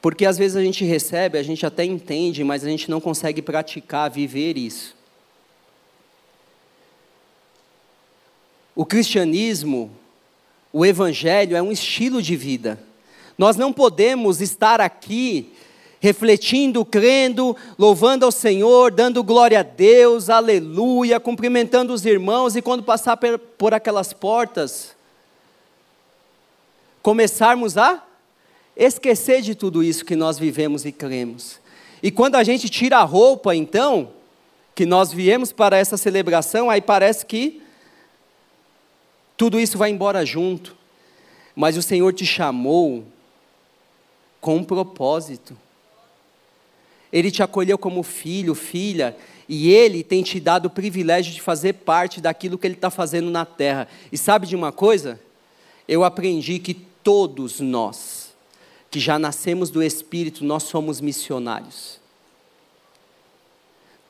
Porque 0.01 0.25
às 0.25 0.37
vezes 0.37 0.57
a 0.57 0.61
gente 0.61 0.83
recebe, 0.83 1.37
a 1.37 1.43
gente 1.43 1.65
até 1.65 1.85
entende, 1.85 2.43
mas 2.43 2.65
a 2.65 2.67
gente 2.67 2.91
não 2.91 2.99
consegue 2.99 3.41
praticar, 3.41 4.11
viver 4.11 4.57
isso. 4.57 4.93
O 8.75 8.85
cristianismo, 8.85 9.91
o 10.71 10.85
evangelho 10.85 11.55
é 11.55 11.61
um 11.61 11.71
estilo 11.71 12.21
de 12.21 12.35
vida. 12.35 12.79
Nós 13.37 13.55
não 13.55 13.71
podemos 13.71 14.41
estar 14.41 14.81
aqui 14.81 15.53
refletindo, 16.03 16.83
crendo, 16.83 17.55
louvando 17.79 18.25
ao 18.25 18.31
Senhor, 18.31 18.91
dando 18.91 19.23
glória 19.23 19.61
a 19.61 19.63
Deus, 19.63 20.29
aleluia, 20.29 21.17
cumprimentando 21.17 21.93
os 21.93 22.05
irmãos 22.05 22.57
e 22.57 22.61
quando 22.61 22.83
passar 22.83 23.17
por 23.57 23.73
aquelas 23.73 24.11
portas, 24.11 24.93
começarmos 27.01 27.77
a 27.77 28.03
esquecer 28.75 29.41
de 29.41 29.55
tudo 29.55 29.81
isso 29.81 30.03
que 30.03 30.13
nós 30.15 30.37
vivemos 30.37 30.83
e 30.83 30.91
cremos. 30.91 31.57
E 32.01 32.11
quando 32.11 32.35
a 32.35 32.43
gente 32.43 32.67
tira 32.67 32.97
a 32.97 33.03
roupa, 33.03 33.55
então, 33.55 34.09
que 34.75 34.85
nós 34.85 35.13
viemos 35.13 35.53
para 35.53 35.77
essa 35.77 35.95
celebração, 35.95 36.69
aí 36.69 36.81
parece 36.81 37.25
que 37.25 37.62
tudo 39.37 39.59
isso 39.59 39.77
vai 39.77 39.89
embora 39.89 40.25
junto. 40.25 40.75
Mas 41.55 41.77
o 41.77 41.81
Senhor 41.81 42.13
te 42.13 42.25
chamou 42.25 43.05
com 44.41 44.57
um 44.57 44.63
propósito. 44.63 45.57
Ele 47.11 47.29
te 47.29 47.43
acolheu 47.43 47.77
como 47.77 48.01
filho, 48.01 48.55
filha, 48.55 49.15
e 49.47 49.71
Ele 49.71 50.03
tem 50.03 50.23
te 50.23 50.39
dado 50.39 50.65
o 50.65 50.69
privilégio 50.69 51.31
de 51.31 51.41
fazer 51.41 51.73
parte 51.73 52.19
daquilo 52.19 52.57
que 52.57 52.65
Ele 52.65 52.73
está 52.73 52.89
fazendo 52.89 53.29
na 53.29 53.45
terra. 53.45 53.87
E 54.11 54.17
sabe 54.17 54.47
de 54.47 54.55
uma 54.55 54.71
coisa? 54.71 55.19
Eu 55.87 56.03
aprendi 56.03 56.59
que 56.59 56.73
todos 56.73 57.59
nós, 57.59 58.33
que 58.89 58.99
já 58.99 59.19
nascemos 59.19 59.69
do 59.69 59.83
Espírito, 59.83 60.43
nós 60.43 60.63
somos 60.63 60.99
missionários. 60.99 62.02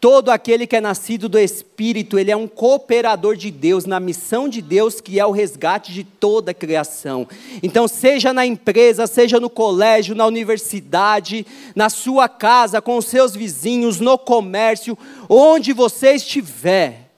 Todo 0.04 0.32
aquele 0.32 0.68
que 0.68 0.76
é 0.76 0.82
nascido 0.82 1.30
do 1.30 1.40
Espírito, 1.40 2.20
ele 2.20 2.30
é 2.30 2.36
um 2.36 2.46
cooperador 2.46 3.38
de 3.38 3.50
Deus, 3.50 3.86
na 3.86 4.02
missão 4.02 4.50
de 4.50 4.62
Deus, 4.62 5.00
que 5.00 5.18
é 5.18 5.26
o 5.26 5.32
resgate 5.32 5.94
de 5.94 6.04
toda 6.04 6.52
a 6.52 6.54
criação. 6.54 7.26
Então, 7.64 7.88
seja 7.88 8.34
na 8.34 8.46
empresa, 8.46 9.08
seja 9.08 9.40
no 9.40 9.50
colégio, 9.50 10.14
na 10.14 10.26
universidade, 10.26 11.48
na 11.74 11.90
sua 11.90 12.28
casa, 12.28 12.82
com 12.82 12.98
os 12.98 13.06
seus 13.06 13.34
vizinhos, 13.34 14.02
no 14.02 14.18
comércio, 14.18 14.98
onde 15.30 15.72
você 15.72 16.16
estiver, 16.16 17.10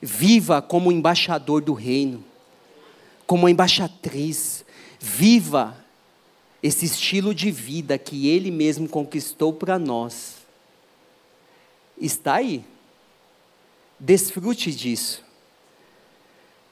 viva 0.00 0.62
como 0.62 0.90
embaixador 0.90 1.60
do 1.60 1.74
reino, 1.74 2.24
como 3.26 3.50
embaixatriz, 3.50 4.64
viva 4.98 5.76
esse 6.62 6.86
estilo 6.86 7.34
de 7.34 7.50
vida 7.50 7.98
que 7.98 8.30
Ele 8.30 8.50
mesmo 8.50 8.88
conquistou 8.88 9.52
para 9.52 9.78
nós, 9.78 10.43
está 11.98 12.34
aí. 12.34 12.64
Desfrute 13.98 14.72
disso. 14.74 15.24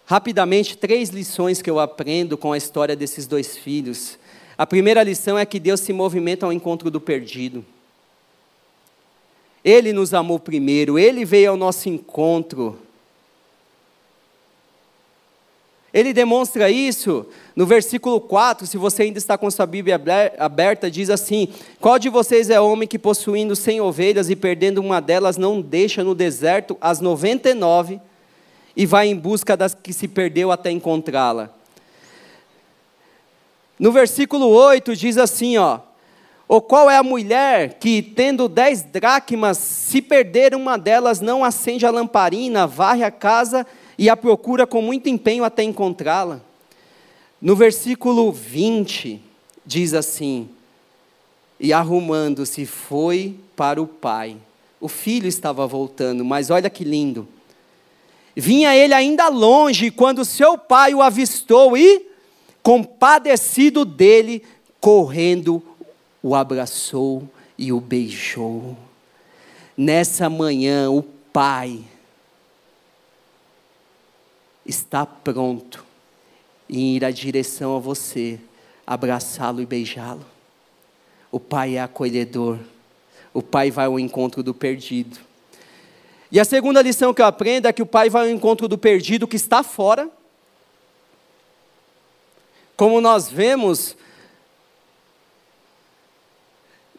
Rapidamente, 0.05 0.77
três 0.77 1.11
lições 1.11 1.63
que 1.63 1.71
eu 1.71 1.79
aprendo 1.79 2.37
com 2.37 2.53
a 2.53 2.59
história 2.59 2.95
desses 2.97 3.27
dois 3.27 3.57
filhos. 3.57 4.19
A 4.59 4.67
primeira 4.67 5.03
lição 5.03 5.39
é 5.39 5.47
que 5.47 5.59
Deus 5.59 5.81
se 5.81 5.93
movimenta 5.93 6.45
ao 6.45 6.53
encontro 6.53 6.91
do 6.91 7.01
perdido. 7.01 7.65
Ele 9.65 9.93
nos 9.93 10.13
amou 10.13 10.39
primeiro, 10.39 10.99
Ele 10.99 11.25
veio 11.25 11.51
ao 11.51 11.57
nosso 11.57 11.89
encontro. 11.89 12.79
Ele 15.93 16.15
demonstra 16.15 16.71
isso 16.71 17.27
no 17.55 17.67
versículo 17.67 18.19
4, 18.19 18.67
se 18.67 18.79
você 18.79 19.03
ainda 19.03 19.19
está 19.19 19.37
com 19.37 19.51
sua 19.51 19.67
Bíblia 19.67 20.01
aberta, 20.39 20.91
diz 20.91 21.11
assim: 21.11 21.49
Qual 21.79 21.99
de 21.99 22.09
vocês 22.09 22.49
é 22.49 22.59
homem 22.59 22.89
que, 22.89 22.99
possuindo 22.99 23.55
cem 23.55 23.81
ovelhas 23.81 24.31
e 24.31 24.37
perdendo 24.37 24.79
uma 24.79 25.01
delas, 25.01 25.37
não 25.37 25.61
deixa 25.61 26.03
no 26.03 26.15
deserto 26.15 26.79
as 26.81 27.01
noventa 27.01 27.51
e 27.51 27.55
nove 27.55 28.01
e 28.75 28.87
vai 28.87 29.09
em 29.09 29.17
busca 29.17 29.55
das 29.55 29.75
que 29.75 29.93
se 29.93 30.09
perdeu 30.09 30.51
até 30.51 30.71
encontrá-la? 30.71 31.51
No 33.79 33.93
versículo 33.93 34.49
8 34.49 34.97
diz 34.97 35.19
assim: 35.19 35.59
ó, 35.59 35.81
Ou 36.49 36.63
qual 36.63 36.89
é 36.89 36.97
a 36.97 37.03
mulher 37.03 37.75
que, 37.75 38.01
tendo 38.01 38.49
dez 38.49 38.81
dracmas, 38.81 39.59
se 39.59 40.01
perder 40.01 40.55
uma 40.55 40.79
delas, 40.79 41.21
não 41.21 41.45
acende 41.45 41.85
a 41.85 41.91
lamparina, 41.91 42.67
varre 42.67 43.05
a 43.05 43.11
casa 43.11 43.67
e 43.67 43.82
a 44.09 44.17
procura 44.17 44.67
com 44.67 44.81
muito 44.81 45.09
empenho 45.09 45.45
até 45.45 45.63
encontrá-la. 45.63 46.41
No 47.41 47.57
versículo 47.57 48.31
20, 48.33 49.21
diz 49.67 49.95
assim: 49.95 50.49
E 51.59 51.73
arrumando-se 51.73 52.65
foi 52.67 53.37
para 53.57 53.81
o 53.81 53.87
pai. 53.87 54.37
O 54.81 54.89
filho 54.89 55.29
estava 55.29 55.67
voltando, 55.67 56.25
mas 56.25 56.51
olha 56.51 56.71
que 56.71 56.85
lindo. 56.85 57.27
Vinha 58.35 58.75
ele 58.75 58.95
ainda 58.95 59.29
longe 59.29 59.91
quando 59.91 60.25
seu 60.25 60.57
pai 60.57 60.95
o 60.95 61.03
avistou 61.03 61.77
e, 61.77 62.07
compadecido 62.63 63.85
dele, 63.85 64.43
correndo, 64.81 65.63
o 66.23 66.35
abraçou 66.35 67.29
e 67.59 67.73
o 67.73 67.81
beijou. 67.81 68.77
Nessa 69.77 70.31
manhã, 70.31 70.91
o 70.91 71.03
pai 71.33 71.81
está 74.65 75.05
pronto 75.05 75.85
em 76.69 76.97
ir 76.97 77.05
à 77.05 77.11
direção 77.11 77.77
a 77.77 77.79
você, 77.79 78.39
abraçá-lo 78.87 79.61
e 79.61 79.67
beijá-lo. 79.67 80.25
O 81.31 81.39
Pai 81.39 81.77
é 81.77 81.81
acolhedor. 81.81 82.59
O 83.33 83.43
Pai 83.43 83.71
vai 83.71 83.87
ao 83.87 83.99
encontro 83.99 84.43
do 84.43 84.55
perdido. 84.55 85.19
E 86.31 86.41
a 86.41 86.45
segunda 86.45 86.81
lição 86.81 87.13
que 87.13 87.21
eu 87.21 87.27
aprendo 87.27 87.69
é 87.69 87.73
que 87.73 87.83
o 87.83 87.87
Pai 87.87 88.09
vai 88.09 88.23
ao 88.23 88.35
encontro 88.35 88.67
do 88.67 88.79
perdido 88.79 89.29
que 89.29 89.37
está 89.37 89.63
fora. 89.63 90.09
Como 92.75 93.01
nós 93.01 93.29
vemos 93.29 93.95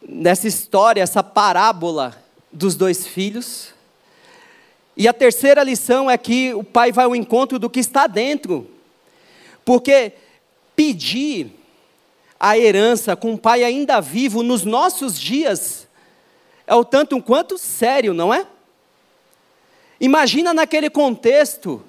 nessa 0.08 0.46
história, 0.46 1.02
essa 1.02 1.22
parábola 1.22 2.16
dos 2.52 2.76
dois 2.76 3.06
filhos, 3.06 3.73
e 4.96 5.08
a 5.08 5.12
terceira 5.12 5.62
lição 5.64 6.08
é 6.08 6.16
que 6.16 6.54
o 6.54 6.62
pai 6.62 6.92
vai 6.92 7.04
ao 7.04 7.16
encontro 7.16 7.58
do 7.58 7.68
que 7.68 7.80
está 7.80 8.06
dentro. 8.06 8.68
Porque 9.64 10.12
pedir 10.76 11.50
a 12.38 12.56
herança 12.56 13.16
com 13.16 13.34
o 13.34 13.38
pai 13.38 13.64
ainda 13.64 14.00
vivo 14.00 14.42
nos 14.42 14.64
nossos 14.64 15.18
dias 15.18 15.88
é 16.66 16.74
o 16.74 16.84
tanto 16.84 17.20
quanto 17.20 17.58
sério, 17.58 18.14
não 18.14 18.32
é? 18.32 18.46
Imagina 20.00 20.54
naquele 20.54 20.88
contexto, 20.88 21.82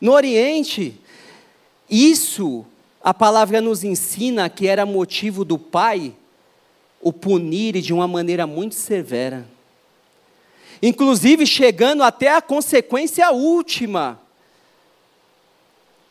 no 0.00 0.12
Oriente, 0.12 1.00
isso 1.88 2.64
a 3.02 3.12
palavra 3.12 3.60
nos 3.60 3.84
ensina 3.84 4.48
que 4.48 4.66
era 4.66 4.86
motivo 4.86 5.44
do 5.44 5.58
pai 5.58 6.14
o 7.00 7.12
punir 7.12 7.80
de 7.80 7.92
uma 7.92 8.08
maneira 8.08 8.46
muito 8.46 8.74
severa 8.74 9.46
inclusive 10.82 11.46
chegando 11.46 12.02
até 12.02 12.28
a 12.28 12.42
consequência 12.42 13.30
última, 13.30 14.20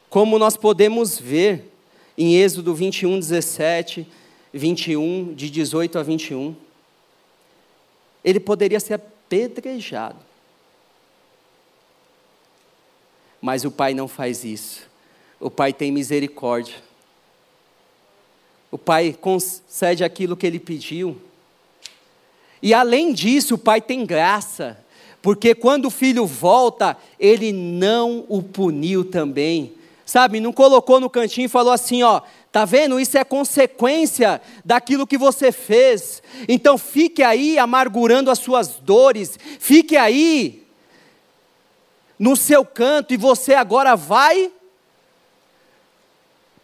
como 0.10 0.40
nós 0.40 0.56
podemos 0.56 1.20
ver 1.20 1.72
em 2.18 2.36
Êxodo 2.36 2.74
21, 2.74 3.20
17, 3.20 4.08
21, 4.54 5.34
de 5.34 5.50
18 5.50 6.00
a 6.00 6.04
21. 6.04 6.56
Ele 8.24 8.40
poderia 8.40 8.80
ser 8.80 8.94
apedrejado. 8.94 10.18
Mas 13.42 13.66
o 13.66 13.72
pai 13.72 13.94
não 13.94 14.08
faz 14.08 14.44
isso. 14.44 14.90
O 15.40 15.52
pai 15.52 15.74
tem 15.74 15.92
misericórdia. 15.92 16.76
O 18.72 18.78
pai 18.78 19.14
concede 19.14 20.04
aquilo 20.04 20.36
que 20.36 20.48
ele 20.48 20.60
pediu. 20.60 21.22
E 22.62 22.74
além 22.74 23.14
disso, 23.14 23.56
o 23.56 23.58
pai 23.58 23.82
tem 23.82 24.06
graça, 24.06 24.78
porque 25.22 25.56
quando 25.56 25.86
o 25.86 25.92
filho 25.92 26.26
volta, 26.26 26.98
ele 27.20 27.52
não 27.52 28.26
o 28.28 28.42
puniu 28.42 29.04
também. 29.04 29.74
Sabe, 30.06 30.40
não 30.40 30.54
colocou 30.54 31.00
no 31.00 31.10
cantinho 31.10 31.46
e 31.46 31.50
falou 31.50 31.74
assim, 31.74 32.04
ó, 32.04 32.22
tá 32.52 32.64
vendo? 32.64 33.00
Isso 33.00 33.18
é 33.18 33.24
consequência 33.24 34.40
daquilo 34.64 35.08
que 35.08 35.18
você 35.18 35.52
fez. 35.52 36.22
Então 36.48 36.78
fique 36.78 37.24
aí 37.24 37.58
amargurando 37.58 38.30
as 38.30 38.38
suas 38.38 38.76
dores, 38.76 39.38
fique 39.60 39.98
aí 39.98 40.64
no 42.20 42.36
seu 42.36 42.64
canto 42.64 43.14
e 43.14 43.18
você 43.18 43.56
agora 43.56 43.96
vai 43.96 44.52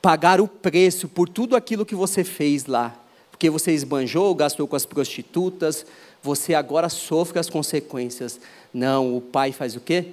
pagar 0.02 0.40
o 0.40 0.48
preço 0.48 1.08
por 1.08 1.28
tudo 1.28 1.56
aquilo 1.56 1.86
que 1.86 1.96
você 1.96 2.24
fez 2.24 2.66
lá. 2.66 3.01
Porque 3.42 3.50
você 3.50 3.72
esbanjou, 3.72 4.36
gastou 4.36 4.68
com 4.68 4.76
as 4.76 4.86
prostitutas, 4.86 5.84
você 6.22 6.54
agora 6.54 6.90
sofre 6.90 7.40
as 7.40 7.50
consequências. 7.50 8.40
Não, 8.72 9.18
o 9.18 9.20
pai 9.20 9.52
faz 9.52 9.76
o 9.76 9.80
quê? 9.80 10.10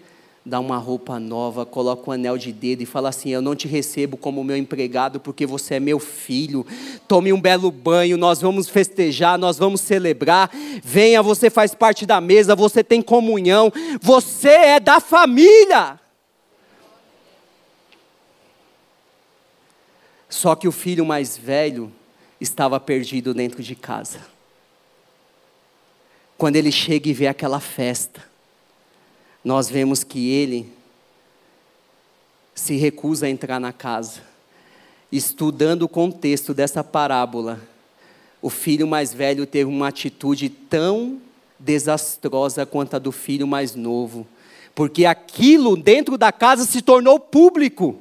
Dá 0.47 0.59
uma 0.59 0.79
roupa 0.79 1.21
nova, 1.21 1.67
coloca 1.67 2.09
um 2.09 2.15
anel 2.15 2.39
de 2.39 2.51
dedo 2.51 2.81
e 2.81 2.87
fala 2.87 3.11
assim: 3.11 3.29
Eu 3.29 3.43
não 3.43 3.55
te 3.55 3.69
recebo 3.69 4.17
como 4.17 4.43
meu 4.43 4.57
empregado 4.57 5.21
porque 5.21 5.45
você 5.45 5.75
é 5.75 5.81
meu 5.81 5.99
filho. 5.99 6.67
Tome 7.07 7.31
um 7.31 7.39
belo 7.39 7.71
banho, 7.71 8.17
nós 8.17 8.41
vamos 8.41 8.67
festejar, 8.67 9.37
nós 9.37 9.59
vamos 9.59 9.83
celebrar. 9.83 10.51
Venha, 10.83 11.23
você 11.23 11.51
faz 11.51 11.75
parte 11.75 12.07
da 12.07 12.23
mesa, 12.23 12.57
você 12.57 12.83
tem 12.83 13.03
comunhão, 13.03 13.71
você 14.01 14.49
é 14.49 14.81
da 14.81 15.01
família. 15.01 16.01
Só 20.31 20.55
que 20.55 20.67
o 20.67 20.73
filho 20.73 21.05
mais 21.05 21.37
velho 21.37 21.93
estava 22.41 22.79
perdido 22.79 23.35
dentro 23.35 23.63
de 23.63 23.75
casa. 23.75 24.21
Quando 26.37 26.57
ele 26.57 26.71
chega 26.71 27.09
e 27.09 27.13
vê 27.13 27.27
aquela 27.27 27.59
festa, 27.59 28.23
nós 29.45 29.69
vemos 29.69 30.05
que 30.05 30.31
ele 30.31 30.73
se 32.55 32.77
recusa 32.77 33.27
a 33.27 33.31
entrar 33.31 33.59
na 33.59 33.73
casa. 33.73 34.21
Estudando 35.11 35.83
o 35.83 35.89
contexto 35.89 36.53
dessa 36.53 36.85
parábola, 36.85 37.61
o 38.43 38.51
filho 38.51 38.87
mais 38.87 39.13
velho 39.13 39.47
teve 39.47 39.65
uma 39.65 39.89
atitude 39.89 40.49
tão 40.49 41.21
desastrosa 41.59 42.65
quanto 42.65 42.95
a 42.95 42.99
do 42.99 43.11
filho 43.11 43.47
mais 43.47 43.75
novo, 43.75 44.27
porque 44.75 45.05
aquilo 45.05 45.77
dentro 45.77 46.17
da 46.17 46.31
casa 46.31 46.65
se 46.65 46.83
tornou 46.83 47.19
público. 47.19 47.99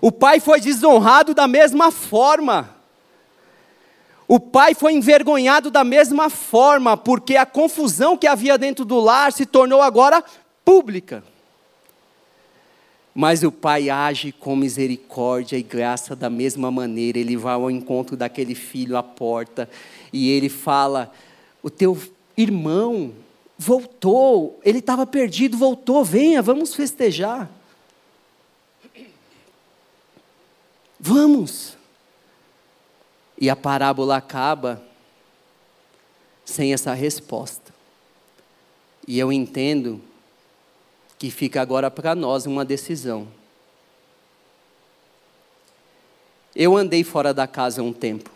O 0.00 0.10
pai 0.10 0.40
foi 0.40 0.60
desonrado 0.60 1.34
da 1.34 1.46
mesma 1.46 1.92
forma. 1.92 2.81
O 4.32 4.40
pai 4.40 4.72
foi 4.74 4.94
envergonhado 4.94 5.70
da 5.70 5.84
mesma 5.84 6.30
forma, 6.30 6.96
porque 6.96 7.36
a 7.36 7.44
confusão 7.44 8.16
que 8.16 8.26
havia 8.26 8.56
dentro 8.56 8.82
do 8.82 8.98
lar 8.98 9.30
se 9.30 9.44
tornou 9.44 9.82
agora 9.82 10.24
pública. 10.64 11.22
Mas 13.14 13.42
o 13.42 13.52
pai 13.52 13.90
age 13.90 14.32
com 14.32 14.56
misericórdia 14.56 15.58
e 15.58 15.62
graça 15.62 16.16
da 16.16 16.30
mesma 16.30 16.70
maneira. 16.70 17.18
Ele 17.18 17.36
vai 17.36 17.52
ao 17.52 17.70
encontro 17.70 18.16
daquele 18.16 18.54
filho 18.54 18.96
à 18.96 19.02
porta 19.02 19.68
e 20.10 20.30
ele 20.30 20.48
fala: 20.48 21.12
O 21.62 21.68
teu 21.68 22.00
irmão 22.34 23.12
voltou, 23.58 24.58
ele 24.64 24.78
estava 24.78 25.06
perdido, 25.06 25.58
voltou, 25.58 26.02
venha, 26.02 26.40
vamos 26.40 26.74
festejar. 26.74 27.50
Vamos. 30.98 31.81
E 33.42 33.50
a 33.50 33.56
parábola 33.56 34.18
acaba 34.18 34.80
sem 36.44 36.72
essa 36.72 36.94
resposta. 36.94 37.74
E 39.04 39.18
eu 39.18 39.32
entendo 39.32 40.00
que 41.18 41.28
fica 41.28 41.60
agora 41.60 41.90
para 41.90 42.14
nós 42.14 42.46
uma 42.46 42.64
decisão. 42.64 43.26
Eu 46.54 46.76
andei 46.76 47.02
fora 47.02 47.34
da 47.34 47.48
casa 47.48 47.82
um 47.82 47.92
tempo. 47.92 48.30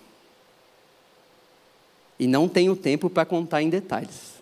E 2.18 2.26
não 2.26 2.48
tenho 2.48 2.74
tempo 2.74 3.08
para 3.08 3.24
contar 3.24 3.62
em 3.62 3.70
detalhes. 3.70 4.34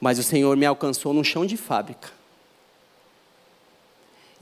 Mas 0.00 0.18
o 0.18 0.24
Senhor 0.24 0.56
me 0.56 0.66
alcançou 0.66 1.12
no 1.12 1.22
chão 1.22 1.46
de 1.46 1.56
fábrica 1.56 2.10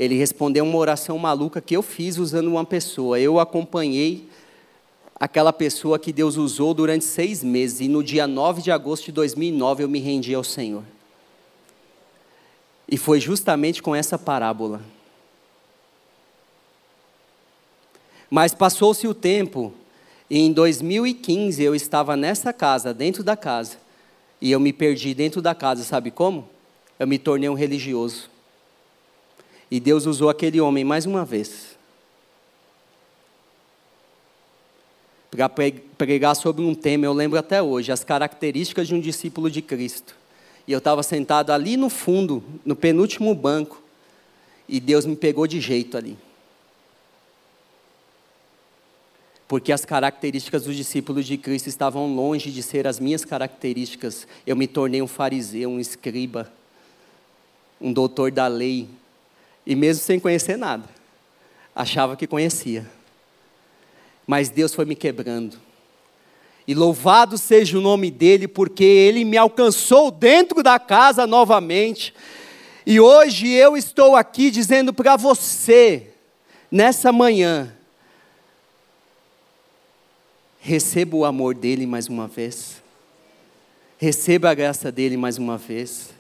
ele 0.03 0.17
respondeu 0.17 0.65
uma 0.65 0.77
oração 0.79 1.17
maluca 1.17 1.61
que 1.61 1.77
eu 1.77 1.81
fiz 1.81 2.19
usando 2.19 2.49
uma 2.49 2.65
pessoa. 2.65 3.21
Eu 3.21 3.39
acompanhei 3.39 4.29
aquela 5.15 5.53
pessoa 5.53 5.97
que 5.97 6.13
Deus 6.13 6.37
usou 6.37 6.75
durante 6.75 7.05
seis 7.05 7.45
meses, 7.45 7.79
e 7.79 7.87
no 7.87 8.03
dia 8.03 8.27
9 8.27 8.63
de 8.63 8.73
agosto 8.73 9.05
de 9.05 9.13
2009 9.13 9.85
eu 9.85 9.89
me 9.89 10.01
rendi 10.01 10.35
ao 10.35 10.43
Senhor. 10.43 10.83
E 12.89 12.97
foi 12.97 13.21
justamente 13.21 13.81
com 13.81 13.95
essa 13.95 14.19
parábola. 14.19 14.83
Mas 18.29 18.53
passou-se 18.53 19.07
o 19.07 19.15
tempo, 19.15 19.73
e 20.29 20.41
em 20.41 20.53
2015 20.53 21.63
eu 21.63 21.77
estava 21.77 22.17
nessa 22.17 22.53
casa, 22.53 22.93
dentro 22.93 23.23
da 23.23 23.37
casa, 23.37 23.77
e 24.41 24.51
eu 24.51 24.59
me 24.59 24.73
perdi 24.73 25.15
dentro 25.15 25.41
da 25.41 25.55
casa, 25.55 25.85
sabe 25.85 26.11
como? 26.11 26.49
Eu 26.99 27.07
me 27.07 27.21
tornei 27.21 27.49
um 27.49 27.55
religioso. 27.55 28.32
E 29.73 29.81
Deus 29.81 30.05
usou 30.05 30.29
aquele 30.29 30.61
homem 30.61 30.85
mais 30.85 31.07
uma 31.07 31.25
vez 31.25 31.79
para 35.31 35.49
pregar 35.97 36.37
sobre 36.37 36.63
um 36.63 36.75
tema, 36.75 37.07
eu 37.07 37.13
lembro 37.15 37.39
até 37.39 37.63
hoje, 37.63 37.91
as 37.91 38.05
características 38.05 38.87
de 38.87 38.95
um 38.95 39.01
discípulo 39.01 39.51
de 39.51 39.63
Cristo. 39.63 40.15
E 40.69 40.73
eu 40.73 40.77
estava 40.77 41.03
sentado 41.03 41.53
ali 41.53 41.79
no 41.79 41.89
fundo, 41.89 42.45
no 42.67 42.77
penúltimo 42.77 43.35
banco, 43.35 43.83
e 44.69 44.79
Deus 44.79 45.07
me 45.07 45.17
pegou 45.17 45.47
de 45.47 45.59
jeito 45.59 45.97
ali. 45.97 46.19
Porque 49.49 49.73
as 49.73 49.87
características 49.87 50.65
dos 50.65 50.77
discípulos 50.77 51.27
de 51.27 51.39
Cristo 51.39 51.69
estavam 51.69 52.15
longe 52.15 52.51
de 52.51 52.63
ser 52.63 52.87
as 52.87 53.01
minhas 53.01 53.25
características. 53.25 54.29
Eu 54.47 54.55
me 54.55 54.67
tornei 54.67 55.01
um 55.01 55.09
fariseu, 55.09 55.71
um 55.71 55.81
escriba, 55.81 56.53
um 57.81 57.91
doutor 57.91 58.31
da 58.31 58.47
lei, 58.47 58.87
e 59.67 59.75
mesmo 59.75 60.03
sem 60.03 60.19
conhecer 60.19 60.57
nada, 60.57 60.89
achava 61.75 62.17
que 62.17 62.27
conhecia. 62.27 62.89
Mas 64.27 64.49
Deus 64.49 64.75
foi 64.75 64.85
me 64.85 64.95
quebrando. 64.95 65.59
E 66.67 66.75
louvado 66.75 67.37
seja 67.37 67.79
o 67.79 67.81
nome 67.81 68.11
dele, 68.11 68.47
porque 68.47 68.85
ele 68.85 69.25
me 69.25 69.37
alcançou 69.37 70.11
dentro 70.11 70.63
da 70.63 70.79
casa 70.79 71.27
novamente. 71.27 72.15
E 72.87 73.01
hoje 73.01 73.49
eu 73.49 73.77
estou 73.77 74.15
aqui 74.15 74.51
dizendo 74.51 74.93
para 74.93 75.17
você, 75.17 76.11
nessa 76.71 77.13
manhã, 77.13 77.75
receba 80.61 81.17
o 81.17 81.25
amor 81.25 81.55
dele 81.55 81.87
mais 81.87 82.09
uma 82.09 82.29
vez. 82.29 82.81
Receba 83.99 84.51
a 84.51 84.55
graça 84.55 84.91
dele 84.91 85.17
mais 85.17 85.39
uma 85.39 85.59
vez. 85.59 86.11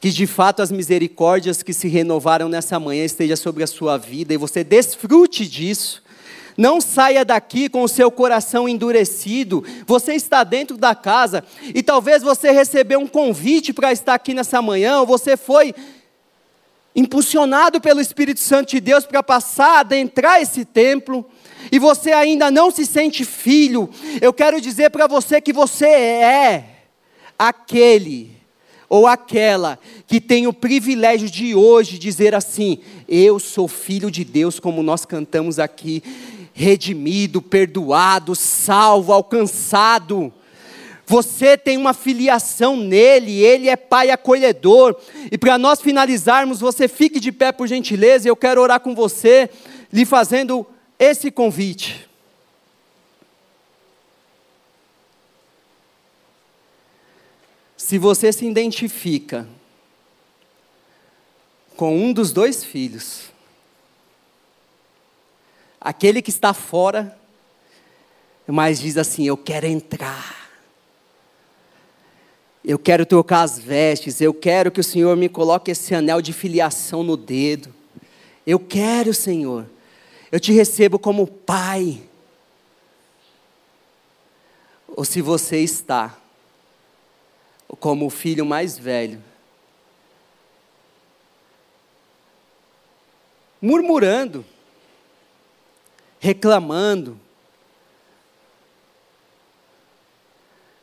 Que 0.00 0.10
de 0.10 0.26
fato 0.26 0.62
as 0.62 0.70
misericórdias 0.70 1.62
que 1.62 1.72
se 1.72 1.88
renovaram 1.88 2.48
nessa 2.48 2.78
manhã 2.78 3.04
estejam 3.04 3.36
sobre 3.36 3.64
a 3.64 3.66
sua 3.66 3.96
vida 3.96 4.32
e 4.32 4.36
você 4.36 4.62
desfrute 4.62 5.46
disso. 5.46 6.02
Não 6.56 6.80
saia 6.80 7.24
daqui 7.24 7.68
com 7.68 7.82
o 7.82 7.88
seu 7.88 8.10
coração 8.10 8.68
endurecido. 8.68 9.64
Você 9.86 10.14
está 10.14 10.42
dentro 10.42 10.76
da 10.76 10.94
casa 10.94 11.44
e 11.74 11.82
talvez 11.82 12.22
você 12.22 12.50
recebeu 12.50 12.98
um 12.98 13.06
convite 13.06 13.72
para 13.72 13.92
estar 13.92 14.14
aqui 14.14 14.34
nessa 14.34 14.60
manhã, 14.60 14.98
ou 14.98 15.06
você 15.06 15.36
foi 15.36 15.72
impulsionado 16.96 17.80
pelo 17.80 18.00
Espírito 18.00 18.40
Santo 18.40 18.70
de 18.70 18.80
Deus 18.80 19.06
para 19.06 19.22
passar, 19.22 19.80
adentrar 19.80 20.42
esse 20.42 20.64
templo, 20.64 21.24
e 21.70 21.78
você 21.78 22.10
ainda 22.10 22.50
não 22.50 22.72
se 22.72 22.84
sente 22.84 23.24
filho. 23.24 23.88
Eu 24.20 24.32
quero 24.32 24.60
dizer 24.60 24.90
para 24.90 25.06
você 25.06 25.40
que 25.40 25.52
você 25.52 25.86
é 25.86 26.64
aquele 27.38 28.37
ou 28.88 29.06
aquela 29.06 29.78
que 30.06 30.20
tem 30.20 30.46
o 30.46 30.52
privilégio 30.52 31.30
de 31.30 31.54
hoje 31.54 31.98
dizer 31.98 32.34
assim: 32.34 32.78
Eu 33.08 33.38
sou 33.38 33.68
filho 33.68 34.10
de 34.10 34.24
Deus, 34.24 34.58
como 34.58 34.82
nós 34.82 35.04
cantamos 35.04 35.58
aqui, 35.58 36.02
redimido, 36.52 37.42
perdoado, 37.42 38.34
salvo, 38.34 39.12
alcançado. 39.12 40.32
Você 41.06 41.56
tem 41.56 41.78
uma 41.78 41.94
filiação 41.94 42.76
nele, 42.76 43.42
ele 43.42 43.68
é 43.68 43.76
pai 43.76 44.10
acolhedor. 44.10 44.94
E 45.30 45.38
para 45.38 45.56
nós 45.56 45.80
finalizarmos, 45.80 46.60
você 46.60 46.86
fique 46.86 47.18
de 47.18 47.32
pé 47.32 47.50
por 47.50 47.66
gentileza, 47.66 48.28
eu 48.28 48.36
quero 48.36 48.60
orar 48.60 48.80
com 48.80 48.94
você, 48.94 49.48
lhe 49.90 50.04
fazendo 50.04 50.66
esse 50.98 51.30
convite. 51.30 52.07
Se 57.88 57.96
você 57.96 58.30
se 58.30 58.44
identifica 58.44 59.48
com 61.74 61.96
um 61.96 62.12
dos 62.12 62.32
dois 62.32 62.62
filhos, 62.62 63.30
aquele 65.80 66.20
que 66.20 66.28
está 66.28 66.52
fora, 66.52 67.18
mas 68.46 68.78
diz 68.78 68.98
assim: 68.98 69.26
Eu 69.26 69.38
quero 69.38 69.64
entrar, 69.64 70.50
eu 72.62 72.78
quero 72.78 73.06
trocar 73.06 73.40
as 73.40 73.58
vestes, 73.58 74.20
eu 74.20 74.34
quero 74.34 74.70
que 74.70 74.80
o 74.80 74.84
Senhor 74.84 75.16
me 75.16 75.30
coloque 75.30 75.70
esse 75.70 75.94
anel 75.94 76.20
de 76.20 76.34
filiação 76.34 77.02
no 77.02 77.16
dedo, 77.16 77.74
eu 78.46 78.60
quero, 78.60 79.14
Senhor, 79.14 79.64
eu 80.30 80.38
te 80.38 80.52
recebo 80.52 80.98
como 80.98 81.26
Pai. 81.26 82.02
Ou 84.88 85.06
se 85.06 85.22
você 85.22 85.60
está 85.60 86.18
como 87.76 88.06
o 88.06 88.10
filho 88.10 88.46
mais 88.46 88.78
velho. 88.78 89.22
murmurando, 93.60 94.44
reclamando, 96.18 97.18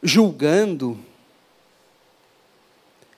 julgando. 0.03 0.97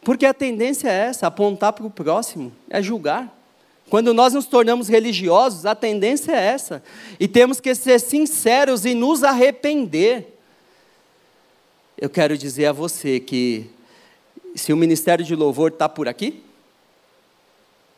Porque 0.02 0.26
a 0.26 0.34
tendência 0.34 0.90
é 0.90 1.08
essa, 1.08 1.28
apontar 1.28 1.74
para 1.74 1.86
o 1.86 1.92
próximo, 1.92 2.54
é 2.70 2.82
julgar. 2.82 3.36
Quando 3.90 4.14
nós 4.14 4.34
nos 4.34 4.46
tornamos 4.46 4.90
religiosos, 4.90 5.66
a 5.66 5.74
tendência 5.74 6.34
é 6.34 6.46
essa. 6.46 6.84
E 7.20 7.28
temos 7.28 7.60
que 7.60 7.74
ser 7.74 8.00
sinceros 8.00 8.86
e 8.86 8.94
nos 8.94 9.24
arrepender. 9.24 10.37
Eu 12.00 12.12
quero 12.12 12.38
dizer 12.38 12.68
a 12.68 12.72
você 12.72 13.20
que, 13.20 13.68
se 14.54 14.72
o 14.72 14.78
ministério 14.78 15.26
de 15.26 15.36
louvor 15.36 15.72
está 15.72 15.90
por 15.90 16.08
aqui, 16.08 16.44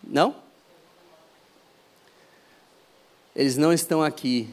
não? 0.02 0.34
Eles 3.36 3.58
não 3.58 3.74
estão 3.74 4.02
aqui, 4.02 4.48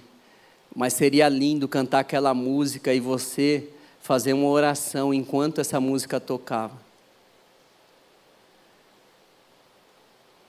mas 0.75 0.95
seria 0.95 1.29
lindo 1.29 1.69
cantar 1.69 2.01
aquela 2.01 2.35
música 2.35 2.93
e 2.93 2.99
você 2.99 3.71
fazer 4.01 4.33
uma 4.33 4.49
oração 4.49 5.15
enquanto 5.15 5.61
essa 5.61 5.79
música 5.79 6.19
tocava. 6.19 6.77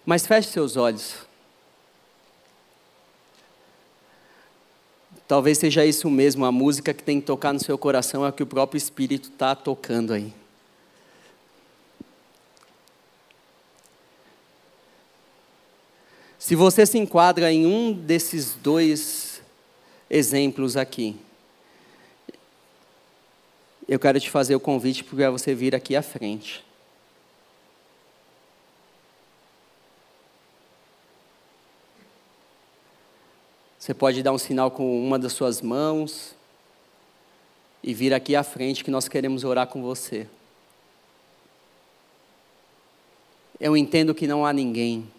Mas 0.03 0.25
feche 0.25 0.49
seus 0.49 0.75
olhos. 0.75 1.26
Talvez 5.27 5.57
seja 5.57 5.85
isso 5.85 6.09
mesmo, 6.09 6.45
a 6.45 6.51
música 6.51 6.93
que 6.93 7.03
tem 7.03 7.19
que 7.19 7.27
tocar 7.27 7.51
no 7.53 7.59
seu 7.59 7.77
coração 7.77 8.25
é 8.25 8.29
a 8.29 8.31
que 8.31 8.43
o 8.43 8.47
próprio 8.47 8.77
Espírito 8.77 9.29
está 9.29 9.53
tocando 9.53 10.13
aí. 10.13 10.33
Se 16.39 16.55
você 16.55 16.85
se 16.85 16.97
enquadra 16.97 17.51
em 17.51 17.65
um 17.65 17.91
desses 17.91 18.53
dois 18.53 19.41
exemplos 20.09 20.77
aqui, 20.77 21.17
eu 23.85 23.99
quero 23.99 24.17
te 24.21 24.29
fazer 24.29 24.55
o 24.55 24.59
convite 24.61 25.03
para 25.03 25.29
você 25.29 25.53
vir 25.53 25.75
aqui 25.75 25.93
à 25.93 26.01
frente. 26.01 26.66
Você 33.87 33.93
pode 33.93 34.21
dar 34.21 34.33
um 34.33 34.37
sinal 34.37 34.69
com 34.69 35.01
uma 35.01 35.17
das 35.17 35.31
suas 35.31 35.61
mãos 35.61 36.35
e 37.81 37.93
vir 37.93 38.13
aqui 38.13 38.35
à 38.35 38.43
frente 38.43 38.83
que 38.83 38.91
nós 38.91 39.07
queremos 39.07 39.45
orar 39.45 39.65
com 39.67 39.81
você. 39.81 40.27
Eu 43.57 43.77
entendo 43.77 44.13
que 44.13 44.27
não 44.27 44.45
há 44.45 44.51
ninguém. 44.51 45.09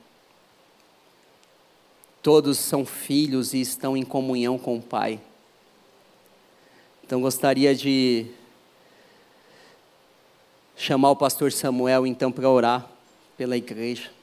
Todos 2.22 2.58
são 2.58 2.84
filhos 2.84 3.54
e 3.54 3.60
estão 3.62 3.96
em 3.96 4.04
comunhão 4.04 4.58
com 4.58 4.76
o 4.76 4.82
Pai. 4.82 5.18
Então 7.02 7.22
gostaria 7.22 7.74
de 7.74 8.26
chamar 10.76 11.12
o 11.12 11.16
pastor 11.16 11.50
Samuel 11.52 12.06
então 12.06 12.30
para 12.30 12.50
orar 12.50 12.86
pela 13.34 13.56
igreja. 13.56 14.17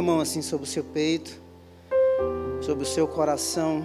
A 0.00 0.02
mão 0.02 0.18
assim 0.18 0.40
sobre 0.40 0.66
o 0.66 0.70
seu 0.70 0.82
peito, 0.82 1.30
sobre 2.62 2.84
o 2.84 2.86
seu 2.86 3.06
coração. 3.06 3.84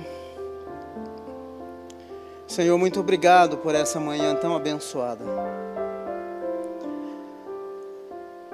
Senhor, 2.48 2.78
muito 2.78 3.02
obrigado 3.02 3.58
por 3.58 3.76
essa 3.76 4.00
manhã 4.00 4.34
tão 4.34 4.56
abençoada. 4.56 5.26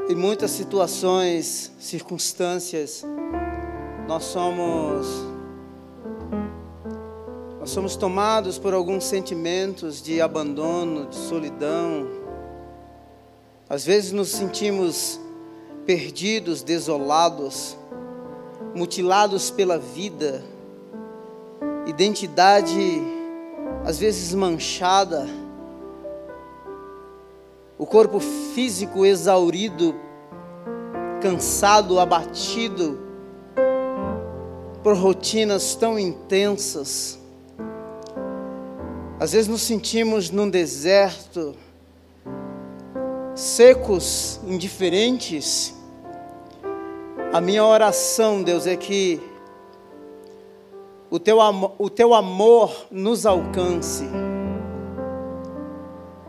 Em 0.09 0.15
muitas 0.15 0.49
situações, 0.49 1.71
circunstâncias, 1.79 3.05
nós 4.07 4.23
somos 4.23 5.07
nós 7.59 7.69
somos 7.69 7.95
tomados 7.95 8.57
por 8.57 8.73
alguns 8.73 9.03
sentimentos 9.03 10.01
de 10.01 10.19
abandono, 10.19 11.05
de 11.05 11.15
solidão. 11.15 12.07
Às 13.69 13.85
vezes 13.85 14.11
nos 14.11 14.29
sentimos 14.29 15.20
perdidos, 15.85 16.63
desolados, 16.63 17.77
mutilados 18.73 19.49
pela 19.51 19.77
vida, 19.77 20.43
identidade 21.85 23.01
às 23.83 23.97
vezes 23.99 24.33
manchada, 24.33 25.27
o 27.77 27.85
corpo 27.85 28.19
físico 28.19 29.05
exaurido, 29.05 29.95
cansado, 31.19 31.99
abatido 31.99 32.99
por 34.83 34.95
rotinas 34.95 35.75
tão 35.75 35.97
intensas. 35.97 37.19
Às 39.19 39.33
vezes 39.33 39.47
nos 39.47 39.61
sentimos 39.61 40.29
num 40.29 40.49
deserto, 40.49 41.55
secos, 43.35 44.39
indiferentes. 44.45 45.73
A 47.31 47.39
minha 47.39 47.65
oração, 47.65 48.43
Deus, 48.43 48.67
é 48.67 48.75
que 48.75 49.21
o 51.09 51.19
teu, 51.19 51.41
amor, 51.41 51.73
o 51.77 51.89
teu 51.89 52.13
amor 52.13 52.87
nos 52.89 53.25
alcance, 53.25 54.05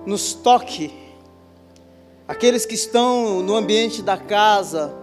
nos 0.06 0.32
toque. 0.32 0.92
Aqueles 2.26 2.64
que 2.64 2.74
estão 2.74 3.42
no 3.42 3.56
ambiente 3.56 4.00
da 4.00 4.16
casa, 4.16 4.94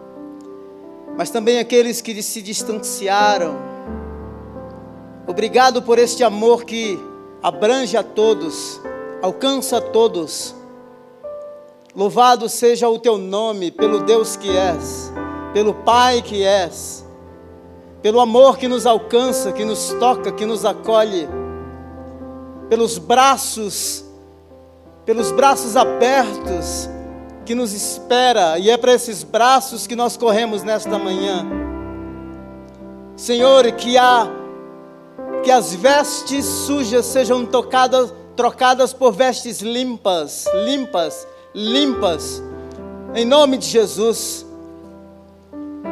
mas 1.17 1.29
também 1.29 1.59
aqueles 1.59 2.01
que 2.01 2.21
se 2.23 2.41
distanciaram. 2.41 3.57
Obrigado 5.27 5.81
por 5.81 5.99
este 5.99 6.23
amor 6.23 6.63
que 6.63 6.97
abrange 7.43 7.95
a 7.95 8.03
todos, 8.03 8.81
alcança 9.21 9.77
a 9.77 9.81
todos 9.81 10.55
Louvado 11.99 12.47
seja 12.47 12.87
o 12.87 12.97
teu 12.97 13.17
nome, 13.17 13.71
pelo 13.71 13.99
Deus 13.99 14.37
que 14.37 14.49
és, 14.49 15.11
pelo 15.51 15.73
Pai 15.73 16.21
que 16.21 16.41
és, 16.45 17.05
pelo 18.01 18.21
amor 18.21 18.57
que 18.57 18.69
nos 18.69 18.85
alcança, 18.85 19.51
que 19.51 19.65
nos 19.65 19.91
toca, 19.99 20.31
que 20.31 20.45
nos 20.45 20.63
acolhe, 20.63 21.27
pelos 22.69 22.97
braços, 22.97 24.05
pelos 25.03 25.29
braços 25.33 25.75
abertos 25.75 26.89
que 27.45 27.53
nos 27.53 27.73
espera, 27.73 28.57
e 28.57 28.69
é 28.69 28.77
para 28.77 28.93
esses 28.93 29.21
braços 29.21 29.85
que 29.85 29.93
nós 29.93 30.15
corremos 30.15 30.63
nesta 30.63 30.97
manhã. 30.97 31.45
Senhor, 33.17 33.69
que 33.73 33.97
a 33.97 34.25
que 35.43 35.51
as 35.51 35.73
vestes 35.75 36.45
sujas 36.45 37.05
sejam 37.07 37.45
tocadas, 37.45 38.13
trocadas 38.37 38.93
por 38.93 39.11
vestes 39.11 39.59
limpas, 39.59 40.45
limpas 40.65 41.27
limpas, 41.53 42.43
em 43.15 43.25
nome 43.25 43.57
de 43.57 43.67
Jesus. 43.67 44.45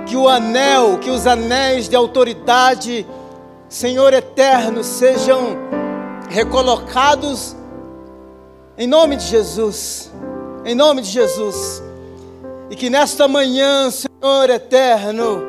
Que 0.05 0.15
o 0.15 0.27
anel, 0.27 0.99
que 0.99 1.09
os 1.09 1.27
anéis 1.27 1.89
de 1.89 1.95
autoridade, 1.95 3.05
Senhor 3.67 4.13
eterno, 4.13 4.83
sejam 4.83 5.57
recolocados 6.29 7.55
em 8.77 8.87
nome 8.87 9.15
de 9.15 9.25
Jesus. 9.25 10.11
Em 10.63 10.75
nome 10.75 11.01
de 11.01 11.09
Jesus. 11.09 11.81
E 12.69 12.75
que 12.75 12.89
nesta 12.89 13.27
manhã, 13.27 13.89
Senhor 13.89 14.49
eterno, 14.49 15.41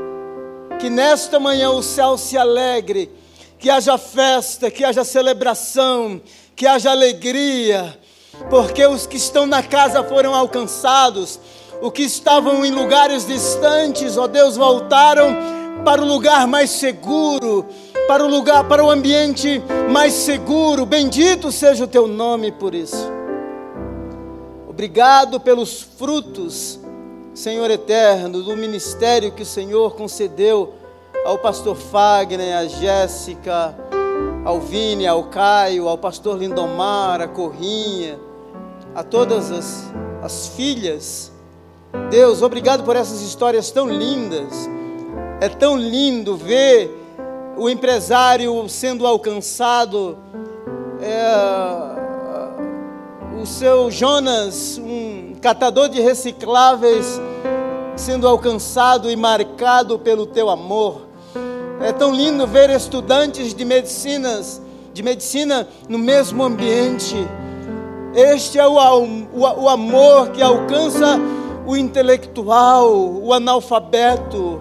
que 0.80 0.88
nesta 0.88 1.38
manhã 1.38 1.70
o 1.70 1.82
céu 1.82 2.16
se 2.16 2.36
alegre, 2.38 3.10
que 3.58 3.68
haja 3.68 3.98
festa, 3.98 4.70
que 4.70 4.84
haja 4.84 5.04
celebração, 5.04 6.20
que 6.56 6.66
haja 6.66 6.90
alegria 6.90 7.98
porque 8.50 8.86
os 8.86 9.06
que 9.06 9.16
estão 9.16 9.46
na 9.46 9.62
casa 9.62 10.02
foram 10.02 10.34
alcançados, 10.34 11.38
os 11.80 11.92
que 11.92 12.02
estavam 12.02 12.64
em 12.64 12.70
lugares 12.70 13.26
distantes, 13.26 14.16
ó 14.16 14.26
Deus, 14.26 14.56
voltaram 14.56 15.36
para 15.84 16.02
o 16.02 16.06
lugar 16.06 16.46
mais 16.46 16.70
seguro, 16.70 17.66
para 18.06 18.24
o 18.24 18.28
lugar, 18.28 18.64
para 18.64 18.84
o 18.84 18.90
ambiente 18.90 19.62
mais 19.90 20.12
seguro. 20.12 20.84
Bendito 20.84 21.52
seja 21.52 21.84
o 21.84 21.88
teu 21.88 22.06
nome 22.06 22.50
por 22.50 22.74
isso. 22.74 23.06
Obrigado 24.68 25.40
pelos 25.40 25.82
frutos, 25.82 26.78
Senhor 27.34 27.70
eterno, 27.70 28.42
do 28.42 28.56
ministério 28.56 29.32
que 29.32 29.42
o 29.42 29.46
Senhor 29.46 29.94
concedeu 29.94 30.74
ao 31.24 31.38
pastor 31.38 31.76
Fagner, 31.76 32.56
a 32.56 32.66
Jéssica, 32.66 33.76
ao 34.44 34.60
Vini, 34.60 35.06
ao 35.06 35.24
Caio, 35.24 35.88
ao 35.88 35.98
pastor 35.98 36.38
Lindomar, 36.38 37.20
a 37.20 37.28
Corrinha, 37.28 38.18
a 38.94 39.02
todas 39.02 39.50
as, 39.50 39.92
as 40.22 40.48
filhas. 40.48 41.32
Deus, 42.10 42.42
obrigado 42.42 42.84
por 42.84 42.96
essas 42.96 43.22
histórias 43.22 43.70
tão 43.70 43.88
lindas. 43.88 44.68
É 45.40 45.48
tão 45.48 45.76
lindo 45.76 46.36
ver 46.36 46.90
o 47.56 47.68
empresário 47.68 48.68
sendo 48.68 49.06
alcançado, 49.06 50.16
é, 51.00 51.68
o 53.40 53.46
seu 53.46 53.90
Jonas, 53.90 54.78
um 54.78 55.34
catador 55.40 55.88
de 55.88 56.00
recicláveis, 56.00 57.20
sendo 57.96 58.26
alcançado 58.26 59.10
e 59.10 59.16
marcado 59.16 59.98
pelo 59.98 60.26
teu 60.26 60.48
amor. 60.50 61.08
É 61.80 61.92
tão 61.92 62.12
lindo 62.12 62.46
ver 62.46 62.70
estudantes 62.70 63.54
de 63.54 63.64
medicinas, 63.64 64.60
de 64.92 65.02
medicina 65.02 65.68
no 65.88 65.98
mesmo 65.98 66.42
ambiente. 66.42 67.16
Este 68.14 68.58
é 68.58 68.66
o, 68.66 68.74
o, 68.74 69.62
o 69.62 69.68
amor 69.68 70.30
que 70.30 70.42
alcança 70.42 71.18
o 71.66 71.76
intelectual, 71.76 72.90
o 72.94 73.32
analfabeto. 73.32 74.60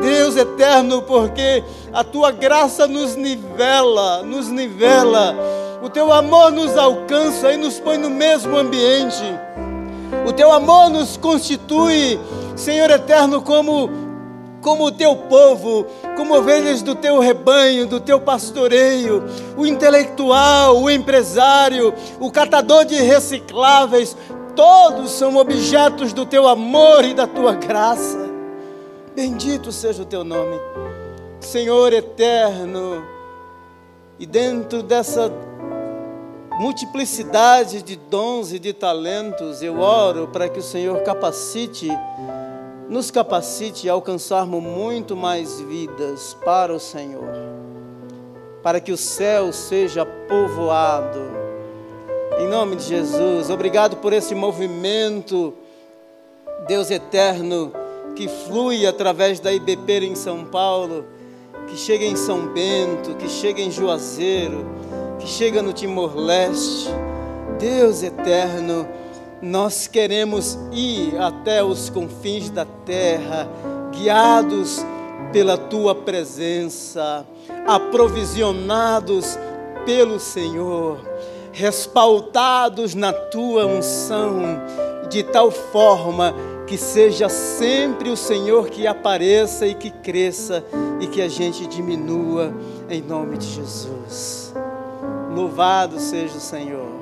Deus 0.00 0.36
eterno, 0.36 1.02
porque 1.02 1.64
a 1.92 2.04
tua 2.04 2.30
graça 2.30 2.86
nos 2.86 3.16
nivela, 3.16 4.22
nos 4.22 4.48
nivela. 4.48 5.34
O 5.82 5.88
teu 5.88 6.12
amor 6.12 6.52
nos 6.52 6.76
alcança 6.76 7.52
e 7.52 7.56
nos 7.56 7.80
põe 7.80 7.96
no 7.96 8.10
mesmo 8.10 8.56
ambiente. 8.56 9.24
O 10.26 10.32
teu 10.32 10.52
amor 10.52 10.90
nos 10.90 11.16
constitui, 11.16 12.20
Senhor 12.54 12.90
eterno, 12.90 13.40
como 13.42 13.90
como 14.66 14.86
o 14.86 14.90
teu 14.90 15.14
povo, 15.14 15.86
como 16.16 16.36
ovelhas 16.36 16.82
do 16.82 16.96
teu 16.96 17.20
rebanho, 17.20 17.86
do 17.86 18.00
teu 18.00 18.18
pastoreio, 18.18 19.22
o 19.56 19.64
intelectual, 19.64 20.82
o 20.82 20.90
empresário, 20.90 21.94
o 22.18 22.32
catador 22.32 22.84
de 22.84 22.96
recicláveis, 22.96 24.16
todos 24.56 25.12
são 25.12 25.36
objetos 25.36 26.12
do 26.12 26.26
teu 26.26 26.48
amor 26.48 27.04
e 27.04 27.14
da 27.14 27.28
tua 27.28 27.54
graça. 27.54 28.18
Bendito 29.14 29.70
seja 29.70 30.02
o 30.02 30.04
teu 30.04 30.24
nome, 30.24 30.58
Senhor 31.38 31.92
eterno, 31.92 33.06
e 34.18 34.26
dentro 34.26 34.82
dessa 34.82 35.32
multiplicidade 36.58 37.82
de 37.82 37.94
dons 37.94 38.52
e 38.52 38.58
de 38.58 38.72
talentos, 38.72 39.62
eu 39.62 39.78
oro 39.78 40.26
para 40.26 40.48
que 40.48 40.58
o 40.58 40.62
Senhor 40.62 41.02
capacite, 41.02 41.88
nos 42.88 43.10
capacite 43.10 43.88
a 43.88 43.92
alcançarmos 43.92 44.62
muito 44.62 45.16
mais 45.16 45.60
vidas 45.60 46.36
para 46.44 46.72
o 46.74 46.80
Senhor, 46.80 47.32
para 48.62 48.80
que 48.80 48.92
o 48.92 48.96
céu 48.96 49.52
seja 49.52 50.04
povoado. 50.04 51.20
Em 52.38 52.48
nome 52.48 52.76
de 52.76 52.84
Jesus, 52.84 53.50
obrigado 53.50 53.96
por 53.96 54.12
esse 54.12 54.34
movimento, 54.34 55.54
Deus 56.66 56.90
eterno, 56.90 57.72
que 58.14 58.28
flui 58.28 58.86
através 58.86 59.40
da 59.40 59.52
IBP 59.52 60.06
em 60.06 60.14
São 60.14 60.44
Paulo, 60.44 61.04
que 61.68 61.76
chega 61.76 62.04
em 62.04 62.16
São 62.16 62.46
Bento, 62.48 63.14
que 63.16 63.28
chega 63.28 63.60
em 63.60 63.70
Juazeiro 63.70 64.76
que 65.18 65.26
chega 65.26 65.62
no 65.62 65.72
Timor-Leste. 65.72 66.88
Deus 67.58 68.02
eterno, 68.02 68.86
nós 69.42 69.86
queremos 69.86 70.58
ir 70.72 71.16
até 71.20 71.62
os 71.62 71.90
confins 71.90 72.50
da 72.50 72.64
terra, 72.64 73.48
guiados 73.92 74.84
pela 75.32 75.56
tua 75.58 75.94
presença, 75.94 77.26
aprovisionados 77.66 79.38
pelo 79.84 80.18
Senhor, 80.18 80.98
respaldados 81.52 82.94
na 82.94 83.12
tua 83.12 83.66
unção, 83.66 84.42
de 85.08 85.22
tal 85.22 85.50
forma 85.50 86.34
que 86.66 86.76
seja 86.76 87.28
sempre 87.28 88.10
o 88.10 88.16
Senhor 88.16 88.68
que 88.68 88.86
apareça 88.86 89.66
e 89.66 89.74
que 89.74 89.90
cresça 89.90 90.64
e 91.00 91.06
que 91.06 91.22
a 91.22 91.28
gente 91.28 91.66
diminua, 91.66 92.52
em 92.90 93.00
nome 93.00 93.38
de 93.38 93.46
Jesus. 93.46 94.52
Louvado 95.34 96.00
seja 96.00 96.36
o 96.36 96.40
Senhor. 96.40 96.95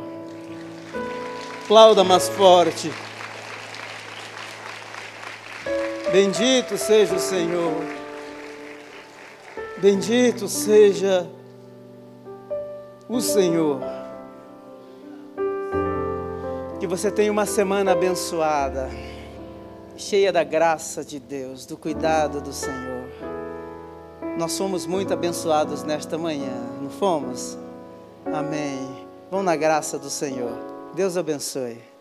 Aplauda 1.65 2.05
mais 2.05 2.29
forte. 2.29 2.93
Bendito 6.13 6.77
seja 6.77 7.15
o 7.15 7.19
Senhor. 7.19 7.83
Bendito 9.79 10.47
seja 10.47 11.27
o 13.09 13.19
Senhor. 13.19 13.81
Que 16.79 16.87
você 16.87 17.11
tenha 17.11 17.33
uma 17.33 17.47
semana 17.47 17.93
abençoada, 17.93 18.91
cheia 19.97 20.31
da 20.31 20.45
graça 20.45 21.03
de 21.03 21.19
Deus, 21.19 21.65
do 21.65 21.79
cuidado 21.79 22.43
do 22.43 22.53
Senhor. 22.53 23.09
Nós 24.37 24.59
fomos 24.59 24.85
muito 24.85 25.15
abençoados 25.15 25.83
nesta 25.83 26.19
manhã, 26.19 26.53
não 26.83 26.91
fomos? 26.91 27.57
Amém. 28.27 29.07
Vão 29.31 29.43
na 29.43 29.57
graça 29.57 29.99
do 29.99 30.11
Senhor. 30.11 30.74
Deus 30.97 31.17
abençoe. 31.17 31.94